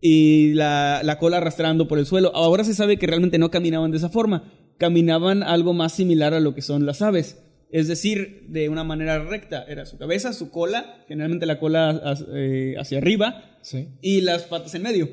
Y 0.01 0.53
la, 0.53 1.01
la 1.03 1.17
cola 1.19 1.37
arrastrando 1.37 1.87
por 1.87 1.99
el 1.99 2.05
suelo. 2.05 2.31
Ahora 2.35 2.63
se 2.63 2.73
sabe 2.73 2.97
que 2.97 3.07
realmente 3.07 3.37
no 3.37 3.51
caminaban 3.51 3.91
de 3.91 3.97
esa 3.97 4.09
forma, 4.09 4.51
caminaban 4.77 5.43
algo 5.43 5.73
más 5.73 5.93
similar 5.93 6.33
a 6.33 6.39
lo 6.39 6.53
que 6.55 6.61
son 6.61 6.85
las 6.85 7.01
aves. 7.01 7.37
Es 7.71 7.87
decir, 7.87 8.45
de 8.47 8.69
una 8.69 8.83
manera 8.85 9.19
recta. 9.23 9.65
Era 9.67 9.85
su 9.85 9.97
cabeza, 9.97 10.31
su 10.33 10.49
cola, 10.51 11.03
generalmente 11.07 11.45
la 11.45 11.59
cola 11.59 12.15
eh, 12.33 12.75
hacia 12.79 12.97
arriba, 12.99 13.43
Sí. 13.61 13.89
y 14.01 14.21
las 14.21 14.43
patas 14.43 14.73
en 14.75 14.83
medio. 14.83 15.09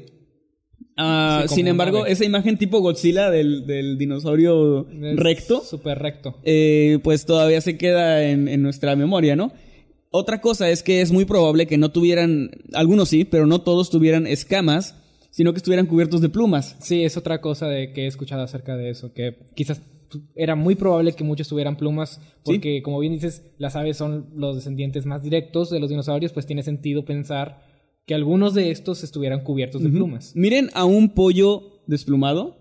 Ah, 0.96 1.44
Sí, 1.48 1.56
sin 1.56 1.66
embargo, 1.66 2.06
esa 2.06 2.24
imagen 2.24 2.56
tipo 2.56 2.78
Godzilla 2.80 3.30
del, 3.30 3.66
del 3.66 3.98
dinosaurio 3.98 4.86
Es 4.88 5.16
recto 5.16 5.60
Súper 5.62 5.98
recto. 5.98 6.38
eh, 6.44 7.00
pues 7.02 7.26
todavía 7.26 7.60
se 7.60 7.76
queda 7.76 8.22
en, 8.28 8.46
en 8.46 8.62
nuestra 8.62 8.94
memoria, 8.94 9.34
¿no? 9.34 9.52
Otra 10.10 10.40
cosa 10.40 10.70
es 10.70 10.84
que 10.84 11.00
es 11.00 11.10
muy 11.10 11.24
probable 11.24 11.66
que 11.66 11.76
no 11.78 11.90
tuvieran, 11.90 12.52
algunos 12.72 13.08
sí, 13.08 13.24
pero 13.24 13.46
no 13.46 13.62
todos 13.62 13.90
tuvieran 13.90 14.28
escamas, 14.28 14.94
sino 15.36 15.52
que 15.52 15.56
estuvieran 15.56 15.86
cubiertos 15.86 16.20
de 16.20 16.28
plumas. 16.28 16.76
Sí, 16.78 17.02
es 17.02 17.16
otra 17.16 17.40
cosa 17.40 17.66
de 17.66 17.92
que 17.92 18.04
he 18.04 18.06
escuchado 18.06 18.42
acerca 18.42 18.76
de 18.76 18.90
eso, 18.90 19.12
que 19.12 19.36
quizás 19.56 19.82
era 20.36 20.54
muy 20.54 20.76
probable 20.76 21.12
que 21.14 21.24
muchos 21.24 21.48
tuvieran 21.48 21.76
plumas, 21.76 22.20
porque 22.44 22.82
como 22.82 23.00
bien 23.00 23.14
dices, 23.14 23.42
las 23.58 23.74
aves 23.74 23.96
son 23.96 24.28
los 24.36 24.54
descendientes 24.54 25.06
más 25.06 25.24
directos 25.24 25.70
de 25.70 25.80
los 25.80 25.88
dinosaurios, 25.90 26.32
pues 26.32 26.46
tiene 26.46 26.62
sentido 26.62 27.04
pensar 27.04 27.62
que 28.06 28.14
algunos 28.14 28.54
de 28.54 28.70
estos 28.70 29.02
estuvieran 29.02 29.42
cubiertos 29.42 29.82
de 29.82 29.88
plumas. 29.88 30.32
Miren 30.36 30.70
a 30.72 30.84
un 30.84 31.08
pollo 31.14 31.82
desplumado 31.88 32.56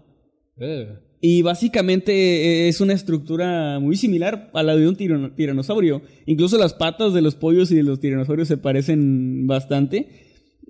Ugh. 0.58 0.98
y 1.22 1.44
básicamente 1.44 2.12
eh, 2.12 2.68
es 2.70 2.82
una 2.82 2.94
estructura 2.94 3.80
muy 3.80 3.98
similar 3.98 4.50
a 4.56 4.64
la 4.64 4.76
de 4.76 4.88
un 4.88 4.96
tirano- 4.96 5.36
tiranosaurio. 5.36 6.02
Incluso 6.26 6.58
las 6.58 6.74
patas 6.74 7.14
de 7.14 7.22
los 7.22 7.36
pollos 7.36 7.72
y 7.72 7.76
de 7.76 7.84
los 7.84 8.00
tiranosaurios 8.00 8.48
se 8.48 8.58
parecen 8.58 9.46
bastante. 9.46 10.08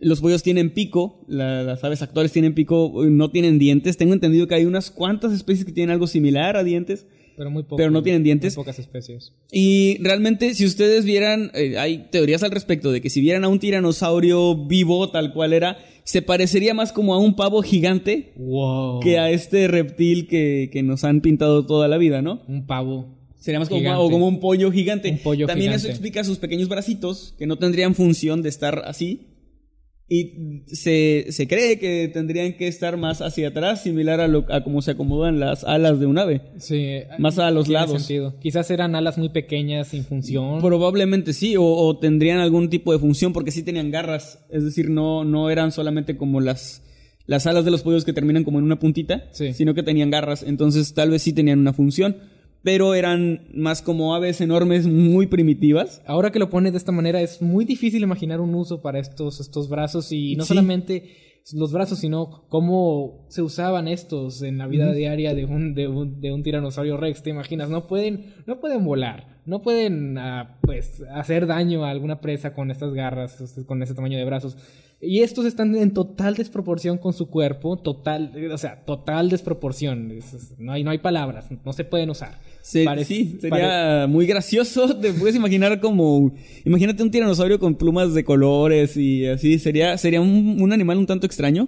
Los 0.04 0.22
pollos 0.22 0.44
tienen 0.44 0.70
pico, 0.72 1.24
la- 1.28 1.64
las 1.64 1.84
aves 1.84 2.02
actuales 2.02 2.32
tienen 2.32 2.54
pico, 2.54 3.04
eh, 3.06 3.10
no 3.10 3.32
tienen 3.32 3.60
dientes. 3.60 3.98
Tengo 3.98 4.14
entendido 4.14 4.48
que 4.48 4.56
hay 4.56 4.66
unas 4.66 4.92
cuantas 4.92 5.34
especies 5.34 5.66
que 5.66 5.72
tienen 5.72 5.92
algo 5.92 6.08
similar 6.08 6.58
a 6.58 6.64
dientes. 6.64 7.08
Pero 7.36 7.50
muy 7.50 7.64
poco. 7.64 7.78
Pero 7.78 7.90
no 7.90 8.04
tienen 8.04 8.22
dientes. 8.24 8.56
Muy 8.56 8.62
pocas 8.64 8.78
especies. 8.78 9.34
Y 9.52 9.98
realmente, 10.04 10.54
si 10.54 10.66
ustedes 10.66 11.04
vieran, 11.04 11.50
eh, 11.56 11.80
hay 11.80 12.10
teorías 12.12 12.44
al 12.44 12.52
respecto 12.52 12.92
de 12.92 13.02
que 13.02 13.10
si 13.10 13.22
vieran 13.22 13.44
a 13.44 13.48
un 13.48 13.58
tiranosaurio 13.58 14.68
vivo 14.68 15.10
tal 15.10 15.34
cual 15.34 15.54
era, 15.54 15.78
se 16.04 16.22
parecería 16.22 16.74
más 16.76 16.92
como 16.92 17.14
a 17.16 17.18
un 17.20 17.36
pavo 17.36 17.62
gigante 17.64 18.34
Wow. 18.36 19.00
que 19.00 19.18
a 19.18 19.32
este 19.32 19.68
reptil 19.68 20.28
que, 20.28 20.70
que 20.72 20.84
nos 20.84 21.04
han 21.04 21.22
pintado 21.22 21.66
toda 21.66 21.88
la 21.88 21.98
vida, 21.98 22.22
¿no? 22.22 22.44
Un 22.48 22.68
pavo. 22.68 23.18
Sería 23.40 23.60
más 23.60 23.68
como, 23.68 23.90
o 24.00 24.10
como 24.10 24.28
un 24.28 24.40
pollo 24.40 24.72
gigante. 24.72 25.10
Un 25.12 25.18
pollo 25.18 25.48
También 25.48 25.74
eso 25.74 25.88
explica 25.90 26.24
sus 26.24 26.38
pequeños 26.38 26.70
bracitos 26.70 27.34
que 27.38 27.46
no 27.46 27.58
tendrían 27.58 27.94
función 27.96 28.42
de 28.42 28.50
estar 28.50 28.84
así. 28.86 29.28
Y 30.10 30.64
se, 30.68 31.28
se 31.30 31.48
cree 31.48 31.80
que 31.80 32.10
tendrían 32.14 32.54
que 32.54 32.68
estar 32.68 32.98
más 32.98 33.22
hacia 33.22 33.48
atrás, 33.48 33.82
similar 33.84 34.20
a, 34.20 34.28
lo, 34.28 34.46
a 34.50 34.64
cómo 34.64 34.82
se 34.82 34.92
acomodan 34.92 35.40
las 35.40 35.64
alas 35.64 36.00
de 36.00 36.06
un 36.06 36.18
ave. 36.20 36.42
Sí. 36.58 37.00
Más 37.20 37.40
a 37.40 37.50
los 37.52 37.68
lados. 37.70 38.04
sentido. 38.04 38.38
Quizás 38.40 38.70
eran 38.70 38.96
alas 38.96 39.18
muy 39.18 39.30
pequeñas 39.30 39.88
sin 39.88 40.04
función. 40.04 40.62
Probablemente 40.62 41.34
sí, 41.34 41.56
o, 41.56 41.64
o 41.64 41.98
tendrían 41.98 42.40
algún 42.40 42.70
tipo 42.70 42.92
de 42.94 43.00
función 43.00 43.34
porque 43.34 43.52
sí 43.52 43.64
tenían 43.64 43.92
garras. 43.92 44.40
Es 44.52 44.64
decir, 44.64 44.90
no, 44.90 45.24
no 45.24 45.50
eran 45.50 45.72
solamente 45.72 46.18
como 46.18 46.42
las, 46.42 46.84
las 47.26 47.48
alas 47.48 47.64
de 47.66 47.72
los 47.72 47.82
pollos 47.82 48.04
que 48.06 48.14
terminan 48.14 48.44
como 48.44 48.60
en 48.60 48.66
una 48.66 48.80
puntita, 48.80 49.30
Sí. 49.32 49.54
sino 49.54 49.74
que 49.74 49.84
tenían 49.84 50.12
garras. 50.12 50.44
Entonces 50.44 50.94
tal 50.94 51.10
vez 51.12 51.22
sí 51.24 51.32
tenían 51.34 51.60
una 51.60 51.74
función, 51.74 52.18
pero 52.64 52.94
eran 52.96 53.48
más 53.54 53.82
como 53.82 54.16
aves 54.16 54.40
enormes 54.42 54.88
muy 54.88 55.28
primitivas. 55.28 56.02
Ahora 56.08 56.32
que 56.32 56.40
lo 56.40 56.50
pones 56.50 56.72
de 56.74 56.78
esta 56.78 56.92
manera, 56.92 57.22
es 57.22 57.42
muy 57.42 57.66
difícil 57.66 58.02
imaginar 58.04 58.40
un 58.42 58.56
uso 58.56 58.82
para 58.82 59.00
estos, 59.00 59.40
estos 59.40 59.70
brazos 59.70 60.12
y 60.12 60.36
no 60.36 60.44
Sí. 60.44 60.48
solamente 60.50 61.10
los 61.54 61.74
brazos, 61.74 62.00
sino 62.00 62.46
cómo 62.48 63.26
se 63.28 63.42
usaban 63.42 63.90
estos 63.90 64.42
en 64.44 64.58
la 64.60 64.68
vida 64.68 64.94
diaria 64.94 65.36
de 65.36 65.44
un, 65.44 65.76
de, 65.76 65.90
un, 65.90 66.22
de 66.22 66.32
un 66.32 66.42
tiranosaurio 66.42 66.96
rex. 66.96 67.22
¿Te 67.22 67.32
imaginas? 67.32 67.70
No 67.70 67.86
pueden, 67.86 68.34
no 68.48 68.62
pueden 68.62 68.86
volar, 68.86 69.42
no 69.46 69.62
pueden 69.62 70.18
ah, 70.18 70.58
pues, 70.62 71.04
hacer 71.14 71.46
daño 71.46 71.84
a 71.84 71.90
alguna 71.90 72.22
presa 72.22 72.54
con 72.54 72.72
estas 72.72 72.94
garras, 72.94 73.42
este, 73.42 73.66
con 73.66 73.84
ese 73.84 73.94
tamaño 73.94 74.18
de 74.18 74.24
brazos. 74.24 74.56
Y 75.02 75.20
estos 75.20 75.44
están 75.46 75.76
en 75.76 75.92
total 75.92 76.36
desproporción 76.36 76.98
con 76.98 77.12
su 77.12 77.30
cuerpo, 77.30 77.76
total, 77.76 78.32
o 78.50 78.58
sea, 78.58 78.86
total 78.86 79.30
desproporción. 79.30 80.12
Es- 80.12 80.34
es- 80.34 80.56
no, 80.60 80.72
hay, 80.72 80.86
no 80.86 80.92
hay 80.92 81.00
palabras, 81.00 81.50
no 81.66 81.74
se 81.74 81.84
pueden 81.84 82.10
usar. 82.10 82.40
Se- 82.64 82.86
Parec- 82.86 83.04
sí, 83.04 83.38
pare- 83.50 83.62
sería 83.62 84.08
muy 84.08 84.26
gracioso. 84.26 84.98
Te 85.02 85.12
puedes 85.12 85.36
imaginar 85.36 85.82
como. 85.82 86.34
Imagínate 86.64 87.04
un 87.04 87.12
tiranosaurio 87.12 87.60
con 87.60 87.76
plumas 87.76 88.14
de 88.14 88.24
colores 88.24 88.96
y 88.96 89.26
así. 89.26 89.60
Sería, 89.60 89.98
sería 89.98 90.22
un, 90.22 90.58
un 90.62 90.72
animal 90.72 90.98
un 90.98 91.06
tanto 91.06 91.26
extraño. 91.26 91.68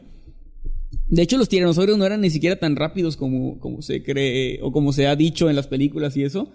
De 1.10 1.22
hecho, 1.22 1.38
los 1.38 1.50
tiranosaurios 1.50 1.98
no 1.98 2.06
eran 2.06 2.22
ni 2.22 2.30
siquiera 2.30 2.56
tan 2.56 2.76
rápidos 2.78 3.18
como, 3.18 3.60
como 3.60 3.82
se 3.82 4.02
cree 4.04 4.60
o 4.62 4.72
como 4.72 4.94
se 4.94 5.06
ha 5.08 5.16
dicho 5.18 5.50
en 5.50 5.56
las 5.58 5.68
películas 5.68 6.16
y 6.18 6.24
eso. 6.24 6.50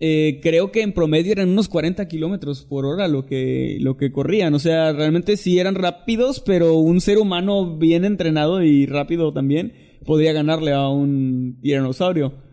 Eh, 0.00 0.40
creo 0.42 0.72
que 0.72 0.82
en 0.82 0.92
promedio 0.92 1.32
eran 1.32 1.48
unos 1.50 1.68
40 1.68 2.06
kilómetros 2.08 2.62
por 2.64 2.84
hora 2.86 3.08
lo 3.08 3.26
que, 3.26 3.76
lo 3.80 3.96
que 3.98 4.10
corrían. 4.10 4.54
O 4.54 4.58
sea, 4.58 4.92
realmente 4.92 5.36
sí 5.36 5.58
eran 5.58 5.74
rápidos, 5.74 6.40
pero 6.40 6.74
un 6.74 7.00
ser 7.02 7.18
humano 7.18 7.76
bien 7.76 8.04
entrenado 8.06 8.62
y 8.62 8.86
rápido 8.86 9.32
también 9.32 9.72
podría 10.06 10.32
ganarle 10.32 10.72
a 10.72 10.88
un 10.88 11.58
tiranosaurio. 11.62 12.45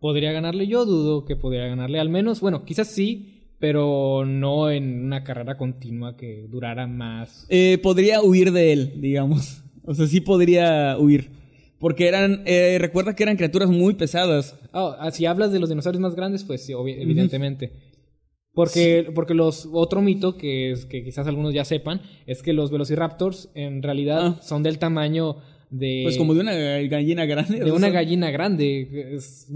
Podría 0.00 0.32
ganarle. 0.32 0.66
Yo 0.66 0.84
dudo 0.86 1.24
que 1.24 1.36
podría 1.36 1.66
ganarle. 1.66 2.00
Al 2.00 2.08
menos, 2.08 2.40
bueno, 2.40 2.64
quizás 2.64 2.88
sí, 2.88 3.54
pero 3.58 4.24
no 4.26 4.70
en 4.70 5.04
una 5.04 5.22
carrera 5.24 5.56
continua 5.56 6.16
que 6.16 6.46
durara 6.48 6.86
más. 6.86 7.46
Eh, 7.50 7.78
podría 7.82 8.22
huir 8.22 8.52
de 8.52 8.72
él, 8.72 8.92
digamos. 9.00 9.62
O 9.84 9.94
sea, 9.94 10.06
sí 10.06 10.20
podría 10.20 10.96
huir. 10.98 11.30
Porque 11.78 12.06
eran, 12.08 12.42
eh, 12.44 12.76
recuerda 12.78 13.16
que 13.16 13.22
eran 13.22 13.36
criaturas 13.36 13.70
muy 13.70 13.94
pesadas. 13.94 14.54
Ah, 14.72 15.08
si 15.12 15.24
hablas 15.26 15.52
de 15.52 15.58
los 15.58 15.68
dinosaurios 15.70 16.00
más 16.02 16.14
grandes, 16.14 16.44
pues 16.44 16.64
sí, 16.64 16.72
evidentemente. 16.72 17.72
Porque, 18.52 19.10
porque 19.14 19.32
los 19.34 19.68
otro 19.72 20.02
mito 20.02 20.36
que 20.36 20.72
es 20.72 20.84
que 20.84 21.04
quizás 21.04 21.26
algunos 21.26 21.54
ya 21.54 21.64
sepan 21.64 22.02
es 22.26 22.42
que 22.42 22.52
los 22.52 22.70
velociraptors 22.70 23.48
en 23.54 23.82
realidad 23.82 24.36
Ah. 24.38 24.42
son 24.42 24.62
del 24.62 24.78
tamaño 24.78 25.36
de 25.70 26.00
Pues 26.04 26.16
como 26.16 26.34
de 26.34 26.40
una 26.40 26.54
gallina 26.54 27.24
grande. 27.26 27.60
de 27.60 27.72
una 27.72 27.90
gallina 27.90 28.30
grande, 28.30 29.14
es 29.14 29.46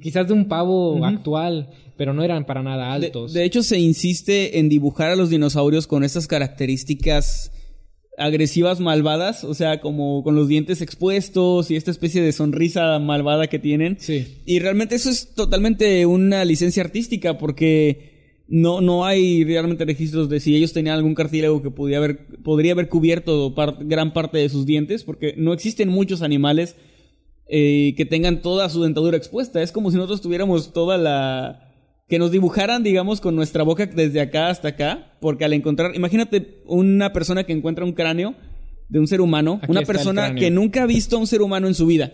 quizás 0.00 0.28
de 0.28 0.34
un 0.34 0.48
pavo 0.48 1.04
actual, 1.04 1.70
pero 1.96 2.14
no 2.14 2.22
eran 2.22 2.46
para 2.46 2.62
nada 2.62 2.98
De, 2.98 3.06
altos. 3.06 3.32
de 3.32 3.44
hecho, 3.44 3.62
se 3.62 3.78
insiste 3.78 4.58
en 4.58 4.68
dibujar 4.68 5.10
a 5.10 5.16
los 5.16 5.30
dinosaurios 5.30 5.86
con 5.86 6.04
estas 6.04 6.26
características 6.26 7.52
agresivas 8.18 8.80
malvadas, 8.80 9.44
o 9.44 9.52
sea, 9.52 9.80
como 9.80 10.22
con 10.24 10.34
los 10.34 10.48
dientes 10.48 10.80
expuestos 10.80 11.70
y 11.70 11.76
esta 11.76 11.90
especie 11.90 12.22
de 12.22 12.32
sonrisa 12.32 12.98
malvada 12.98 13.46
que 13.46 13.58
tienen. 13.58 13.98
Sí. 14.00 14.38
Y 14.46 14.58
realmente 14.58 14.94
eso 14.94 15.10
es 15.10 15.34
totalmente 15.34 16.06
una 16.06 16.44
licencia 16.46 16.82
artística 16.82 17.36
porque 17.36 18.15
no, 18.48 18.80
no 18.80 19.04
hay 19.04 19.44
realmente 19.44 19.84
registros 19.84 20.28
de 20.28 20.40
si 20.40 20.54
ellos 20.56 20.72
tenían 20.72 20.96
algún 20.96 21.14
cartílago 21.14 21.62
que 21.62 21.70
podía 21.70 21.98
haber, 21.98 22.26
podría 22.42 22.72
haber 22.72 22.88
cubierto 22.88 23.54
par- 23.54 23.78
gran 23.80 24.12
parte 24.12 24.38
de 24.38 24.48
sus 24.48 24.66
dientes 24.66 25.02
porque 25.04 25.34
no 25.36 25.52
existen 25.52 25.88
muchos 25.88 26.22
animales 26.22 26.76
eh, 27.48 27.94
que 27.96 28.04
tengan 28.04 28.42
toda 28.42 28.68
su 28.68 28.82
dentadura 28.82 29.16
expuesta. 29.16 29.62
Es 29.62 29.72
como 29.72 29.90
si 29.90 29.96
nosotros 29.96 30.20
tuviéramos 30.20 30.72
toda 30.72 30.96
la... 30.98 31.72
que 32.08 32.18
nos 32.20 32.30
dibujaran, 32.30 32.82
digamos, 32.84 33.20
con 33.20 33.34
nuestra 33.34 33.64
boca 33.64 33.86
desde 33.86 34.20
acá 34.20 34.48
hasta 34.48 34.68
acá, 34.68 35.16
porque 35.20 35.44
al 35.44 35.52
encontrar, 35.52 35.96
imagínate 35.96 36.62
una 36.66 37.12
persona 37.12 37.44
que 37.44 37.52
encuentra 37.52 37.84
un 37.84 37.92
cráneo 37.92 38.34
de 38.88 39.00
un 39.00 39.08
ser 39.08 39.20
humano, 39.20 39.58
Aquí 39.60 39.70
una 39.72 39.82
persona 39.82 40.34
que 40.36 40.50
nunca 40.52 40.84
ha 40.84 40.86
visto 40.86 41.16
a 41.16 41.18
un 41.18 41.26
ser 41.26 41.42
humano 41.42 41.66
en 41.66 41.74
su 41.74 41.86
vida. 41.86 42.12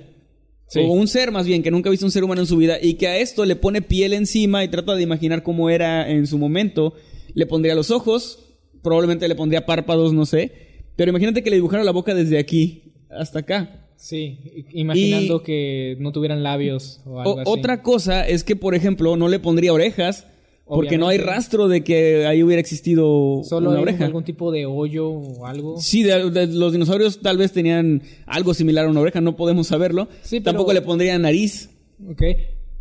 Sí. 0.72 0.80
O 0.80 0.92
un 0.92 1.06
ser 1.06 1.32
más 1.32 1.46
bien 1.46 1.62
que 1.62 1.70
nunca 1.70 1.88
ha 1.88 1.90
visto 1.90 2.06
un 2.06 2.12
ser 2.12 2.24
humano 2.24 2.40
en 2.40 2.46
su 2.46 2.56
vida 2.56 2.78
y 2.80 2.94
que 2.94 3.06
a 3.08 3.18
esto 3.18 3.44
le 3.44 3.56
pone 3.56 3.82
piel 3.82 4.14
encima 4.14 4.64
y 4.64 4.68
trata 4.68 4.94
de 4.94 5.02
imaginar 5.02 5.42
cómo 5.42 5.68
era 5.68 6.08
en 6.10 6.26
su 6.26 6.38
momento. 6.38 6.94
Le 7.34 7.44
pondría 7.46 7.74
los 7.74 7.90
ojos, 7.90 8.38
probablemente 8.82 9.28
le 9.28 9.34
pondría 9.34 9.66
párpados, 9.66 10.14
no 10.14 10.24
sé. 10.24 10.52
Pero 10.96 11.10
imagínate 11.10 11.42
que 11.42 11.50
le 11.50 11.56
dibujara 11.56 11.84
la 11.84 11.90
boca 11.90 12.14
desde 12.14 12.38
aquí 12.38 12.92
hasta 13.10 13.40
acá. 13.40 13.86
Sí, 13.96 14.38
imaginando 14.72 15.36
Y- 15.36 15.44
que 15.44 15.96
no 16.00 16.10
tuvieran 16.12 16.42
labios 16.42 17.00
o 17.04 17.20
algo 17.20 17.34
O- 17.34 17.40
así. 17.40 17.50
otra 17.50 17.82
cosa 17.82 18.26
es 18.26 18.42
que, 18.42 18.56
por 18.56 18.74
ejemplo, 18.74 19.16
no 19.16 19.28
le 19.28 19.38
pondría 19.38 19.72
orejas 19.72 20.26
porque 20.76 20.98
no 20.98 21.08
hay 21.08 21.18
rastro 21.18 21.68
de 21.68 21.82
que 21.84 22.26
ahí 22.26 22.42
hubiera 22.42 22.60
existido 22.60 23.42
Solo 23.44 23.70
una 23.70 23.78
hay 23.78 23.82
oreja. 23.82 24.04
algún 24.06 24.24
tipo 24.24 24.50
de 24.52 24.66
hoyo 24.66 25.08
o 25.10 25.46
algo. 25.46 25.80
Sí, 25.80 26.02
de- 26.02 26.30
de- 26.30 26.46
los 26.48 26.72
dinosaurios 26.72 27.20
tal 27.20 27.36
vez 27.38 27.52
tenían 27.52 28.02
algo 28.26 28.54
similar 28.54 28.86
a 28.86 28.90
una 28.90 29.00
oreja, 29.00 29.20
no 29.20 29.36
podemos 29.36 29.66
saberlo. 29.66 30.08
Sí, 30.22 30.40
pero- 30.40 30.44
Tampoco 30.52 30.72
le 30.72 30.82
pondría 30.82 31.18
nariz. 31.18 31.70
Ok. 32.10 32.22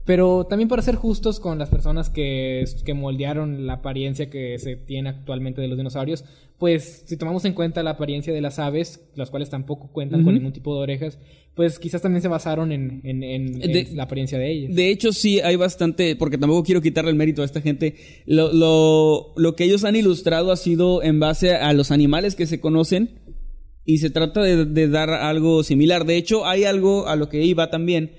Pero 0.05 0.45
también 0.49 0.67
para 0.67 0.81
ser 0.81 0.95
justos 0.95 1.39
con 1.39 1.59
las 1.59 1.69
personas 1.69 2.09
que, 2.09 2.65
que 2.85 2.93
moldearon 2.93 3.67
la 3.67 3.73
apariencia 3.73 4.29
que 4.29 4.57
se 4.57 4.75
tiene 4.75 5.09
actualmente 5.09 5.61
de 5.61 5.67
los 5.67 5.77
dinosaurios, 5.77 6.25
pues 6.57 7.03
si 7.05 7.17
tomamos 7.17 7.45
en 7.45 7.53
cuenta 7.53 7.83
la 7.83 7.91
apariencia 7.91 8.33
de 8.33 8.41
las 8.41 8.59
aves, 8.59 8.99
las 9.15 9.29
cuales 9.29 9.49
tampoco 9.49 9.91
cuentan 9.91 10.23
con 10.23 10.33
ningún 10.35 10.53
tipo 10.53 10.75
de 10.75 10.81
orejas, 10.81 11.17
pues 11.55 11.79
quizás 11.79 12.01
también 12.01 12.21
se 12.21 12.27
basaron 12.27 12.71
en, 12.71 13.01
en- 13.03 13.23
en- 13.23 13.61
en 13.61 13.71
De- 13.71 13.89
la 13.93 14.03
apariencia 14.03 14.37
de 14.39 14.51
ellas. 14.51 14.75
De 14.75 14.89
hecho, 14.89 15.11
sí, 15.11 15.39
hay 15.39 15.55
bastante, 15.55 16.15
porque 16.15 16.37
tampoco 16.37 16.63
quiero 16.63 16.81
quitarle 16.81 17.11
el 17.11 17.17
mérito 17.17 17.41
a 17.41 17.45
esta 17.45 17.61
gente. 17.61 17.95
Lo, 18.25 18.53
lo, 18.53 19.33
lo 19.37 19.55
que 19.55 19.63
ellos 19.65 19.83
han 19.83 19.95
ilustrado 19.95 20.51
ha 20.51 20.57
sido 20.57 21.03
en 21.03 21.19
base 21.19 21.55
a 21.55 21.73
los 21.73 21.91
animales 21.91 22.35
que 22.35 22.45
se 22.47 22.59
conocen 22.59 23.19
y 23.85 23.97
se 23.97 24.09
trata 24.11 24.41
de, 24.41 24.65
de 24.65 24.87
dar 24.87 25.09
algo 25.09 25.63
similar. 25.63 26.05
De 26.05 26.15
hecho, 26.17 26.45
hay 26.45 26.63
algo 26.63 27.07
a 27.07 27.15
lo 27.15 27.27
que 27.29 27.43
iba 27.43 27.69
también 27.69 28.11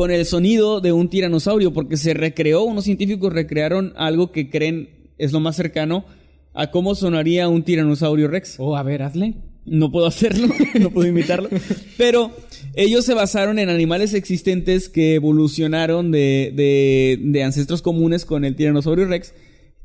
con 0.00 0.10
el 0.10 0.24
sonido 0.24 0.80
de 0.80 0.92
un 0.92 1.10
tiranosaurio, 1.10 1.74
porque 1.74 1.98
se 1.98 2.14
recreó, 2.14 2.62
unos 2.62 2.84
científicos 2.84 3.34
recrearon 3.34 3.92
algo 3.96 4.32
que 4.32 4.48
creen 4.48 5.10
es 5.18 5.30
lo 5.30 5.40
más 5.40 5.56
cercano 5.56 6.06
a 6.54 6.70
cómo 6.70 6.94
sonaría 6.94 7.50
un 7.50 7.64
tiranosaurio 7.64 8.26
rex. 8.28 8.54
Oh, 8.58 8.78
a 8.78 8.82
ver, 8.82 9.02
hazle. 9.02 9.34
No 9.66 9.92
puedo 9.92 10.06
hacerlo, 10.06 10.48
no 10.80 10.90
puedo 10.90 11.06
imitarlo. 11.06 11.50
Pero 11.98 12.30
ellos 12.76 13.04
se 13.04 13.12
basaron 13.12 13.58
en 13.58 13.68
animales 13.68 14.14
existentes 14.14 14.88
que 14.88 15.16
evolucionaron 15.16 16.10
de, 16.10 16.50
de, 16.56 17.18
de 17.22 17.42
ancestros 17.42 17.82
comunes 17.82 18.24
con 18.24 18.46
el 18.46 18.56
tiranosaurio 18.56 19.04
rex. 19.04 19.34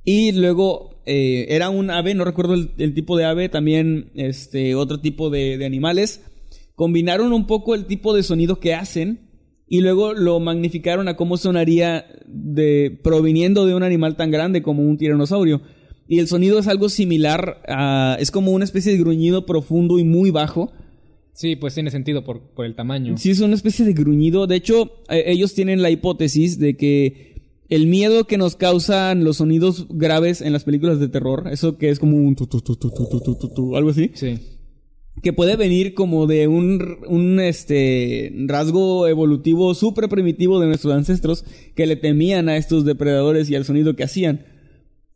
Y 0.05 0.31
luego 0.31 1.01
eh, 1.05 1.47
era 1.49 1.69
un 1.69 1.91
ave, 1.91 2.13
no 2.13 2.23
recuerdo 2.23 2.53
el, 2.53 2.71
el 2.77 2.93
tipo 2.93 3.17
de 3.17 3.25
ave, 3.25 3.49
también 3.49 4.11
este, 4.15 4.75
otro 4.75 5.01
tipo 5.01 5.29
de, 5.29 5.57
de 5.57 5.65
animales. 5.65 6.21
Combinaron 6.73 7.33
un 7.33 7.47
poco 7.47 7.75
el 7.75 7.85
tipo 7.85 8.15
de 8.15 8.23
sonido 8.23 8.61
que 8.61 8.73
hacen 8.73 9.24
y 9.67 9.81
luego 9.81 10.13
lo 10.13 10.39
magnificaron 10.39 11.07
a 11.07 11.15
cómo 11.15 11.37
sonaría 11.37 12.05
de, 12.27 12.99
proviniendo 13.03 13.65
de 13.65 13.75
un 13.75 13.83
animal 13.83 14.15
tan 14.15 14.31
grande 14.31 14.61
como 14.61 14.83
un 14.83 14.97
tiranosaurio. 14.97 15.61
Y 16.07 16.19
el 16.19 16.27
sonido 16.27 16.59
es 16.59 16.67
algo 16.67 16.89
similar 16.89 17.61
a... 17.67 18.17
Es 18.19 18.29
como 18.29 18.51
una 18.51 18.63
especie 18.63 18.91
de 18.91 18.99
gruñido 18.99 19.45
profundo 19.47 19.97
y 19.97 20.03
muy 20.03 20.29
bajo. 20.29 20.71
Sí, 21.33 21.55
pues 21.55 21.73
tiene 21.73 21.89
sentido 21.89 22.23
por, 22.23 22.41
por 22.53 22.65
el 22.65 22.75
tamaño. 22.75 23.17
Sí, 23.17 23.31
es 23.31 23.39
una 23.39 23.55
especie 23.55 23.85
de 23.85 23.93
gruñido. 23.93 24.45
De 24.45 24.55
hecho, 24.55 25.03
eh, 25.09 25.23
ellos 25.27 25.55
tienen 25.55 25.81
la 25.81 25.89
hipótesis 25.89 26.59
de 26.59 26.77
que 26.77 27.35
el 27.69 27.87
miedo 27.87 28.25
que 28.25 28.37
nos 28.37 28.55
causan 28.55 29.23
los 29.23 29.37
sonidos 29.37 29.87
graves 29.89 30.41
en 30.41 30.53
las 30.53 30.63
películas 30.63 30.99
de 30.99 31.07
terror, 31.07 31.47
eso 31.51 31.77
que 31.77 31.89
es 31.89 31.99
como 31.99 32.17
un 32.17 32.35
tu, 32.35 32.45
tu, 32.45 32.61
tu, 32.61 32.75
tu, 32.75 32.91
tu, 32.91 33.09
tu, 33.09 33.19
tu, 33.19 33.35
tu, 33.35 33.49
tu, 33.49 33.75
algo 33.75 33.89
así, 33.89 34.11
Sí. 34.13 34.37
Que 35.23 35.33
puede 35.33 35.55
venir 35.55 35.93
como 35.93 36.27
de 36.27 36.47
un, 36.47 36.97
un 37.07 37.39
este 37.39 38.31
rasgo 38.47 39.07
evolutivo 39.07 39.73
súper 39.73 40.07
primitivo 40.09 40.59
de 40.59 40.67
nuestros 40.67 40.93
ancestros 40.93 41.45
que 41.75 41.87
le 41.87 41.95
temían 41.95 42.47
a 42.49 42.57
estos 42.57 42.85
depredadores 42.85 43.49
y 43.49 43.55
al 43.55 43.65
sonido 43.65 43.95
que 43.95 44.03
hacían. 44.03 44.45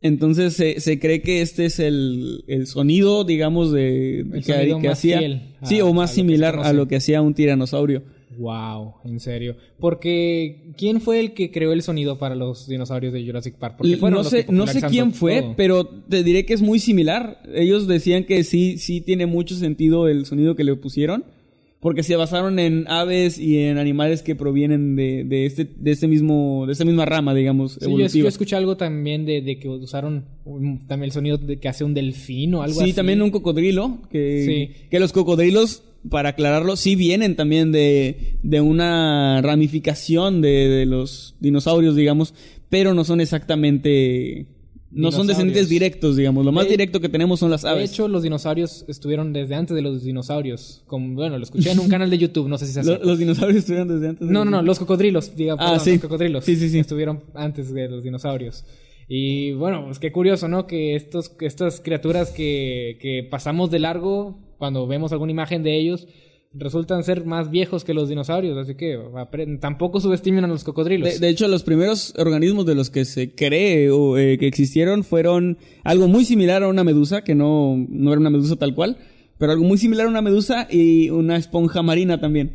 Entonces 0.02 0.54
se, 0.54 0.80
se 0.80 0.98
cree 0.98 1.20
que 1.20 1.42
este 1.42 1.66
es 1.66 1.78
el, 1.78 2.42
el 2.48 2.66
sonido, 2.66 3.24
digamos, 3.24 3.70
de 3.70 4.20
El 4.20 4.42
que, 4.42 4.54
sonido 4.54 4.78
que 4.80 4.88
más 4.88 4.98
hacía. 4.98 5.18
fiel 5.18 5.42
a- 5.60 5.66
sí, 5.66 5.80
o 5.82 5.92
más 5.92 6.12
similar 6.12 6.58
a 6.58 6.72
lo 6.72 6.88
que 6.88 6.96
hacía 6.96 7.20
un 7.20 7.34
tiranosaurio. 7.34 8.02
Wow, 8.38 8.94
en 9.04 9.18
serio. 9.20 9.56
Porque, 9.78 10.72
¿quién 10.76 11.00
fue 11.00 11.18
el 11.20 11.32
que 11.34 11.50
creó 11.50 11.72
el 11.72 11.82
sonido 11.82 12.18
para 12.18 12.34
los 12.36 12.68
dinosaurios 12.68 13.12
de 13.12 13.24
Jurassic 13.24 13.54
Park? 13.56 13.74
Porque 13.78 13.96
no 13.96 14.22
sé, 14.24 14.46
no 14.50 14.64
quién 14.88 15.12
fue, 15.12 15.42
todo. 15.42 15.54
pero 15.56 15.84
te 15.86 16.22
diré 16.22 16.46
que 16.46 16.54
es 16.54 16.62
muy 16.62 16.78
similar. 16.78 17.42
Ellos 17.54 17.86
decían 17.88 18.24
que 18.24 18.44
sí, 18.44 18.78
sí 18.78 19.00
tiene 19.00 19.26
mucho 19.26 19.56
sentido 19.56 20.06
el 20.08 20.26
sonido 20.26 20.54
que 20.54 20.64
le 20.64 20.74
pusieron. 20.76 21.24
Porque 21.80 22.02
se 22.02 22.14
basaron 22.14 22.58
en 22.58 22.84
aves 22.88 23.38
y 23.38 23.56
en 23.60 23.78
animales 23.78 24.22
que 24.22 24.34
provienen 24.36 24.96
de, 24.96 25.24
de 25.24 25.46
este, 25.46 25.64
de 25.64 25.90
este 25.92 26.06
mismo, 26.08 26.64
de 26.66 26.72
esta 26.74 26.84
misma 26.84 27.06
rama, 27.06 27.34
digamos, 27.34 27.78
Sí, 27.80 27.90
yo, 27.90 28.06
yo 28.06 28.28
escuché 28.28 28.54
algo 28.54 28.76
también 28.76 29.24
de, 29.24 29.40
de 29.40 29.58
que 29.58 29.66
usaron 29.66 30.26
un- 30.44 30.86
también 30.86 31.06
el 31.08 31.12
sonido 31.12 31.38
de 31.38 31.58
que 31.58 31.68
hace 31.68 31.82
un 31.84 31.94
delfín 31.94 32.52
o 32.54 32.62
algo 32.62 32.76
sí, 32.80 32.84
así. 32.84 32.92
también 32.92 33.22
un 33.22 33.30
cocodrilo. 33.30 33.96
Que, 34.12 34.44
Sí. 34.76 34.86
que 34.90 35.00
los 35.00 35.10
cocodrilos, 35.14 35.82
para 36.08 36.30
aclararlo, 36.30 36.76
sí 36.76 36.96
vienen 36.96 37.36
también 37.36 37.72
de, 37.72 38.38
de 38.42 38.60
una 38.60 39.42
ramificación 39.42 40.40
de, 40.40 40.68
de 40.68 40.86
los 40.86 41.34
dinosaurios, 41.40 41.94
digamos, 41.96 42.34
pero 42.70 42.94
no 42.94 43.04
son 43.04 43.20
exactamente. 43.20 44.46
No 44.92 45.12
son 45.12 45.28
descendientes 45.28 45.68
directos, 45.68 46.16
digamos. 46.16 46.44
Lo 46.44 46.50
más 46.50 46.64
De- 46.64 46.70
directo 46.72 47.00
que 47.00 47.08
tenemos 47.08 47.38
son 47.38 47.48
las 47.52 47.62
De 47.62 47.68
aves. 47.68 47.92
hecho, 47.92 48.08
los 48.08 48.24
dinosaurios 48.24 48.84
estuvieron 48.88 49.32
desde 49.32 49.54
antes 49.54 49.76
de 49.76 49.82
los 49.82 50.02
dinosaurios. 50.02 50.82
Como, 50.88 51.14
bueno, 51.14 51.38
lo 51.38 51.44
escuché 51.44 51.70
en 51.70 51.78
un 51.78 51.88
canal 51.88 52.10
de 52.10 52.18
YouTube, 52.18 52.48
no 52.48 52.58
sé 52.58 52.66
si 52.66 52.72
se 52.72 52.80
hace. 52.80 52.98
Los 52.98 53.18
dinosaurios 53.20 53.58
estuvieron 53.58 53.86
desde 53.86 54.08
antes. 54.08 54.26
de 54.26 54.32
No, 54.32 54.44
no, 54.44 54.50
no, 54.50 54.62
los 54.62 54.80
cocodrilos, 54.80 55.36
diga, 55.36 55.52
Ah, 55.52 55.58
perdón, 55.58 55.80
sí. 55.80 55.92
los 55.92 56.00
cocodrilos. 56.00 56.44
Sí, 56.44 56.56
sí, 56.56 56.68
sí. 56.70 56.80
Estuvieron 56.80 57.22
antes 57.34 57.72
de 57.72 57.88
los 57.88 58.02
dinosaurios. 58.02 58.64
Y 59.06 59.52
bueno, 59.52 59.84
pues 59.84 60.00
qué 60.00 60.10
curioso, 60.10 60.48
¿no? 60.48 60.66
Que 60.66 60.96
estos, 60.96 61.28
que 61.28 61.46
estas 61.46 61.80
criaturas 61.80 62.30
que, 62.30 62.98
que 63.00 63.22
pasamos 63.30 63.70
de 63.70 63.78
largo 63.78 64.38
cuando 64.60 64.86
vemos 64.86 65.10
alguna 65.10 65.32
imagen 65.32 65.62
de 65.62 65.76
ellos 65.76 66.06
resultan 66.52 67.02
ser 67.02 67.24
más 67.24 67.50
viejos 67.50 67.82
que 67.82 67.94
los 67.94 68.10
dinosaurios. 68.10 68.58
Así 68.58 68.74
que 68.74 69.00
tampoco 69.58 70.00
subestimen 70.00 70.44
a 70.44 70.48
los 70.48 70.64
cocodrilos. 70.64 71.18
De, 71.18 71.28
hecho, 71.30 71.48
los 71.48 71.62
primeros 71.62 72.12
organismos 72.18 72.66
de 72.66 72.74
los 72.74 72.90
que 72.90 73.06
se 73.06 73.34
cree 73.34 73.90
o 73.90 74.18
eh, 74.18 74.36
que 74.36 74.46
existieron 74.46 75.02
fueron 75.02 75.56
algo 75.82 76.08
muy 76.08 76.26
similar 76.26 76.62
a 76.62 76.68
una 76.68 76.84
medusa, 76.84 77.24
que 77.24 77.34
no, 77.34 77.74
no 77.88 78.12
era 78.12 78.20
una 78.20 78.28
medusa 78.28 78.56
tal 78.56 78.74
cual, 78.74 78.98
pero 79.38 79.52
algo 79.52 79.64
muy 79.64 79.78
similar 79.78 80.06
a 80.06 80.10
una 80.10 80.20
medusa 80.20 80.68
y 80.70 81.08
una 81.08 81.36
esponja 81.36 81.82
marina 81.82 82.20
también. 82.20 82.52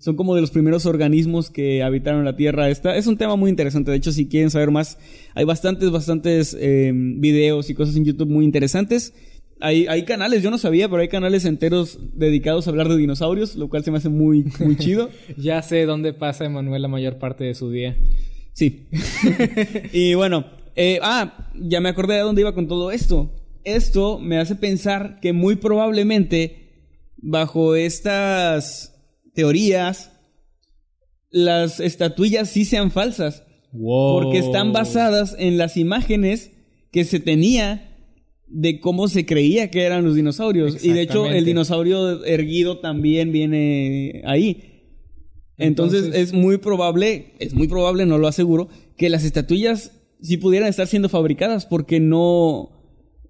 Son 0.00 0.16
como 0.16 0.34
de 0.34 0.40
los 0.40 0.50
primeros 0.50 0.84
organismos 0.86 1.48
que 1.48 1.84
habitaron 1.84 2.24
la 2.24 2.34
Tierra. 2.34 2.70
Esta 2.70 2.96
es 2.96 3.06
un 3.06 3.18
tema 3.18 3.36
muy 3.36 3.50
interesante. 3.50 3.92
De 3.92 3.98
hecho, 3.98 4.10
si 4.10 4.26
quieren 4.26 4.50
saber 4.50 4.72
más, 4.72 4.98
hay 5.34 5.44
bastantes, 5.44 5.92
bastantes 5.92 6.56
eh, 6.58 6.90
videos 6.92 7.70
y 7.70 7.74
cosas 7.74 7.94
en 7.94 8.04
YouTube 8.04 8.30
muy 8.30 8.44
interesantes. 8.44 9.12
Hay, 9.60 9.86
hay 9.86 10.04
canales, 10.04 10.42
yo 10.42 10.50
no 10.50 10.58
sabía, 10.58 10.88
pero 10.88 11.02
hay 11.02 11.08
canales 11.08 11.44
enteros 11.44 11.98
dedicados 12.14 12.66
a 12.66 12.70
hablar 12.70 12.88
de 12.88 12.96
dinosaurios, 12.96 13.56
lo 13.56 13.68
cual 13.68 13.84
se 13.84 13.90
me 13.90 13.98
hace 13.98 14.08
muy, 14.08 14.44
muy 14.58 14.76
chido. 14.76 15.10
Ya 15.36 15.62
sé 15.62 15.84
dónde 15.86 16.12
pasa 16.12 16.44
Emanuel 16.44 16.82
la 16.82 16.88
mayor 16.88 17.18
parte 17.18 17.44
de 17.44 17.54
su 17.54 17.70
día. 17.70 17.96
Sí. 18.52 18.88
y 19.92 20.14
bueno, 20.14 20.46
eh, 20.76 20.98
ah, 21.02 21.50
ya 21.54 21.80
me 21.80 21.88
acordé 21.88 22.14
de 22.14 22.20
dónde 22.20 22.40
iba 22.40 22.54
con 22.54 22.68
todo 22.68 22.90
esto. 22.90 23.34
Esto 23.64 24.18
me 24.18 24.38
hace 24.38 24.54
pensar 24.54 25.20
que 25.20 25.32
muy 25.32 25.56
probablemente 25.56 26.60
bajo 27.16 27.74
estas 27.74 28.94
teorías 29.34 30.12
las 31.30 31.80
estatuillas 31.80 32.48
sí 32.48 32.64
sean 32.64 32.90
falsas. 32.90 33.44
Wow. 33.72 34.22
Porque 34.22 34.38
están 34.38 34.72
basadas 34.72 35.36
en 35.38 35.58
las 35.58 35.76
imágenes 35.76 36.52
que 36.90 37.04
se 37.04 37.20
tenía 37.20 37.89
de 38.50 38.80
cómo 38.80 39.08
se 39.08 39.24
creía 39.24 39.70
que 39.70 39.82
eran 39.82 40.04
los 40.04 40.16
dinosaurios. 40.16 40.84
Y 40.84 40.92
de 40.92 41.02
hecho, 41.02 41.26
el 41.26 41.44
dinosaurio 41.44 42.24
erguido 42.24 42.78
también 42.80 43.32
viene 43.32 44.22
ahí. 44.24 44.66
Entonces, 45.56 46.04
Entonces- 46.06 46.28
es 46.28 46.32
muy 46.32 46.58
probable, 46.58 47.34
es 47.38 47.54
muy 47.54 47.68
probable, 47.68 48.06
no 48.06 48.18
lo 48.18 48.26
aseguro, 48.26 48.68
que 48.96 49.08
las 49.08 49.24
estatuillas 49.24 49.92
sí 50.20 50.36
pudieran 50.36 50.68
estar 50.68 50.86
siendo 50.86 51.08
fabricadas 51.08 51.66
porque 51.66 52.00
no, 52.00 52.79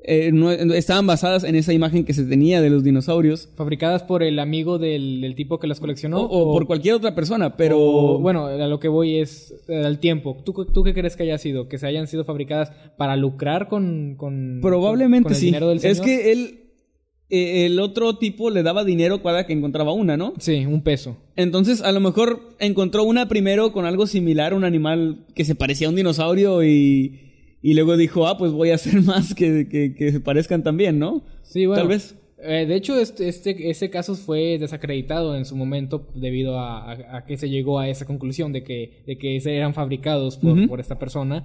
eh, 0.03 0.31
no 0.33 0.51
estaban 0.51 1.07
basadas 1.07 1.45
en 1.45 1.57
esa 1.57 1.73
imagen 1.73 2.05
que 2.05 2.15
se 2.15 2.25
tenía 2.25 2.61
de 2.63 2.71
los 2.71 2.83
dinosaurios. 2.83 3.49
Fabricadas 3.55 4.03
por 4.03 4.23
el 4.23 4.39
amigo 4.39 4.79
del, 4.79 5.21
del 5.21 5.35
tipo 5.35 5.59
que 5.59 5.67
las 5.67 5.79
coleccionó. 5.79 6.23
O, 6.23 6.51
o 6.51 6.53
por 6.53 6.67
cualquier 6.67 6.95
otra 6.95 7.15
persona, 7.15 7.57
pero... 7.57 7.79
o, 7.79 8.19
bueno, 8.19 8.47
a 8.47 8.67
lo 8.67 8.81
que 8.81 8.89
voy 8.89 9.19
es 9.19 9.55
eh, 9.69 9.83
al 9.85 9.99
tiempo. 9.99 10.39
¿Tú, 10.45 10.53
¿Tú 10.65 10.83
qué 10.85 10.95
crees 10.95 11.17
que 11.17 11.25
haya 11.25 11.39
sido? 11.39 11.69
¿Que 11.69 11.79
se 11.79 11.87
hayan 11.87 12.07
sido 12.07 12.25
fabricadas 12.25 12.73
para 12.97 13.17
lucrar 13.17 13.69
con. 13.69 14.15
con 14.17 14.61
Probablemente 14.63 15.25
con 15.25 15.33
el 15.33 15.39
sí. 15.39 15.47
dinero 15.47 15.69
del 15.69 15.85
Es 15.85 16.01
que 16.01 16.33
él, 16.33 16.61
eh, 17.29 17.67
el 17.67 17.79
otro 17.79 18.17
tipo 18.17 18.51
le 18.51 18.63
daba 18.63 18.85
dinero 18.85 19.23
cada 19.23 19.47
que 19.47 19.53
encontraba 19.53 19.93
una, 19.93 20.17
¿no? 20.17 20.33
Sí, 20.39 20.65
un 20.67 20.83
peso. 20.83 21.19
Entonces, 21.37 21.83
a 21.83 21.93
lo 21.93 22.01
mejor 22.01 22.57
encontró 22.59 23.05
una 23.05 23.29
primero 23.29 23.73
con 23.73 23.85
algo 23.85 24.07
similar, 24.07 24.55
un 24.55 24.65
animal 24.65 25.27
que 25.35 25.45
se 25.45 25.55
parecía 25.55 25.89
a 25.89 25.91
un 25.91 25.97
dinosaurio 25.97 26.65
y, 26.65 27.30
y 27.63 27.75
luego 27.75 27.97
dijo, 27.97 28.27
ah, 28.27 28.37
pues 28.39 28.53
voy 28.53 28.71
a 28.71 28.75
hacer 28.77 29.01
más 29.03 29.35
que, 29.35 29.69
que, 29.69 29.95
que 29.95 30.13
se 30.13 30.21
parezcan 30.21 30.63
también, 30.63 30.99
¿no? 30.99 31.23
Sí, 31.43 31.67
bueno. 31.67 31.83
Tal 31.83 31.89
vez. 31.89 32.17
Eh, 32.43 32.65
de 32.67 32.75
hecho, 32.75 32.99
este, 32.99 33.29
este, 33.29 33.69
ese 33.69 33.91
caso 33.91 34.15
fue 34.15 34.57
desacreditado 34.59 35.37
en 35.37 35.45
su 35.45 35.57
momento 35.57 36.07
debido 36.15 36.59
a, 36.59 36.91
a- 36.93 37.17
a 37.19 37.25
que 37.27 37.37
se 37.37 37.51
llegó 37.51 37.79
a 37.79 37.89
esa 37.91 38.07
conclusión 38.07 38.53
de 38.55 38.63
que, 38.65 39.03
de 39.07 39.19
que 39.19 39.37
eran 39.45 39.75
fabricados 39.75 40.39
por, 40.39 40.81
esta 40.81 40.99
persona. 40.99 41.45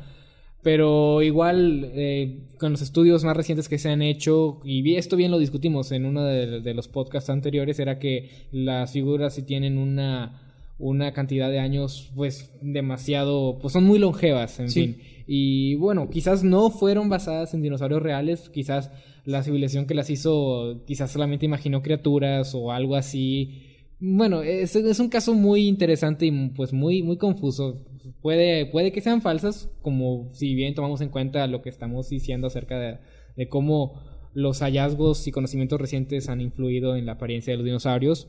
Pero 0.64 1.22
igual, 1.22 1.92
eh, 1.94 2.40
con 2.60 2.72
los 2.72 2.82
estudios 2.82 3.24
más 3.24 3.38
recientes 3.38 3.70
que 3.70 3.78
se 3.78 3.90
han 3.90 4.02
hecho, 4.02 4.62
y 4.64 4.96
esto 4.96 5.16
bien 5.16 5.30
lo 5.32 5.38
discutimos 5.38 5.92
en 5.92 6.06
uno 6.06 6.24
de, 6.24 6.62
de 6.62 6.74
los 6.74 6.88
podcasts 6.88 7.30
anteriores, 7.30 7.78
era 7.78 8.00
que 8.00 8.30
las 8.52 8.94
figuras 8.94 9.36
sí 9.36 9.44
tienen 9.44 9.78
una, 9.78 10.42
una 10.80 11.12
cantidad 11.14 11.52
de 11.52 11.60
años, 11.60 12.10
pues, 12.16 12.52
demasiado, 12.62 13.60
pues 13.62 13.74
son 13.74 13.84
muy 13.84 14.00
longevas, 14.00 14.60
en 14.60 14.70
Sí. 14.70 14.82
fin. 14.82 14.98
Y 15.28 15.76
bueno, 15.76 16.10
quizás 16.10 16.44
no 16.44 16.70
fueron 16.70 17.10
basadas 17.10 17.54
en 17.54 17.62
dinosaurios 17.62 18.02
reales, 18.02 18.50
quizás 18.50 18.92
la 19.26 19.44
civilización 19.44 19.88
que 19.88 19.96
las 19.96 20.10
hizo, 20.10 20.84
quizás 20.86 21.12
solamente 21.12 21.46
imaginó 21.46 21.82
criaturas 21.82 22.54
o 22.54 22.72
algo 22.72 22.96
así. 22.96 23.64
Bueno, 24.00 24.44
es, 24.44 24.76
es 24.76 25.00
un 25.00 25.10
caso 25.10 25.34
muy 25.34 25.68
interesante 25.68 26.26
y 26.26 26.50
pues 26.50 26.74
muy, 26.74 27.02
muy 27.02 27.18
confuso. 27.18 27.84
Puede, 28.22 28.68
puede 28.68 28.92
que 28.92 29.02
sean 29.02 29.22
falsas, 29.22 29.70
como 29.82 30.30
si 30.32 30.54
bien 30.54 30.76
tomamos 30.76 31.02
en 31.02 31.10
cuenta 31.10 31.48
lo 31.48 31.62
que 31.62 31.70
estamos 31.70 32.10
diciendo 32.10 32.48
acerca 32.48 32.78
de, 32.80 33.00
de 33.36 33.50
cómo 33.50 34.00
los 34.34 34.60
hallazgos 34.60 35.28
y 35.28 35.32
conocimientos 35.32 35.80
recientes 35.80 36.30
han 36.30 36.42
influido 36.42 36.96
en 36.96 37.06
la 37.06 37.14
apariencia 37.14 37.54
de 37.54 37.58
los 37.58 37.66
dinosaurios. 37.66 38.28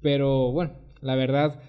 Pero 0.00 0.52
bueno, 0.52 0.74
la 1.00 1.16
verdad, 1.16 1.60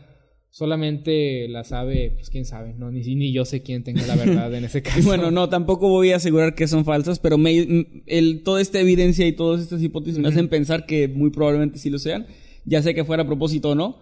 solamente 0.57 1.47
la 1.49 1.63
sabe, 1.63 2.13
pues 2.15 2.31
quién 2.31 2.43
sabe, 2.43 2.73
no, 2.73 2.89
ni, 2.89 3.01
ni 3.13 3.31
yo 3.31 3.45
sé 3.45 3.61
quién 3.61 3.83
tenga 3.83 4.07
la 4.07 4.15
verdad 4.15 4.51
en 4.55 4.65
ese 4.65 4.81
caso. 4.83 5.03
Bueno, 5.03 5.29
no, 5.29 5.49
tampoco 5.49 5.87
voy 5.87 6.13
a 6.13 6.15
asegurar 6.15 6.55
que 6.55 6.67
son 6.67 6.83
falsas, 6.83 7.19
pero 7.19 7.37
me, 7.37 7.85
el, 8.07 8.41
toda 8.41 8.59
esta 8.59 8.79
evidencia 8.79 9.27
y 9.27 9.33
todas 9.33 9.61
estas 9.61 9.83
hipótesis 9.83 10.17
me 10.17 10.29
hacen 10.29 10.47
pensar 10.47 10.87
que 10.87 11.07
muy 11.09 11.29
probablemente 11.29 11.77
sí 11.77 11.91
lo 11.91 11.99
sean, 11.99 12.25
ya 12.65 12.81
sea 12.81 12.95
que 12.95 13.05
fuera 13.05 13.21
a 13.21 13.27
propósito 13.27 13.69
o 13.69 13.75
no, 13.75 13.99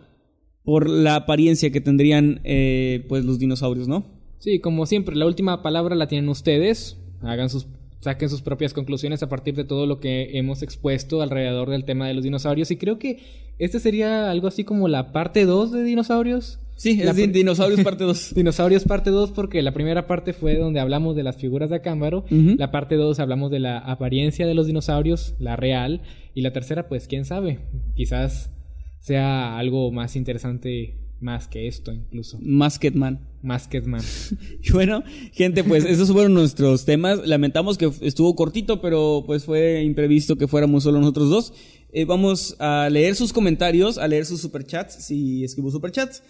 por 0.63 0.89
la 0.89 1.15
apariencia 1.15 1.71
que 1.71 1.81
tendrían 1.81 2.39
eh, 2.45 3.03
pues 3.09 3.25
los 3.25 3.37
dinosaurios, 3.37 3.89
¿no? 3.89 4.05
Sí, 4.39 4.59
como 4.59 4.85
siempre, 4.85 5.17
la 5.17 5.25
última 5.25 5.61
palabra 5.61 5.93
la 5.93 6.07
tienen 6.07 6.29
ustedes. 6.29 6.97
Hagan 7.19 7.49
sus, 7.49 7.67
saquen 7.99 8.29
sus 8.29 8.41
propias 8.41 8.73
conclusiones 8.73 9.21
a 9.23 9.27
partir 9.27 9.55
de 9.55 9.65
todo 9.65 9.87
lo 9.87 9.99
que 9.99 10.37
hemos 10.37 10.61
expuesto 10.61 11.21
alrededor 11.21 11.69
del 11.69 11.83
tema 11.83 12.07
de 12.07 12.13
los 12.13 12.23
dinosaurios. 12.23 12.71
Y 12.71 12.77
creo 12.77 12.97
que 12.97 13.44
este 13.59 13.79
sería 13.79 14.29
algo 14.31 14.47
así 14.47 14.63
como 14.63 14.87
la 14.87 15.11
parte 15.11 15.45
2 15.45 15.71
de 15.71 15.83
dinosaurios. 15.83 16.59
Sí, 16.77 17.01
es 17.01 17.15
de 17.15 17.27
Dinosaurios 17.27 17.81
parte 17.81 18.03
2. 18.03 18.33
Dinosaurios 18.35 18.83
parte 18.83 19.09
2 19.09 19.31
porque 19.31 19.61
la 19.61 19.71
primera 19.71 20.07
parte 20.07 20.33
fue 20.33 20.57
donde 20.57 20.81
hablamos 20.81 21.15
de 21.15 21.23
las 21.23 21.37
figuras 21.37 21.69
de 21.69 21.77
Acámbaro, 21.77 22.25
la 22.29 22.71
parte 22.71 22.95
2 22.95 23.17
hablamos 23.19 23.49
de 23.49 23.59
la 23.59 23.77
apariencia 23.77 24.45
de 24.45 24.53
los 24.53 24.67
dinosaurios, 24.67 25.35
la 25.39 25.55
real, 25.55 26.01
y 26.33 26.41
la 26.41 26.51
tercera 26.51 26.89
pues 26.89 27.07
quién 27.07 27.23
sabe, 27.23 27.59
quizás 27.95 28.51
sea 28.99 29.57
algo 29.57 29.91
más 29.91 30.17
interesante 30.17 31.04
más 31.25 31.47
que 31.47 31.67
esto 31.67 31.91
incluso, 31.91 32.37
Masketman. 32.41 33.19
más 33.41 33.67
que 33.67 33.81
man. 33.81 34.01
Y 34.63 34.71
bueno, 34.71 35.03
gente, 35.33 35.63
pues 35.63 35.83
esos 35.85 36.11
fueron 36.11 36.33
nuestros 36.35 36.85
temas. 36.85 37.27
Lamentamos 37.27 37.77
que 37.79 37.91
estuvo 38.01 38.35
cortito, 38.35 38.79
pero 38.81 39.23
pues 39.25 39.43
fue 39.45 39.83
imprevisto 39.83 40.35
que 40.37 40.47
fuéramos 40.47 40.83
solo 40.83 40.99
nosotros 40.99 41.29
dos. 41.29 41.53
Eh, 41.91 42.05
vamos 42.05 42.55
a 42.59 42.89
leer 42.91 43.15
sus 43.15 43.33
comentarios, 43.33 43.97
a 43.97 44.07
leer 44.07 44.25
sus 44.25 44.39
superchats, 44.41 44.93
si 45.05 45.43
es 45.43 45.55
que 45.55 45.61
hubo 45.61 45.71
superchats. 45.71 46.21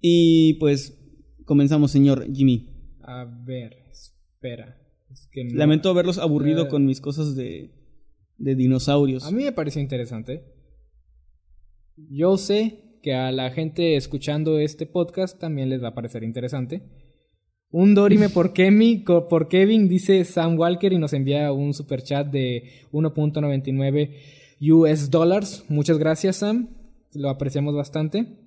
Y 0.00 0.54
pues 0.54 0.98
comenzamos, 1.44 1.90
señor 1.92 2.26
Jimmy. 2.34 2.68
A 3.02 3.24
ver, 3.46 3.76
espera. 3.92 4.76
Es 5.12 5.28
que 5.30 5.44
no- 5.44 5.54
Lamento 5.56 5.88
haberlos 5.90 6.18
aburrido 6.18 6.64
Eh. 6.64 6.68
con 6.68 6.84
mis 6.86 7.00
cosas 7.00 7.36
de, 7.36 7.70
de 8.38 8.54
dinosaurios. 8.56 9.24
A 9.24 9.30
mí 9.30 9.44
me 9.44 9.52
pareció 9.52 9.80
interesante. 9.80 10.44
Yo 11.96 12.36
sé 12.38 12.81
que 13.02 13.14
a 13.14 13.32
la 13.32 13.50
gente 13.50 13.96
escuchando 13.96 14.58
este 14.58 14.86
podcast 14.86 15.38
también 15.38 15.68
les 15.68 15.82
va 15.82 15.88
a 15.88 15.94
parecer 15.94 16.22
interesante. 16.22 16.82
Un 17.70 17.94
Dorime 17.94 18.28
por, 18.28 18.52
Kemi, 18.52 19.02
co- 19.02 19.28
por 19.28 19.48
Kevin, 19.48 19.88
dice 19.88 20.24
Sam 20.24 20.58
Walker 20.58 20.92
y 20.92 20.98
nos 20.98 21.12
envía 21.14 21.52
un 21.52 21.72
super 21.74 22.02
chat 22.02 22.26
de 22.28 22.64
1.99 22.92 24.10
US 24.72 25.10
dollars. 25.10 25.64
Muchas 25.68 25.98
gracias, 25.98 26.36
Sam. 26.36 26.68
Lo 27.14 27.28
apreciamos 27.30 27.74
bastante. 27.74 28.38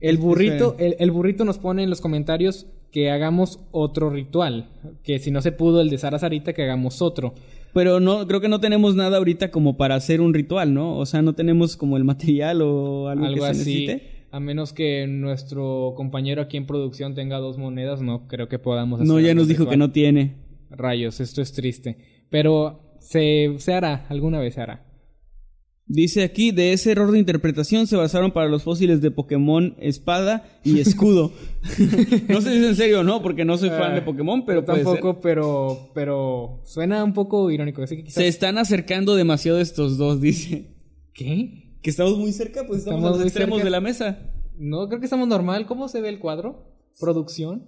El 0.00 0.18
burrito, 0.18 0.76
el, 0.78 0.96
el 0.98 1.10
burrito 1.10 1.44
nos 1.44 1.58
pone 1.58 1.82
en 1.82 1.90
los 1.90 2.00
comentarios 2.00 2.66
que 2.90 3.10
hagamos 3.10 3.60
otro 3.72 4.10
ritual. 4.10 4.70
Que 5.02 5.18
si 5.18 5.30
no 5.30 5.40
se 5.40 5.52
pudo 5.52 5.80
el 5.80 5.88
de 5.88 5.98
Sara 5.98 6.18
Sarita, 6.18 6.52
que 6.52 6.62
hagamos 6.62 7.00
otro. 7.00 7.34
Pero 7.74 8.00
no, 8.00 8.26
creo 8.26 8.40
que 8.40 8.48
no 8.48 8.60
tenemos 8.60 8.94
nada 8.94 9.18
ahorita 9.18 9.50
como 9.50 9.76
para 9.76 9.96
hacer 9.96 10.20
un 10.20 10.32
ritual, 10.32 10.72
¿no? 10.72 10.96
O 10.96 11.04
sea, 11.06 11.20
no 11.22 11.34
tenemos 11.34 11.76
como 11.76 11.96
el 11.96 12.04
material 12.04 12.62
o 12.62 13.08
algo, 13.08 13.26
Algo 13.26 13.34
que 13.34 13.40
se 13.40 13.46
así. 13.46 13.58
necesite. 13.86 14.14
A 14.30 14.40
menos 14.40 14.72
que 14.72 15.06
nuestro 15.06 15.92
compañero 15.96 16.40
aquí 16.42 16.56
en 16.56 16.66
producción 16.66 17.14
tenga 17.14 17.38
dos 17.38 17.58
monedas, 17.58 18.00
no 18.00 18.26
creo 18.26 18.48
que 18.48 18.58
podamos 18.58 19.00
hacer 19.00 19.12
No, 19.12 19.20
ya 19.20 19.34
nos 19.34 19.48
dijo 19.48 19.68
que 19.68 19.76
no 19.76 19.90
tiene. 19.92 20.34
Rayos, 20.70 21.20
esto 21.20 21.42
es 21.42 21.52
triste. 21.52 21.98
Pero 22.30 22.80
se, 23.00 23.54
se 23.58 23.74
hará, 23.74 24.06
alguna 24.08 24.38
vez 24.40 24.54
se 24.54 24.60
hará. 24.60 24.84
Dice 25.86 26.22
aquí, 26.22 26.50
de 26.50 26.72
ese 26.72 26.92
error 26.92 27.12
de 27.12 27.18
interpretación 27.18 27.86
se 27.86 27.96
basaron 27.96 28.32
para 28.32 28.48
los 28.48 28.62
fósiles 28.62 29.02
de 29.02 29.10
Pokémon 29.10 29.74
Espada 29.78 30.58
y 30.64 30.78
Escudo. 30.80 31.30
no 32.28 32.40
sé 32.40 32.50
si 32.52 32.56
es 32.56 32.64
en 32.70 32.76
serio 32.76 33.00
o 33.00 33.04
no, 33.04 33.22
porque 33.22 33.44
no 33.44 33.58
soy 33.58 33.68
fan 33.68 33.92
Ah, 33.92 33.94
de 33.94 34.02
Pokémon, 34.02 34.46
pero 34.46 34.64
puede 34.64 34.82
tampoco, 34.82 35.12
ser. 35.12 35.20
pero, 35.22 35.90
pero 35.94 36.62
suena 36.64 37.04
un 37.04 37.12
poco 37.12 37.50
irónico. 37.50 37.82
Así 37.82 37.96
que 37.96 38.04
quizás... 38.04 38.14
Se 38.22 38.28
están 38.28 38.56
acercando 38.56 39.14
demasiado 39.14 39.60
estos 39.60 39.98
dos, 39.98 40.20
dice. 40.22 40.70
¿Qué? 41.12 41.76
Que 41.82 41.90
estamos 41.90 42.16
muy 42.16 42.32
cerca, 42.32 42.66
pues 42.66 42.78
estamos, 42.80 43.00
Estamos 43.00 43.16
a 43.16 43.18
los 43.18 43.26
extremos 43.26 43.56
cerca. 43.58 43.64
de 43.66 43.70
la 43.70 43.80
mesa. 43.82 44.18
No, 44.56 44.88
creo 44.88 45.00
que 45.00 45.06
estamos 45.06 45.28
normal. 45.28 45.66
¿Cómo 45.66 45.88
se 45.88 46.00
ve 46.00 46.08
el 46.08 46.18
cuadro? 46.18 46.64
¿Producción? 46.98 47.64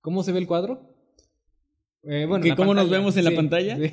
¿Cómo 0.00 0.22
se 0.22 0.32
ve 0.32 0.38
el 0.38 0.46
cuadro? 0.46 0.90
Eh, 2.02 2.24
bueno, 2.26 2.42
¿Que 2.42 2.48
en 2.48 2.52
la 2.52 2.56
cómo 2.56 2.72
nos 2.74 2.84
pantalla, 2.84 2.98
vemos 2.98 3.16
en 3.18 3.24
la 3.24 3.30
pantalla? 3.32 3.76
sí. 3.76 3.92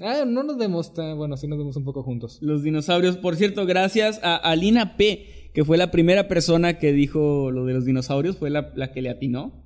Ah, 0.00 0.24
no 0.26 0.42
nos 0.42 0.56
vemos 0.56 0.94
tan... 0.94 1.16
Bueno, 1.16 1.36
sí 1.36 1.46
nos 1.46 1.58
vemos 1.58 1.76
un 1.76 1.84
poco 1.84 2.02
juntos. 2.02 2.38
Los 2.40 2.62
dinosaurios. 2.62 3.16
Por 3.18 3.36
cierto, 3.36 3.66
gracias 3.66 4.20
a 4.22 4.36
Alina 4.36 4.96
P, 4.96 5.50
que 5.52 5.64
fue 5.64 5.76
la 5.76 5.90
primera 5.90 6.28
persona 6.28 6.78
que 6.78 6.92
dijo 6.92 7.50
lo 7.50 7.66
de 7.66 7.74
los 7.74 7.84
dinosaurios, 7.84 8.36
fue 8.36 8.50
la, 8.50 8.72
la 8.74 8.92
que 8.92 9.02
le 9.02 9.10
atinó. 9.10 9.64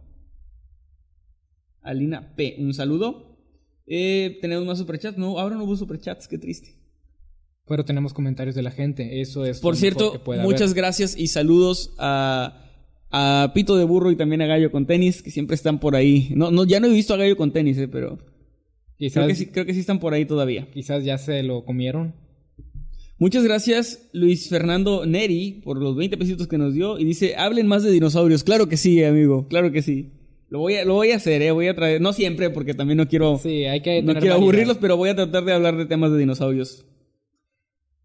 Alina 1.83 2.35
P, 2.35 2.57
un 2.59 2.75
saludo. 2.75 3.39
Eh, 3.87 4.39
¿Tenemos 4.41 4.67
más 4.67 4.79
superchats? 4.79 5.17
No, 5.17 5.39
ahora 5.39 5.57
no 5.57 5.65
hubo 5.65 5.77
superchats, 5.77 6.27
qué 6.27 6.39
triste. 6.39 6.77
Pero 7.69 7.85
tenemos 7.85 8.13
comentarios 8.13 8.57
de 8.57 8.63
la 8.63 8.73
gente. 8.73 9.21
Eso 9.21 9.45
es... 9.45 9.61
Por 9.61 9.75
lo 9.75 9.81
cierto, 9.81 10.05
mejor 10.07 10.19
que 10.19 10.25
puede 10.25 10.43
muchas 10.43 10.71
haber. 10.71 10.77
gracias 10.77 11.17
y 11.17 11.29
saludos 11.29 11.95
a 11.99 12.63
a 13.11 13.53
Pito 13.55 13.77
de 13.77 13.85
Burro 13.85 14.11
y 14.11 14.17
también 14.17 14.43
a 14.43 14.47
Gallo 14.47 14.71
con 14.71 14.87
tenis, 14.87 15.23
que 15.23 15.31
siempre 15.31 15.55
están 15.55 15.79
por 15.79 15.97
ahí. 15.97 16.29
No, 16.35 16.51
no, 16.51 16.65
ya 16.65 16.81
no 16.81 16.87
he 16.87 16.91
visto 16.93 17.15
a 17.15 17.17
Gallo 17.17 17.37
con 17.37 17.53
tenis, 17.53 17.79
eh, 17.79 17.89
pero 17.89 18.19
Quizás, 18.99 19.25
creo 19.25 19.29
que, 19.29 19.35
sí, 19.35 19.47
creo 19.47 19.67
que 19.67 19.75
sí 19.75 19.81
están 19.81 20.01
por 20.01 20.15
ahí 20.15 20.25
todavía. 20.25 20.69
quizás 20.73 21.05
ya 21.05 21.19
se 21.19 21.43
lo 21.43 21.65
comieron. 21.65 22.15
Muchas 23.19 23.45
gracias, 23.45 24.11
Luis 24.13 24.49
Fernando 24.51 25.07
Neri, 25.07 25.63
por 25.65 25.79
los 25.79 25.97
20 25.97 26.19
pesitos 26.19 26.47
que 26.47 26.59
nos 26.59 26.75
dio. 26.75 26.99
Y 26.99 27.05
dice, 27.05 27.35
hablen 27.37 27.67
más 27.67 27.83
de 27.83 27.91
dinosaurios. 27.91 28.45
Claro 28.45 28.69
que 28.69 28.77
sí, 28.77 29.03
amigo, 29.03 29.47
claro 29.49 29.73
que 29.73 29.81
sí. 29.81 30.13
Lo 30.49 30.61
voy 30.61 30.75
a, 30.77 30.85
lo 30.85 30.95
voy 30.95 31.11
a 31.11 31.17
hacer, 31.17 31.43
eh, 31.43 31.51
voy 31.51 31.67
a 31.67 31.75
traer, 31.75 32.01
no 32.01 32.13
siempre, 32.13 32.51
porque 32.51 32.75
también 32.75 32.99
no 32.99 33.09
quiero, 33.09 33.39
Sí, 33.39 33.65
hay 33.65 33.81
que 33.81 34.03
no 34.03 34.15
quiero 34.15 34.35
aburrirlos, 34.35 34.79
pero 34.79 34.97
voy 34.97 35.09
a 35.09 35.17
tratar 35.17 35.45
de 35.45 35.53
hablar 35.53 35.77
de 35.77 35.87
temas 35.87 36.13
de 36.13 36.19
dinosaurios. 36.19 36.87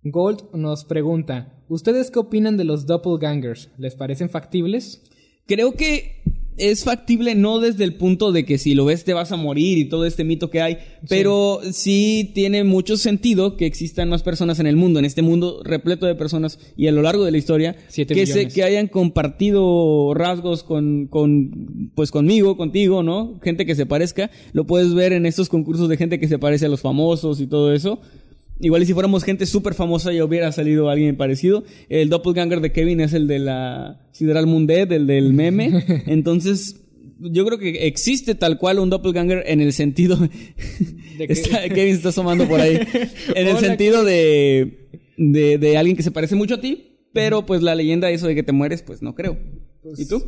Gold 0.03 0.55
nos 0.55 0.85
pregunta, 0.85 1.63
¿ustedes 1.67 2.09
qué 2.09 2.17
opinan 2.17 2.57
de 2.57 2.63
los 2.63 2.87
doppelgangers? 2.87 3.69
¿Les 3.77 3.95
parecen 3.95 4.29
factibles? 4.29 5.03
Creo 5.45 5.73
que 5.73 6.23
es 6.57 6.83
factible 6.83 7.35
no 7.35 7.59
desde 7.59 7.83
el 7.83 7.95
punto 7.95 8.31
de 8.31 8.45
que 8.45 8.57
si 8.57 8.75
lo 8.75 8.85
ves 8.85 9.03
te 9.03 9.13
vas 9.13 9.31
a 9.31 9.37
morir 9.37 9.77
y 9.77 9.85
todo 9.85 10.05
este 10.05 10.23
mito 10.23 10.49
que 10.49 10.61
hay, 10.61 10.77
pero 11.07 11.59
sí 11.71 12.31
tiene 12.33 12.63
mucho 12.63 12.97
sentido 12.97 13.57
que 13.57 13.65
existan 13.65 14.09
más 14.09 14.23
personas 14.23 14.59
en 14.59 14.67
el 14.67 14.75
mundo, 14.75 14.99
en 14.99 15.05
este 15.05 15.21
mundo 15.21 15.61
repleto 15.63 16.05
de 16.05 16.15
personas 16.15 16.59
y 16.75 16.87
a 16.87 16.91
lo 16.91 17.01
largo 17.01 17.25
de 17.25 17.31
la 17.31 17.37
historia 17.37 17.75
Siete 17.87 18.13
que 18.13 18.25
se, 18.25 18.47
que 18.47 18.63
hayan 18.63 18.87
compartido 18.87 20.13
rasgos 20.13 20.63
con, 20.63 21.07
con 21.07 21.91
pues 21.95 22.11
conmigo, 22.11 22.57
contigo, 22.57 23.03
¿no? 23.03 23.39
Gente 23.41 23.65
que 23.65 23.75
se 23.75 23.85
parezca, 23.85 24.29
lo 24.53 24.65
puedes 24.65 24.93
ver 24.93 25.13
en 25.13 25.25
estos 25.25 25.49
concursos 25.49 25.89
de 25.89 25.97
gente 25.97 26.19
que 26.19 26.27
se 26.27 26.39
parece 26.39 26.65
a 26.65 26.69
los 26.69 26.81
famosos 26.81 27.39
y 27.41 27.47
todo 27.47 27.73
eso. 27.73 27.99
Igual 28.61 28.83
y 28.83 28.85
si 28.85 28.93
fuéramos 28.93 29.23
gente 29.23 29.45
súper 29.45 29.73
famosa 29.73 30.13
ya 30.13 30.23
hubiera 30.23 30.51
salido 30.51 30.89
alguien 30.89 31.17
parecido. 31.17 31.63
El 31.89 32.09
doppelganger 32.09 32.61
de 32.61 32.71
Kevin 32.71 33.01
es 33.01 33.13
el 33.13 33.27
de 33.27 33.39
la 33.39 34.07
Sideral 34.11 34.45
Mundet, 34.47 34.91
el 34.91 35.07
del 35.07 35.33
meme. 35.33 35.83
Entonces, 36.07 36.83
yo 37.19 37.45
creo 37.45 37.57
que 37.57 37.87
existe 37.87 38.35
tal 38.35 38.57
cual 38.57 38.79
un 38.79 38.89
doppelganger 38.89 39.43
en 39.47 39.61
el 39.61 39.73
sentido... 39.73 40.17
De 41.17 41.25
Está- 41.25 41.67
Kevin 41.69 41.91
se 41.91 41.97
está 41.97 42.09
asomando 42.09 42.47
por 42.47 42.59
ahí. 42.59 42.75
En 43.35 43.47
el 43.47 43.55
Hola, 43.57 43.59
sentido 43.67 44.03
de, 44.03 44.89
de, 45.17 45.57
de 45.59 45.77
alguien 45.77 45.95
que 45.95 46.01
se 46.03 46.09
parece 46.09 46.35
mucho 46.35 46.55
a 46.55 46.61
ti, 46.61 47.07
pero 47.13 47.45
pues 47.45 47.61
la 47.61 47.75
leyenda 47.75 48.09
eso 48.09 48.25
de 48.27 48.33
que 48.33 48.41
te 48.43 48.51
mueres, 48.53 48.81
pues 48.81 49.01
no 49.03 49.13
creo. 49.13 49.37
¿Y 49.97 50.07
tú? 50.07 50.23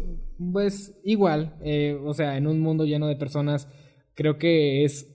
Pues 0.52 0.94
igual, 1.04 1.56
eh, 1.64 1.98
o 2.04 2.14
sea, 2.14 2.38
en 2.38 2.46
un 2.48 2.60
mundo 2.60 2.86
lleno 2.86 3.08
de 3.08 3.16
personas, 3.16 3.68
creo 4.14 4.38
que 4.38 4.84
es 4.84 5.08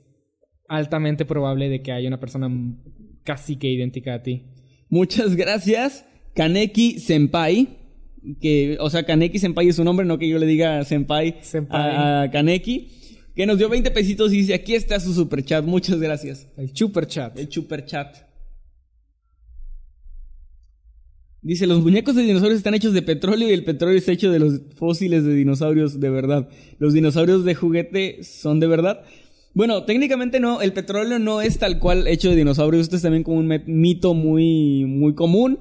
altamente 0.68 1.24
probable 1.24 1.68
de 1.68 1.82
que 1.82 1.92
haya 1.92 2.08
una 2.08 2.18
persona 2.20 2.48
casi 3.28 3.56
que 3.56 3.70
idéntica 3.70 4.14
a 4.14 4.22
ti. 4.22 4.44
Muchas 4.88 5.36
gracias, 5.36 6.06
Kaneki 6.34 6.98
Senpai. 6.98 7.76
Que, 8.40 8.78
o 8.80 8.88
sea, 8.88 9.04
Kaneki 9.04 9.38
Senpai 9.38 9.68
es 9.68 9.76
su 9.76 9.84
nombre, 9.84 10.06
no 10.06 10.18
que 10.18 10.26
yo 10.26 10.38
le 10.38 10.46
diga 10.46 10.82
Senpai, 10.84 11.36
Senpai. 11.42 11.78
A, 11.78 12.22
a 12.22 12.30
Kaneki. 12.30 12.88
Que 13.36 13.44
nos 13.44 13.58
dio 13.58 13.68
20 13.68 13.90
pesitos 13.90 14.32
y 14.32 14.38
dice, 14.38 14.54
aquí 14.54 14.74
está 14.74 14.98
su 14.98 15.12
super 15.12 15.44
chat. 15.44 15.62
Muchas 15.62 16.00
gracias. 16.00 16.48
El 16.56 16.74
super 16.74 17.06
chat. 17.06 17.38
El 17.38 17.52
super 17.52 17.84
chat. 17.84 18.16
Dice, 21.42 21.66
los 21.66 21.82
muñecos 21.82 22.16
de 22.16 22.22
dinosaurios 22.22 22.56
están 22.56 22.74
hechos 22.74 22.94
de 22.94 23.02
petróleo 23.02 23.48
y 23.50 23.52
el 23.52 23.64
petróleo 23.64 23.98
está 23.98 24.12
hecho 24.12 24.32
de 24.32 24.38
los 24.38 24.62
fósiles 24.74 25.22
de 25.24 25.34
dinosaurios 25.34 26.00
de 26.00 26.08
verdad. 26.08 26.48
Los 26.78 26.94
dinosaurios 26.94 27.44
de 27.44 27.54
juguete 27.54 28.24
son 28.24 28.58
de 28.58 28.66
verdad. 28.68 29.04
Bueno, 29.54 29.84
técnicamente 29.84 30.40
no, 30.40 30.60
el 30.60 30.72
petróleo 30.72 31.18
no 31.18 31.40
es 31.40 31.58
tal 31.58 31.78
cual 31.78 32.06
hecho 32.06 32.30
de 32.30 32.36
dinosaurios, 32.36 32.82
esto 32.82 32.96
es 32.96 33.02
también 33.02 33.24
como 33.24 33.38
un 33.38 33.62
mito 33.66 34.14
muy, 34.14 34.84
muy 34.84 35.14
común, 35.14 35.58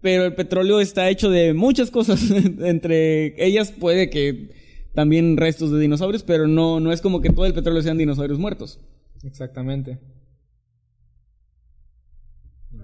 pero 0.00 0.24
el 0.26 0.34
petróleo 0.34 0.80
está 0.80 1.08
hecho 1.08 1.30
de 1.30 1.54
muchas 1.54 1.90
cosas, 1.90 2.30
entre 2.60 3.42
ellas 3.44 3.72
puede 3.72 4.10
que 4.10 4.50
también 4.94 5.36
restos 5.36 5.70
de 5.70 5.78
dinosaurios, 5.78 6.24
pero 6.24 6.48
no, 6.48 6.80
no 6.80 6.92
es 6.92 7.00
como 7.00 7.20
que 7.20 7.30
todo 7.30 7.46
el 7.46 7.54
petróleo 7.54 7.82
sean 7.82 7.98
dinosaurios 7.98 8.38
muertos. 8.38 8.80
Exactamente. 9.22 9.98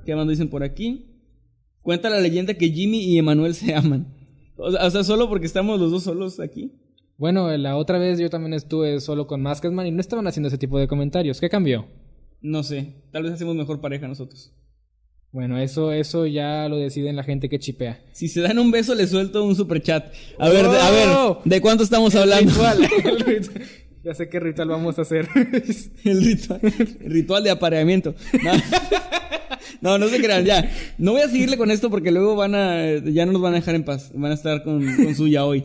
¿Qué 0.04 0.14
más 0.14 0.28
dicen 0.28 0.48
por 0.48 0.62
aquí? 0.62 1.06
Cuenta 1.82 2.10
la 2.10 2.20
leyenda 2.20 2.54
que 2.54 2.70
Jimmy 2.70 3.00
y 3.00 3.18
Emanuel 3.18 3.54
se 3.54 3.74
aman. 3.74 4.14
O 4.56 4.70
sea, 4.90 5.04
solo 5.04 5.28
porque 5.28 5.46
estamos 5.46 5.80
los 5.80 5.90
dos 5.90 6.04
solos 6.04 6.40
aquí. 6.40 6.72
Bueno, 7.16 7.56
la 7.56 7.76
otra 7.76 7.98
vez 7.98 8.18
yo 8.18 8.28
también 8.30 8.54
estuve 8.54 9.00
solo 9.00 9.26
con 9.26 9.40
Masketman 9.42 9.86
y 9.86 9.90
no 9.92 10.00
estaban 10.00 10.26
haciendo 10.26 10.48
ese 10.48 10.58
tipo 10.58 10.78
de 10.78 10.88
comentarios. 10.88 11.40
¿Qué 11.40 11.48
cambió? 11.48 11.86
No 12.40 12.62
sé, 12.62 12.94
tal 13.12 13.22
vez 13.22 13.32
hacemos 13.32 13.54
mejor 13.54 13.80
pareja 13.80 14.08
nosotros. 14.08 14.52
Bueno, 15.32 15.58
eso, 15.58 15.90
eso 15.92 16.26
ya 16.26 16.68
lo 16.68 16.76
deciden 16.76 17.16
la 17.16 17.24
gente 17.24 17.48
que 17.48 17.58
chipea. 17.58 18.00
Si 18.12 18.28
se 18.28 18.40
dan 18.40 18.58
un 18.58 18.70
beso, 18.70 18.94
les 18.94 19.10
suelto 19.10 19.44
un 19.44 19.56
super 19.56 19.82
chat. 19.82 20.12
A 20.38 20.48
ver, 20.48 20.64
de- 20.68 20.78
a 20.78 20.90
ver, 20.90 21.08
¡Oh! 21.08 21.40
¿de 21.44 21.60
cuánto 21.60 21.82
estamos 21.82 22.14
hablando? 22.14 22.50
Ritual, 22.52 22.78
el 23.04 23.20
ritual. 23.20 23.62
Ya 24.04 24.14
sé 24.14 24.28
qué 24.28 24.38
ritual 24.38 24.68
vamos 24.68 24.98
a 24.98 25.02
hacer. 25.02 25.26
El 26.04 26.22
ritual, 26.24 26.60
el 26.62 27.10
ritual 27.10 27.42
de 27.42 27.50
apareamiento. 27.50 28.14
No. 28.44 28.52
no, 29.80 29.98
no 29.98 30.08
se 30.08 30.18
crean, 30.22 30.44
ya. 30.44 30.70
No 30.98 31.12
voy 31.12 31.22
a 31.22 31.28
seguirle 31.28 31.56
con 31.56 31.70
esto 31.70 31.88
porque 31.88 32.10
luego 32.10 32.36
van 32.36 32.54
a, 32.54 32.98
ya 32.98 33.24
no 33.24 33.32
nos 33.32 33.40
van 33.40 33.54
a 33.54 33.56
dejar 33.56 33.74
en 33.74 33.84
paz. 33.84 34.12
Van 34.14 34.30
a 34.30 34.34
estar 34.34 34.62
con, 34.62 34.84
con 34.96 35.14
su 35.14 35.26
ya 35.26 35.46
hoy. 35.46 35.64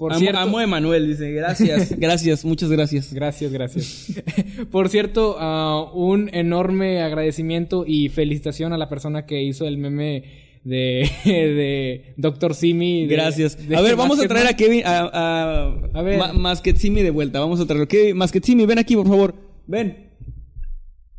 Por 0.00 0.12
amo, 0.12 0.18
cierto, 0.20 0.38
amo 0.40 0.58
a 0.58 0.64
Emanuel, 0.64 1.06
dice. 1.06 1.30
Gracias, 1.30 1.96
gracias, 1.98 2.44
muchas 2.44 2.70
gracias. 2.70 3.12
Gracias, 3.12 3.52
gracias. 3.52 4.12
Por 4.72 4.88
cierto, 4.88 5.36
ah, 5.38 5.90
un 5.94 6.28
enorme 6.32 7.02
agradecimiento 7.02 7.84
y 7.86 8.08
felicitación 8.08 8.72
a 8.72 8.78
la 8.78 8.88
persona 8.88 9.26
que 9.26 9.42
hizo 9.42 9.66
el 9.66 9.76
meme 9.76 10.24
de, 10.64 11.08
de 11.26 12.14
Dr. 12.16 12.54
Simi. 12.54 13.06
de- 13.06 13.14
Gracias. 13.14 13.68
de 13.68 13.76
a 13.76 13.80
ver, 13.82 13.94
vamos 13.94 14.18
a 14.18 14.26
traer 14.26 14.46
a. 14.46 14.54
Kevin, 14.54 14.82
a, 14.86 15.00
a, 15.12 15.74
A 15.94 16.02
ver. 16.02 16.18
Ma- 16.18 16.32
Masquetsimi 16.32 17.02
de 17.02 17.10
vuelta. 17.10 17.38
Vamos 17.38 17.60
a 17.60 17.66
traerlo. 17.66 17.86
Kevin, 17.86 18.16
Masquetsimi, 18.16 18.64
ven 18.66 18.78
aquí, 18.78 18.96
por 18.96 19.06
favor. 19.06 19.34
Ven. 19.66 20.08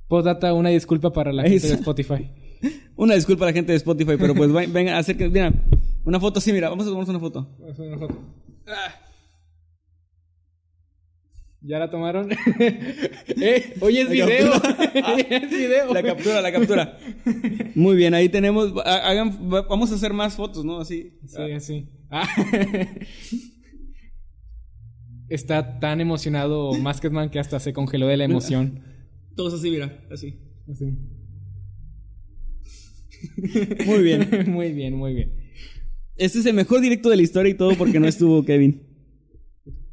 Postdata, 0.07 0.53
una 0.55 0.69
disculpa 0.69 1.13
para 1.13 1.31
la 1.31 1.43
gente 1.43 1.67
de. 1.67 1.73
Spotify. 1.75 2.29
Una 2.95 3.13
disculpa 3.15 3.45
a 3.45 3.47
la 3.49 3.53
gente 3.53 3.71
de 3.71 3.77
Spotify, 3.77 4.13
pero 4.19 4.33
pues 4.35 4.51
venga, 4.51 4.97
acérquense. 4.97 5.31
Mira, 5.33 5.53
una 6.03 6.19
foto 6.19 6.39
así, 6.39 6.51
mira. 6.51 6.69
Vamos 6.69 6.85
a 6.85 6.89
tomarnos 6.89 7.09
una 7.09 7.19
foto. 7.19 7.47
¿Ya 11.63 11.77
la 11.77 11.91
tomaron? 11.91 12.29
eh, 12.59 13.75
hoy 13.81 13.97
es 13.99 14.09
video. 14.09 14.51
captura. 14.51 14.85
es 15.29 15.49
video. 15.51 15.93
La 15.93 16.01
captura, 16.01 16.41
la 16.41 16.51
captura. 16.51 16.97
Muy 17.75 17.95
bien, 17.95 18.13
ahí 18.15 18.29
tenemos. 18.29 18.73
ha- 18.83 19.07
Hagan, 19.09 19.51
va- 19.53 19.61
vamos 19.67 19.91
a 19.91 19.95
hacer 19.95 20.11
más 20.11 20.35
fotos, 20.35 20.65
¿no? 20.65 20.79
Así. 20.79 21.19
Sí, 21.27 21.59
sí. 21.59 21.89
Ah. 22.09 22.27
Está 25.29 25.79
tan 25.79 26.01
emocionado 26.01 26.73
Masketman 26.73 27.29
que 27.29 27.39
hasta 27.39 27.59
se 27.59 27.73
congeló 27.73 28.07
de 28.07 28.17
la 28.17 28.23
emoción. 28.25 28.83
Todos 29.35 29.53
así, 29.53 29.69
mira. 29.69 30.03
Así. 30.11 30.39
Así. 30.69 30.85
Muy 33.85 34.01
bien. 34.01 34.45
muy 34.51 34.71
bien, 34.73 34.95
muy 34.95 35.13
bien. 35.13 35.40
Este 36.21 36.37
es 36.37 36.45
el 36.45 36.53
mejor 36.53 36.81
directo 36.81 37.09
de 37.09 37.15
la 37.15 37.23
historia 37.23 37.49
y 37.49 37.55
todo 37.55 37.75
porque 37.75 37.99
no 37.99 38.05
estuvo 38.07 38.45
Kevin. 38.45 38.83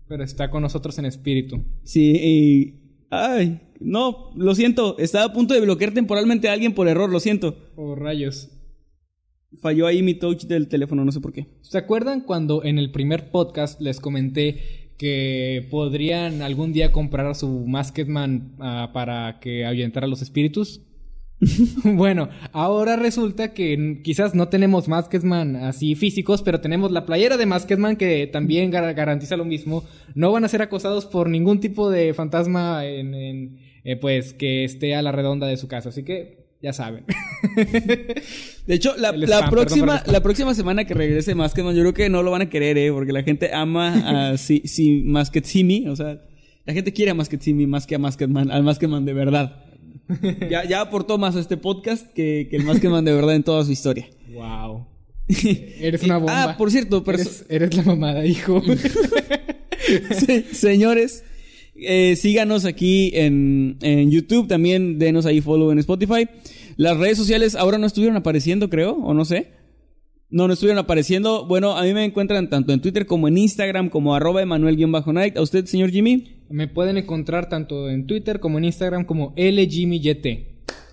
Pero 0.07 0.23
está 0.23 0.51
con 0.51 0.61
nosotros 0.61 0.99
en 0.99 1.07
espíritu. 1.07 1.65
Sí, 1.85 2.13
y... 2.23 2.75
Ay, 3.09 3.61
no, 3.81 4.31
lo 4.37 4.55
siento. 4.55 4.99
Estaba 4.99 5.25
a 5.25 5.33
punto 5.33 5.55
de 5.55 5.63
bloquear 5.63 5.95
temporalmente 5.95 6.51
a 6.51 6.53
alguien 6.53 6.75
por 6.75 6.87
error, 6.87 7.09
lo 7.09 7.19
siento. 7.19 7.57
Oh, 7.77 7.95
rayos. 7.95 8.51
Falló 9.63 9.87
ahí 9.87 10.03
mi 10.03 10.13
touch 10.13 10.45
del 10.45 10.69
teléfono, 10.69 11.03
no 11.03 11.13
sé 11.13 11.21
por 11.21 11.33
qué. 11.33 11.47
¿Se 11.63 11.79
acuerdan 11.79 12.21
cuando 12.21 12.63
en 12.63 12.79
el 12.79 12.91
primer 12.91 13.31
podcast 13.31 13.81
les 13.81 13.99
comenté 13.99 14.93
que 14.99 15.67
podrían 15.71 16.43
algún 16.43 16.75
día 16.75 16.93
comprar 16.93 17.35
su 17.37 17.65
Masketman 17.67 18.55
ah, 18.59 18.91
para 18.93 19.41
que 19.41 19.65
ahuyentara 19.65 20.05
a 20.05 20.11
los 20.11 20.21
espíritus? 20.21 20.83
bueno, 21.85 22.29
ahora 22.53 22.97
resulta 22.97 23.55
que 23.55 24.01
quizás 24.03 24.35
no 24.35 24.49
tenemos 24.49 24.89
Masketman 24.89 25.57
así 25.57 25.95
físicos, 25.95 26.43
pero 26.43 26.61
tenemos 26.61 26.91
la 26.91 27.07
playera 27.07 27.37
de 27.37 27.47
Masketman 27.47 27.97
que 27.97 28.27
también 28.27 28.73
gar- 28.73 28.95
garantiza 28.95 29.37
lo 29.37 29.45
mismo. 29.45 29.85
No 30.15 30.33
van 30.33 30.45
a 30.45 30.49
ser 30.49 30.63
acosados 30.63 31.07
por 31.07 31.29
ningún 31.29 31.61
tipo 31.61 31.91
de 31.91 32.13
fantasma 32.15 32.85
en, 32.87 33.15
en, 33.15 33.59
eh, 33.85 33.97
pues 33.97 34.33
que 34.35 34.65
esté 34.65 34.95
a 34.97 35.03
la 35.03 35.13
redonda 35.13 35.47
de 35.47 35.57
su 35.57 35.69
casa. 35.69 35.91
Así 35.91 36.03
que 36.03 36.49
ya 36.61 36.73
saben. 36.73 37.05
De 38.67 38.75
hecho, 38.75 38.97
la, 38.97 39.13
próxima, 39.49 40.03
la 40.07 40.23
próxima 40.23 40.55
semana 40.55 40.85
que 40.85 40.95
regrese 40.95 41.35
Masketman, 41.35 41.75
yo 41.75 41.83
creo 41.83 41.95
que 41.95 42.09
no 42.11 42.23
lo 42.23 42.31
van 42.33 42.43
a 42.43 42.51
querer, 42.51 42.77
eh, 42.79 42.91
porque 42.93 43.13
la 43.13 43.23
gente 43.23 43.55
ama 43.55 44.33
a 44.33 44.37
si, 44.39 44.61
si 44.65 45.03
Masketsimi, 45.05 45.89
o 45.89 45.97
sea, 45.97 46.21
la 46.67 46.75
gente 46.75 46.93
quiere 46.93 47.13
a 47.13 47.15
Masketsimi 47.15 47.67
más 47.67 47.87
que 47.87 47.95
a 47.95 47.99
Masketman, 47.99 48.51
al 48.51 48.65
Masketman 48.65 49.05
de 49.05 49.15
verdad. 49.15 49.65
Ya, 50.51 50.65
ya 50.65 50.81
aportó 50.81 51.19
más 51.19 51.37
a 51.37 51.41
este 51.41 51.57
podcast 51.57 52.07
que, 52.13 52.49
que 52.51 52.57
el 52.57 52.65
Masketman 52.65 53.05
de 53.05 53.13
verdad 53.13 53.35
en 53.35 53.43
toda 53.43 53.65
su 53.65 53.73
historia. 53.73 54.09
wow. 54.33 54.87
Eres 55.29 56.03
una 56.05 56.17
bomba. 56.17 56.43
Ah, 56.43 56.57
por 56.57 56.71
cierto, 56.71 57.05
Eres, 57.07 57.45
eres 57.51 57.75
la 57.77 57.83
mamada, 57.83 58.25
hijo. 58.25 58.63
Sí, 60.11 60.45
señores, 60.53 61.25
eh, 61.75 62.15
síganos 62.17 62.65
aquí 62.67 63.11
en, 63.15 63.79
en 63.81 64.11
YouTube, 64.11 64.47
también 64.49 64.99
denos 64.99 65.25
ahí 65.25 65.41
follow 65.41 65.71
en 65.73 65.79
Spotify. 65.79 66.29
Las 66.77 66.99
redes 66.99 67.17
sociales 67.17 67.55
ahora 67.55 67.79
no 67.79 67.87
estuvieron 67.87 68.17
apareciendo, 68.17 68.69
creo, 68.69 68.93
o 68.93 69.15
no 69.15 69.25
sé. 69.25 69.53
No, 70.31 70.47
no 70.47 70.53
estuvieron 70.53 70.79
apareciendo. 70.79 71.47
Bueno, 71.47 71.77
a 71.77 71.83
mí 71.85 71.95
me 71.95 72.05
encuentran 72.05 72.51
tanto 72.51 72.73
en 72.75 72.83
Twitter 72.83 73.07
como 73.07 73.29
en 73.29 73.39
Instagram 73.39 73.89
como 73.89 74.15
arroba 74.15 74.43
Emanuel-Night. 74.43 75.39
¿A 75.39 75.41
usted, 75.41 75.65
señor 75.65 75.91
Jimmy? 75.91 76.43
Me 76.51 76.69
pueden 76.69 76.99
encontrar 76.99 77.49
tanto 77.49 77.89
en 77.89 78.07
Twitter 78.07 78.39
como 78.39 78.59
en 78.59 78.67
Instagram 78.67 79.07
como 79.07 79.33
LJimmyYT. 79.37 80.48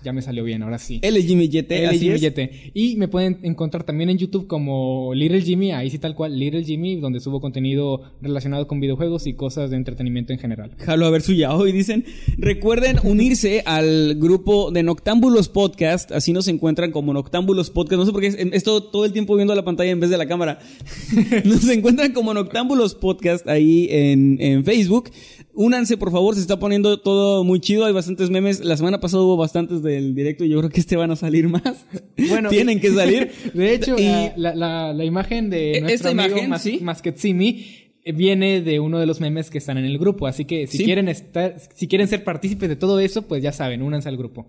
Ya 0.06 0.12
me 0.12 0.22
salió 0.22 0.44
bien, 0.44 0.62
ahora 0.62 0.78
sí. 0.78 1.00
L 1.02 1.20
Jimmy 1.20 1.48
YT, 1.48 1.68
L 1.72 1.86
así 1.88 1.98
Jimmy 1.98 2.14
es. 2.14 2.22
YT. 2.22 2.38
Y 2.74 2.94
me 2.94 3.08
pueden 3.08 3.38
encontrar 3.42 3.82
también 3.82 4.08
en 4.08 4.18
YouTube 4.18 4.46
como 4.46 5.12
Little 5.14 5.40
Jimmy, 5.42 5.72
ahí 5.72 5.90
sí 5.90 5.98
tal 5.98 6.14
cual, 6.14 6.38
Little 6.38 6.62
Jimmy, 6.62 6.94
donde 6.94 7.18
subo 7.18 7.40
contenido 7.40 8.02
relacionado 8.22 8.68
con 8.68 8.78
videojuegos 8.78 9.26
y 9.26 9.32
cosas 9.34 9.70
de 9.70 9.76
entretenimiento 9.76 10.32
en 10.32 10.38
general. 10.38 10.70
Jalo 10.78 11.06
a 11.06 11.10
ver 11.10 11.22
su 11.22 11.32
yao 11.32 11.66
y 11.66 11.72
dicen, 11.72 12.04
recuerden 12.38 12.98
unirse 13.02 13.64
al 13.66 14.14
grupo 14.14 14.70
de 14.70 14.84
Noctámbulos 14.84 15.48
Podcast, 15.48 16.12
así 16.12 16.32
nos 16.32 16.46
encuentran 16.46 16.92
como 16.92 17.12
Noctámbulos 17.12 17.70
Podcast, 17.70 17.98
no 17.98 18.06
sé 18.06 18.12
por 18.12 18.20
qué 18.20 18.28
es- 18.28 18.36
esto 18.52 18.84
todo 18.84 19.04
el 19.06 19.12
tiempo 19.12 19.34
viendo 19.34 19.56
la 19.56 19.64
pantalla 19.64 19.90
en 19.90 19.98
vez 19.98 20.10
de 20.10 20.18
la 20.18 20.26
cámara. 20.28 20.60
nos 21.44 21.68
encuentran 21.68 22.12
como 22.12 22.32
Noctámbulos 22.32 22.94
Podcast 22.94 23.48
ahí 23.48 23.88
en, 23.90 24.36
en 24.40 24.64
Facebook. 24.64 25.10
Únanse, 25.58 25.96
por 25.96 26.10
favor, 26.12 26.34
se 26.34 26.42
está 26.42 26.58
poniendo 26.58 26.98
todo 27.00 27.42
muy 27.42 27.60
chido, 27.60 27.86
hay 27.86 27.92
bastantes 27.94 28.28
memes, 28.28 28.62
la 28.62 28.76
semana 28.76 29.00
pasada 29.00 29.22
hubo 29.22 29.38
bastantes 29.38 29.82
del 29.82 30.14
directo 30.14 30.44
y 30.44 30.50
yo 30.50 30.58
creo 30.58 30.68
que 30.70 30.80
este 30.80 30.96
van 30.96 31.10
a 31.10 31.16
salir 31.16 31.48
más. 31.48 31.86
Bueno, 32.28 32.48
tienen 32.50 32.78
que 32.78 32.90
salir. 32.92 33.30
De 33.54 33.72
hecho, 33.74 33.96
y 33.98 34.04
la, 34.04 34.32
la- 34.36 34.54
la- 34.54 34.92
la 34.92 35.04
imagen 35.04 35.48
de 35.48 35.78
E- 35.78 35.80
nuestro 35.80 36.10
esta 36.10 36.22
amigo 36.22 36.36
imagen, 36.36 36.50
Mas- 36.50 36.62
sí. 36.62 36.78
Masquetsimi 36.82 37.64
eh, 38.04 38.12
viene 38.12 38.60
de 38.60 38.80
uno 38.80 38.98
de 38.98 39.06
los 39.06 39.20
memes 39.20 39.48
que 39.48 39.56
están 39.58 39.78
en 39.78 39.86
el 39.86 39.96
grupo. 39.98 40.26
Así 40.26 40.44
que 40.44 40.66
si 40.66 40.76
Sí. 40.78 40.84
quieren 40.84 41.08
estar, 41.08 41.56
si 41.74 41.88
quieren 41.88 42.06
ser 42.06 42.22
partícipes 42.22 42.68
de 42.68 42.76
todo 42.76 43.00
eso, 43.00 43.22
pues 43.22 43.42
ya 43.42 43.52
saben, 43.52 43.80
únanse 43.80 44.10
al 44.10 44.18
grupo. 44.18 44.46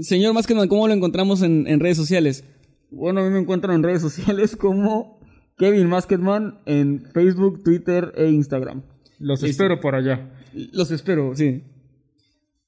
Señor 0.00 0.34
Maskedman, 0.34 0.66
¿cómo 0.68 0.88
lo 0.88 0.94
encontramos 0.94 1.42
en, 1.42 1.66
en 1.68 1.78
redes 1.78 1.96
sociales? 1.96 2.42
Bueno, 2.90 3.20
a 3.20 3.24
mí 3.24 3.30
me 3.30 3.38
encuentran 3.38 3.76
en 3.76 3.82
redes 3.84 4.02
sociales 4.02 4.56
como 4.56 5.20
Kevin 5.58 5.86
Maskedman 5.86 6.58
en 6.66 7.04
Facebook, 7.14 7.62
Twitter 7.62 8.12
e 8.16 8.28
Instagram. 8.30 8.82
Los 9.18 9.42
Listo. 9.42 9.46
espero 9.62 9.80
por 9.80 9.94
allá. 9.94 10.30
Los 10.72 10.90
espero, 10.90 11.34
sí. 11.34 11.62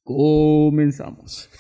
Comenzamos. 0.09 1.51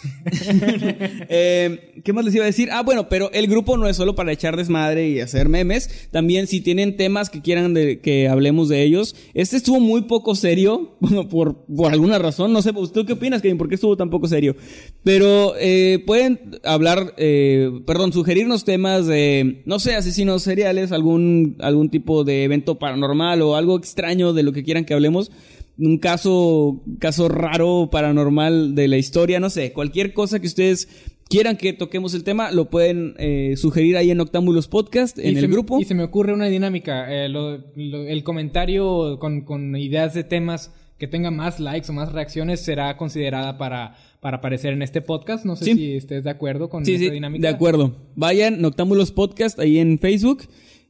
Eh, 1.30 2.00
¿Qué 2.04 2.12
más 2.12 2.24
les 2.24 2.34
iba 2.34 2.44
a 2.44 2.46
decir? 2.46 2.68
Ah, 2.72 2.82
bueno, 2.82 3.08
pero 3.08 3.30
el 3.32 3.46
grupo 3.48 3.76
no 3.76 3.88
es 3.88 3.96
solo 3.96 4.14
para 4.14 4.32
echar 4.32 4.56
desmadre 4.56 5.08
y 5.08 5.20
hacer 5.20 5.48
memes. 5.48 6.08
También 6.10 6.46
si 6.46 6.60
tienen 6.60 6.96
temas 6.96 7.28
que 7.28 7.42
quieran 7.42 7.74
de- 7.74 8.00
que 8.00 8.28
hablemos 8.28 8.68
de 8.68 8.82
ellos. 8.82 9.14
Este 9.34 9.56
estuvo 9.56 9.80
muy 9.80 10.02
poco 10.02 10.34
serio, 10.34 10.96
bueno, 11.00 11.28
por, 11.28 11.66
por 11.66 11.92
alguna 11.92 12.18
razón. 12.18 12.52
No 12.52 12.62
sé, 12.62 12.72
¿tú 12.72 13.04
qué 13.04 13.12
opinas, 13.14 13.42
Kevin? 13.42 13.58
¿Por 13.58 13.68
qué 13.68 13.74
estuvo 13.74 13.96
tan 13.96 14.08
poco 14.08 14.28
serio? 14.28 14.56
Pero 15.04 15.54
eh, 15.58 16.02
pueden 16.06 16.58
hablar, 16.64 17.14
eh, 17.18 17.70
perdón, 17.86 18.12
sugerirnos 18.12 18.64
temas 18.64 19.06
de, 19.06 19.62
no 19.66 19.78
sé, 19.80 19.94
asesinos 19.94 20.42
seriales, 20.42 20.92
algún, 20.92 21.56
algún 21.58 21.90
tipo 21.90 22.24
de 22.24 22.44
evento 22.44 22.78
paranormal 22.78 23.42
o 23.42 23.56
algo 23.56 23.76
extraño 23.76 24.32
de 24.32 24.42
lo 24.44 24.52
que 24.52 24.62
quieran 24.64 24.84
que 24.84 24.94
hablemos 24.94 25.30
un 25.78 25.98
caso, 25.98 26.82
caso 26.98 27.28
raro, 27.28 27.88
paranormal 27.90 28.74
de 28.74 28.88
la 28.88 28.96
historia, 28.98 29.38
no 29.40 29.48
sé, 29.50 29.72
cualquier 29.72 30.12
cosa 30.12 30.40
que 30.40 30.46
ustedes 30.48 30.88
quieran 31.28 31.56
que 31.56 31.72
toquemos 31.74 32.14
el 32.14 32.24
tema, 32.24 32.50
lo 32.52 32.70
pueden 32.70 33.14
eh, 33.18 33.54
sugerir 33.56 33.96
ahí 33.96 34.10
en 34.10 34.20
Octámbulos 34.20 34.66
Podcast, 34.66 35.18
en 35.18 35.26
Y 35.26 35.28
el 35.34 35.40
se 35.40 35.46
grupo. 35.46 35.78
Y 35.80 35.84
se 35.84 35.94
me 35.94 36.02
ocurre 36.02 36.32
una 36.32 36.46
dinámica. 36.46 37.06
eh, 37.14 37.28
lo- 37.28 37.58
lo- 37.76 38.06
el 38.06 38.22
comentario 38.24 39.18
con, 39.18 39.42
con 39.42 39.76
ideas 39.76 40.14
de 40.14 40.24
temas 40.24 40.72
que 40.98 41.06
tenga 41.06 41.30
más 41.30 41.60
likes 41.60 41.90
o 41.90 41.92
más 41.92 42.12
reacciones 42.12 42.60
será 42.60 42.96
considerada 42.96 43.56
para, 43.56 43.94
para 44.20 44.38
aparecer 44.38 44.72
en 44.72 44.82
este 44.82 45.00
podcast. 45.00 45.44
No 45.44 45.54
sé 45.54 45.66
Sí. 45.66 45.74
si 45.74 45.92
estés 45.96 46.24
de 46.24 46.30
acuerdo 46.30 46.68
con 46.68 46.84
Sí, 46.84 46.94
esta 46.94 47.04
sí, 47.06 47.10
dinámica. 47.12 47.46
de 47.46 47.54
acuerdo. 47.54 47.94
Vayan, 48.16 48.60
Noctámbulos 48.60 49.12
Podcast, 49.12 49.60
ahí 49.60 49.78
en 49.78 49.98
Facebook. 50.00 50.42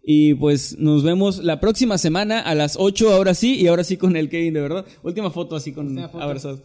Y 0.02 0.34
pues 0.34 0.78
nos 0.78 1.02
vemos 1.02 1.44
la 1.44 1.60
próxima 1.60 1.98
semana 1.98 2.40
a 2.40 2.54
las 2.54 2.76
8, 2.78 3.10
ahora 3.12 3.34
sí, 3.34 3.56
y 3.60 3.66
ahora 3.66 3.84
sí 3.84 3.96
con 3.98 4.16
el 4.16 4.28
Kevin, 4.30 4.54
de 4.54 4.60
verdad. 4.62 4.86
Última 5.02 5.30
foto 5.30 5.54
así 5.56 5.72
con 5.72 5.98
abrazados. 5.98 6.62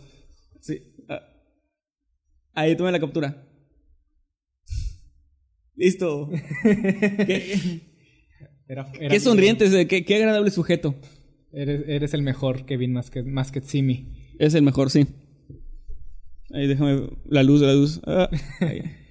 Sí. 0.61 0.79
ah. 1.09 1.19
Ahí, 2.53 2.75
tome 2.77 2.91
la 2.91 2.99
captura. 2.99 3.45
Listo. 5.75 6.29
qué, 6.63 7.81
Era- 8.67 8.89
era 8.93 9.09
qué 9.09 9.15
mi- 9.15 9.19
sonrientes, 9.19 9.87
qué, 9.87 10.05
qué 10.05 10.15
agradable 10.15 10.51
sujeto. 10.51 10.95
Eres, 11.51 11.83
eres 11.87 12.13
el 12.13 12.21
mejor, 12.23 12.65
Kevin 12.65 12.93
Masket- 12.93 13.25
Masquetsimi. 13.25 14.13
Es 14.39 14.53
el 14.53 14.63
mejor, 14.63 14.89
sí. 14.89 15.05
Ahí 16.53 16.67
déjame 16.67 17.09
la 17.25 17.43
luz, 17.43 17.61
la 17.61 17.73
luz. 17.73 17.99
Ah, 18.05 18.29
ahí. 18.61 18.81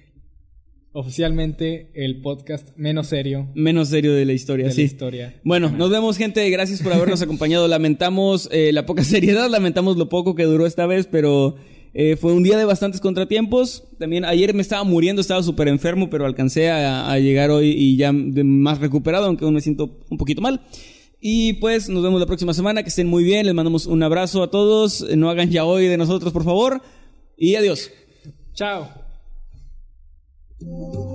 Oficialmente 0.95 1.89
el 1.95 2.21
podcast 2.21 2.69
menos 2.77 3.07
serio 3.07 3.49
Menos 3.55 3.89
serio 3.89 4.13
de 4.13 4.25
la 4.25 4.33
historia, 4.33 4.67
de 4.67 4.71
sí. 4.71 4.81
la 4.81 4.85
historia. 4.85 5.41
Bueno, 5.43 5.69
nos 5.71 5.89
vemos, 5.89 6.17
gente. 6.17 6.47
Gracias 6.51 6.81
por 6.83 6.93
habernos 6.93 7.21
acompañado. 7.23 7.67
Lamentamos 7.67 8.47
eh, 8.51 8.71
la 8.71 8.85
poca 8.85 9.03
seriedad, 9.03 9.49
lamentamos 9.49 9.97
lo 9.97 10.07
poco 10.07 10.35
que 10.35 10.43
duró 10.43 10.67
esta 10.67 10.85
vez, 10.85 11.07
pero 11.07 11.55
eh, 11.95 12.15
fue 12.15 12.33
un 12.33 12.43
día 12.43 12.57
de 12.57 12.65
bastantes 12.65 13.01
contratiempos. 13.01 13.85
También 13.97 14.23
ayer 14.23 14.53
me 14.53 14.61
estaba 14.61 14.83
muriendo, 14.83 15.19
estaba 15.19 15.41
súper 15.41 15.67
enfermo, 15.67 16.11
pero 16.11 16.25
alcancé 16.27 16.69
a, 16.69 17.11
a 17.11 17.17
llegar 17.17 17.49
hoy 17.49 17.71
y 17.71 17.97
ya 17.97 18.11
más 18.13 18.79
recuperado, 18.79 19.25
aunque 19.25 19.45
aún 19.45 19.55
me 19.55 19.61
siento 19.61 19.99
un 20.09 20.17
poquito 20.17 20.41
mal. 20.41 20.61
Y 21.19 21.53
pues 21.53 21.87
nos 21.89 22.03
vemos 22.03 22.19
la 22.19 22.25
próxima 22.27 22.53
semana. 22.53 22.83
Que 22.83 22.89
estén 22.89 23.07
muy 23.07 23.23
bien. 23.23 23.45
Les 23.45 23.55
mandamos 23.55 23.85
un 23.85 24.03
abrazo 24.03 24.43
a 24.43 24.51
todos. 24.51 25.07
No 25.15 25.29
hagan 25.29 25.49
ya 25.49 25.63
hoy 25.63 25.87
de 25.87 25.97
nosotros, 25.97 26.33
por 26.33 26.43
favor. 26.43 26.81
Y 27.37 27.55
adiós. 27.55 27.89
Chao. 28.53 29.02
Thank 30.65 30.93
you. 30.95 31.12